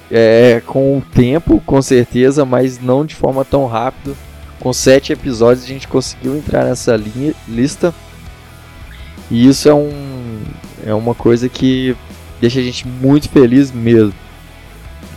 é, 0.09 0.61
com 0.65 0.97
o 0.97 1.01
tempo, 1.01 1.61
com 1.65 1.81
certeza, 1.81 2.45
mas 2.45 2.79
não 2.79 3.05
de 3.05 3.15
forma 3.15 3.43
tão 3.43 3.65
rápida. 3.65 4.15
Com 4.59 4.73
sete 4.73 5.13
episódios 5.13 5.65
a 5.65 5.67
gente 5.67 5.87
conseguiu 5.87 6.35
entrar 6.35 6.65
nessa 6.65 6.95
linha, 6.95 7.33
lista. 7.47 7.93
E 9.29 9.47
isso 9.47 9.67
é, 9.67 9.73
um, 9.73 10.41
é 10.85 10.93
uma 10.93 11.13
coisa 11.13 11.49
que 11.49 11.95
deixa 12.39 12.59
a 12.59 12.63
gente 12.63 12.87
muito 12.87 13.29
feliz 13.29 13.71
mesmo. 13.71 14.13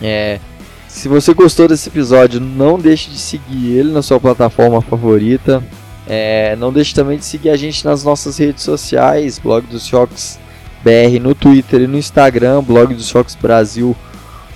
É, 0.01 0.39
se 0.87 1.07
você 1.07 1.33
gostou 1.33 1.67
desse 1.67 1.87
episódio, 1.87 2.39
não 2.39 2.77
deixe 2.77 3.09
de 3.09 3.17
seguir 3.17 3.77
ele 3.77 3.91
na 3.91 4.01
sua 4.01 4.19
plataforma 4.19 4.81
favorita. 4.81 5.63
É, 6.13 6.57
não 6.57 6.73
deixe 6.73 6.93
também 6.93 7.17
de 7.17 7.23
seguir 7.23 7.51
a 7.51 7.55
gente 7.55 7.85
nas 7.85 8.03
nossas 8.03 8.37
redes 8.37 8.65
sociais, 8.65 9.39
blog 9.39 9.65
dos 9.65 9.85
Shocks 9.85 10.37
BR 10.83 11.21
no 11.21 11.33
Twitter 11.33 11.83
e 11.83 11.87
no 11.87 11.97
Instagram, 11.97 12.61
blog 12.61 12.93
dos 12.93 13.07
Shocks 13.07 13.33
Brasil 13.33 13.95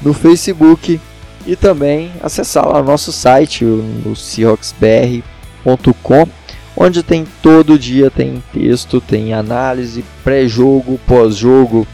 no 0.01 0.13
Facebook 0.13 0.99
e 1.47 1.55
também 1.55 2.11
acessar 2.21 2.67
lá 2.67 2.81
o 2.81 2.83
nosso 2.83 3.13
site, 3.13 3.63
o 3.63 4.13
seahawksbr.com, 4.17 6.27
onde 6.75 7.01
tem 7.01 7.25
todo 7.41 7.79
dia 7.79 8.11
tem 8.11 8.43
texto, 8.51 8.99
tem 8.99 9.33
análise, 9.33 10.03
pré-jogo, 10.25 10.99
pós-jogo, 11.07 11.87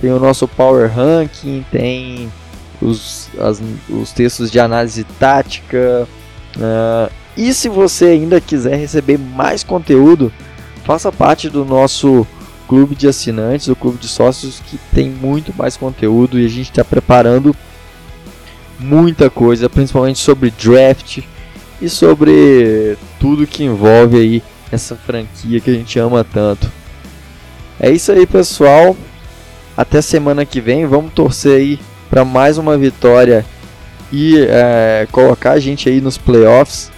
tem 0.00 0.10
o 0.10 0.18
nosso 0.18 0.48
Power 0.48 0.92
Ranking, 0.92 1.64
tem 1.70 2.32
os, 2.82 3.28
as, 3.38 3.62
os 3.88 4.10
textos 4.10 4.50
de 4.50 4.58
análise 4.58 5.04
tática. 5.20 6.08
Uh, 6.56 7.23
e 7.36 7.52
se 7.52 7.68
você 7.68 8.06
ainda 8.06 8.40
quiser 8.40 8.76
receber 8.76 9.18
mais 9.18 9.62
conteúdo, 9.62 10.32
faça 10.84 11.10
parte 11.10 11.48
do 11.48 11.64
nosso 11.64 12.26
clube 12.68 12.94
de 12.94 13.08
assinantes, 13.08 13.68
o 13.68 13.76
clube 13.76 13.98
de 13.98 14.08
sócios 14.08 14.60
que 14.60 14.78
tem 14.94 15.10
muito 15.10 15.52
mais 15.56 15.76
conteúdo 15.76 16.38
e 16.38 16.46
a 16.46 16.48
gente 16.48 16.70
está 16.70 16.84
preparando 16.84 17.54
muita 18.78 19.28
coisa, 19.28 19.68
principalmente 19.68 20.18
sobre 20.18 20.50
draft 20.50 21.20
e 21.80 21.88
sobre 21.88 22.96
tudo 23.18 23.46
que 23.46 23.64
envolve 23.64 24.16
aí 24.16 24.42
essa 24.70 24.94
franquia 24.94 25.60
que 25.60 25.70
a 25.70 25.74
gente 25.74 25.98
ama 25.98 26.24
tanto. 26.24 26.70
É 27.78 27.90
isso 27.90 28.12
aí, 28.12 28.26
pessoal. 28.26 28.96
Até 29.76 30.00
semana 30.00 30.44
que 30.46 30.60
vem. 30.60 30.86
Vamos 30.86 31.12
torcer 31.12 31.56
aí 31.56 31.80
para 32.08 32.24
mais 32.24 32.58
uma 32.58 32.78
vitória 32.78 33.44
e 34.12 34.38
é, 34.38 35.08
colocar 35.10 35.52
a 35.52 35.60
gente 35.60 35.88
aí 35.88 36.00
nos 36.00 36.16
playoffs 36.16 36.93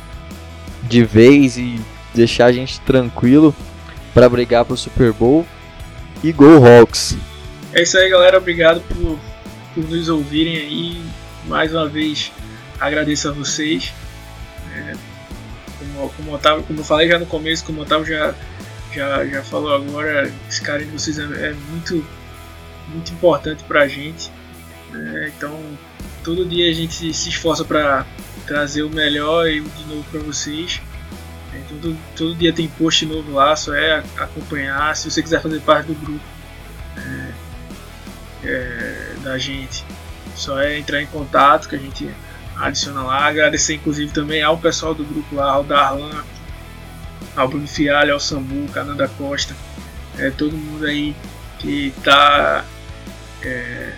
de 0.89 1.05
vez 1.05 1.57
e 1.57 1.81
deixar 2.15 2.47
a 2.47 2.53
gente 2.53 2.81
tranquilo 2.81 3.55
para 4.15 4.29
brigar 4.29 4.65
pro 4.65 4.77
Super 4.77 5.13
Bowl. 5.13 5.47
E 6.23 6.33
Go 6.33 6.67
Hawks! 6.67 7.17
É 7.73 7.83
isso 7.83 7.99
aí, 7.99 8.09
galera. 8.09 8.39
Obrigado 8.39 8.81
por, 8.81 9.19
por 9.75 9.89
nos 9.89 10.09
ouvirem 10.09 10.57
aí. 10.57 11.03
Mais 11.47 11.73
uma 11.75 11.87
vez, 11.89 12.33
agradeço 12.81 13.29
a 13.29 13.33
vocês. 13.33 13.93
É, 14.75 14.95
como, 15.79 16.09
como, 16.11 16.63
como 16.63 16.81
eu 16.81 16.85
falei 16.85 17.09
já 17.09 17.19
no 17.19 17.27
começo, 17.27 17.65
como 17.65 17.81
o 17.81 17.83
Otávio 17.83 18.07
já, 18.07 18.35
já, 18.93 19.27
já 19.27 19.43
falou 19.43 19.75
agora, 19.75 20.33
esse 20.49 20.63
carinho 20.63 20.91
de 20.91 20.99
vocês 20.99 21.19
é, 21.19 21.23
é 21.23 21.55
muito, 21.71 22.05
muito 22.89 23.13
importante 23.13 23.63
pra 23.65 23.87
gente. 23.87 24.31
É, 24.95 25.31
então, 25.37 25.61
todo 26.25 26.47
dia 26.47 26.71
a 26.71 26.75
gente 26.75 27.13
se 27.13 27.29
esforça 27.29 27.65
para 27.65 28.07
trazer 28.47 28.83
o 28.83 28.91
melhor 28.91 29.49
de 29.49 29.85
novo 29.89 30.05
para 30.11 30.21
vocês. 30.21 30.81
É, 31.55 31.61
todo, 31.69 31.97
todo 32.17 32.35
dia 32.35 32.53
tem 32.53 32.69
post 32.69 33.05
novo 33.07 33.33
lá, 33.33 33.57
só 33.57 33.75
é 33.75 34.03
acompanhar. 34.17 34.95
Se 34.97 35.11
você 35.11 35.23
quiser 35.23 35.41
fazer 35.41 35.61
parte 35.61 35.87
do 35.89 35.95
grupo 35.95 36.25
é, 36.97 37.33
é, 38.45 39.15
da 39.23 39.39
gente, 39.39 39.85
só 40.35 40.61
é 40.61 40.79
entrar 40.79 41.03
em 41.03 41.07
contato 41.07 41.69
que 41.69 41.77
a 41.77 41.79
gente 41.79 42.11
adiciona 42.57 43.03
lá. 43.03 43.27
Agradecer 43.27 43.75
inclusive 43.75 44.13
também 44.13 44.43
ao 44.43 44.59
pessoal 44.59 44.95
do 44.95 45.05
grupo 45.05 45.35
lá, 45.35 45.51
ao 45.51 45.65
Darlan, 45.65 46.25
ao 47.35 47.49
Bruno 47.49 47.67
Fialho, 47.67 48.13
ao 48.13 48.21
Sambu, 48.21 48.71
Cananda 48.73 49.09
Costa, 49.09 49.55
é, 50.19 50.31
todo 50.31 50.57
mundo 50.57 50.87
aí 50.87 51.15
que 51.59 51.93
está 51.97 52.65
é, 53.43 53.93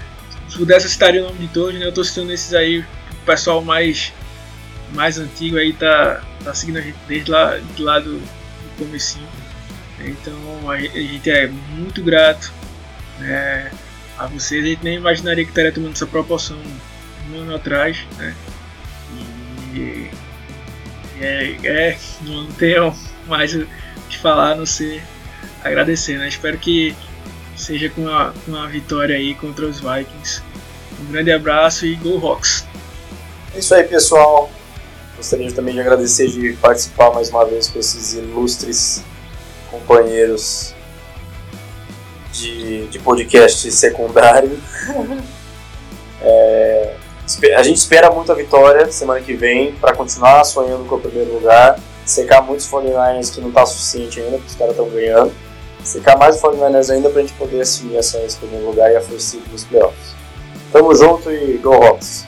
se 0.49 0.57
pudesse 0.57 0.89
citaria 0.89 1.23
o 1.23 1.27
nome 1.27 1.39
de 1.39 1.49
todos, 1.49 1.79
né? 1.79 1.87
Eu 1.87 1.93
tô 1.93 2.03
citando 2.03 2.33
esses 2.33 2.55
aí, 2.55 2.81
o 2.81 3.27
pessoal 3.27 3.63
mais, 3.63 4.13
mais 4.93 5.19
antigo 5.19 5.57
aí 5.57 5.73
tá, 5.73 6.23
tá 6.43 6.55
seguindo 6.55 6.79
a 6.79 6.81
gente 6.81 6.99
desde 7.07 7.31
lá, 7.31 7.59
de 7.59 7.83
lá 7.83 7.99
do, 7.99 8.19
do 8.19 8.77
comecinho. 8.79 9.29
Então 10.01 10.71
a 10.71 10.79
gente 10.79 11.31
é 11.31 11.49
muito 11.49 12.03
grato 12.03 12.53
né, 13.19 13.71
a 14.17 14.27
vocês. 14.27 14.65
A 14.65 14.69
gente 14.69 14.85
nem 14.85 14.97
imaginaria 14.97 15.45
que 15.45 15.51
estaria 15.51 15.73
tomando 15.73 15.93
essa 15.93 16.07
proporção 16.07 16.57
um 17.31 17.41
ano 17.41 17.55
atrás. 17.55 17.99
Né? 18.17 18.35
E, 19.75 20.11
é, 21.21 21.57
é, 21.65 21.99
não 22.23 22.47
tenho 22.55 22.95
mais 23.27 23.55
o 23.55 23.67
que 24.09 24.19
falar 24.19 24.53
a 24.53 24.57
não 24.57 24.67
ser 24.67 25.03
agradecer. 25.63 26.19
Né? 26.19 26.29
Espero 26.29 26.59
que 26.59 26.95
seja 27.57 27.89
com 27.91 28.09
a, 28.09 28.33
com 28.47 28.57
a 28.57 28.67
vitória 28.67 29.17
aí 29.17 29.35
contra 29.35 29.67
os 29.67 29.81
Vikings. 29.81 30.43
Um 31.01 31.13
grande 31.13 31.31
abraço 31.31 31.87
e 31.87 31.95
Go 31.97 32.17
Rocks! 32.17 32.67
É 33.55 33.59
isso 33.59 33.75
aí, 33.75 33.85
pessoal. 33.85 34.51
Gostaria 35.19 35.53
também 35.53 35.75
de 35.75 35.81
agradecer 35.81 36.29
de 36.29 36.53
participar 36.55 37.11
mais 37.11 37.29
uma 37.29 37.45
vez 37.45 37.69
com 37.69 37.79
esses 37.79 38.15
ilustres 38.15 39.03
companheiros 39.71 40.73
de, 42.33 42.87
de 42.87 42.99
podcast 43.01 43.71
secundário. 43.73 44.59
é, 46.23 46.95
a 47.57 47.63
gente 47.63 47.77
espera 47.77 48.11
muito 48.11 48.33
a 48.33 48.35
vitória 48.35 48.91
semana 48.91 49.21
que 49.21 49.35
vem 49.35 49.73
para 49.73 49.93
continuar 49.93 50.45
sonhando 50.45 50.89
com 50.89 50.95
o 50.95 51.01
primeiro 51.01 51.35
lugar, 51.35 51.79
secar 52.07 52.41
muitos 52.41 52.67
49ers 52.71 53.35
que 53.35 53.41
não 53.41 53.49
está 53.49 53.67
suficiente 53.67 54.21
ainda, 54.21 54.37
porque 54.37 54.51
os 54.51 54.55
caras 54.55 54.73
estão 54.73 54.89
ganhando 54.89 55.33
secar 55.83 56.17
mais 56.17 56.37
o 56.37 56.47
49ers 56.47 56.91
ainda 56.91 57.11
pra 57.11 57.23
gente 57.23 57.33
poder 57.35 57.61
assumir 57.61 57.97
essa, 57.97 58.19
esse 58.19 58.37
primeiro 58.37 58.67
lugar 58.67 58.93
e 58.93 58.97
a 58.97 59.01
força 59.01 59.39
dos 59.51 59.65
playoffs. 59.65 60.15
Tamo 60.73 60.95
junto 60.95 61.31
e 61.31 61.57
Go 61.59 61.75
Hawks! 61.75 62.27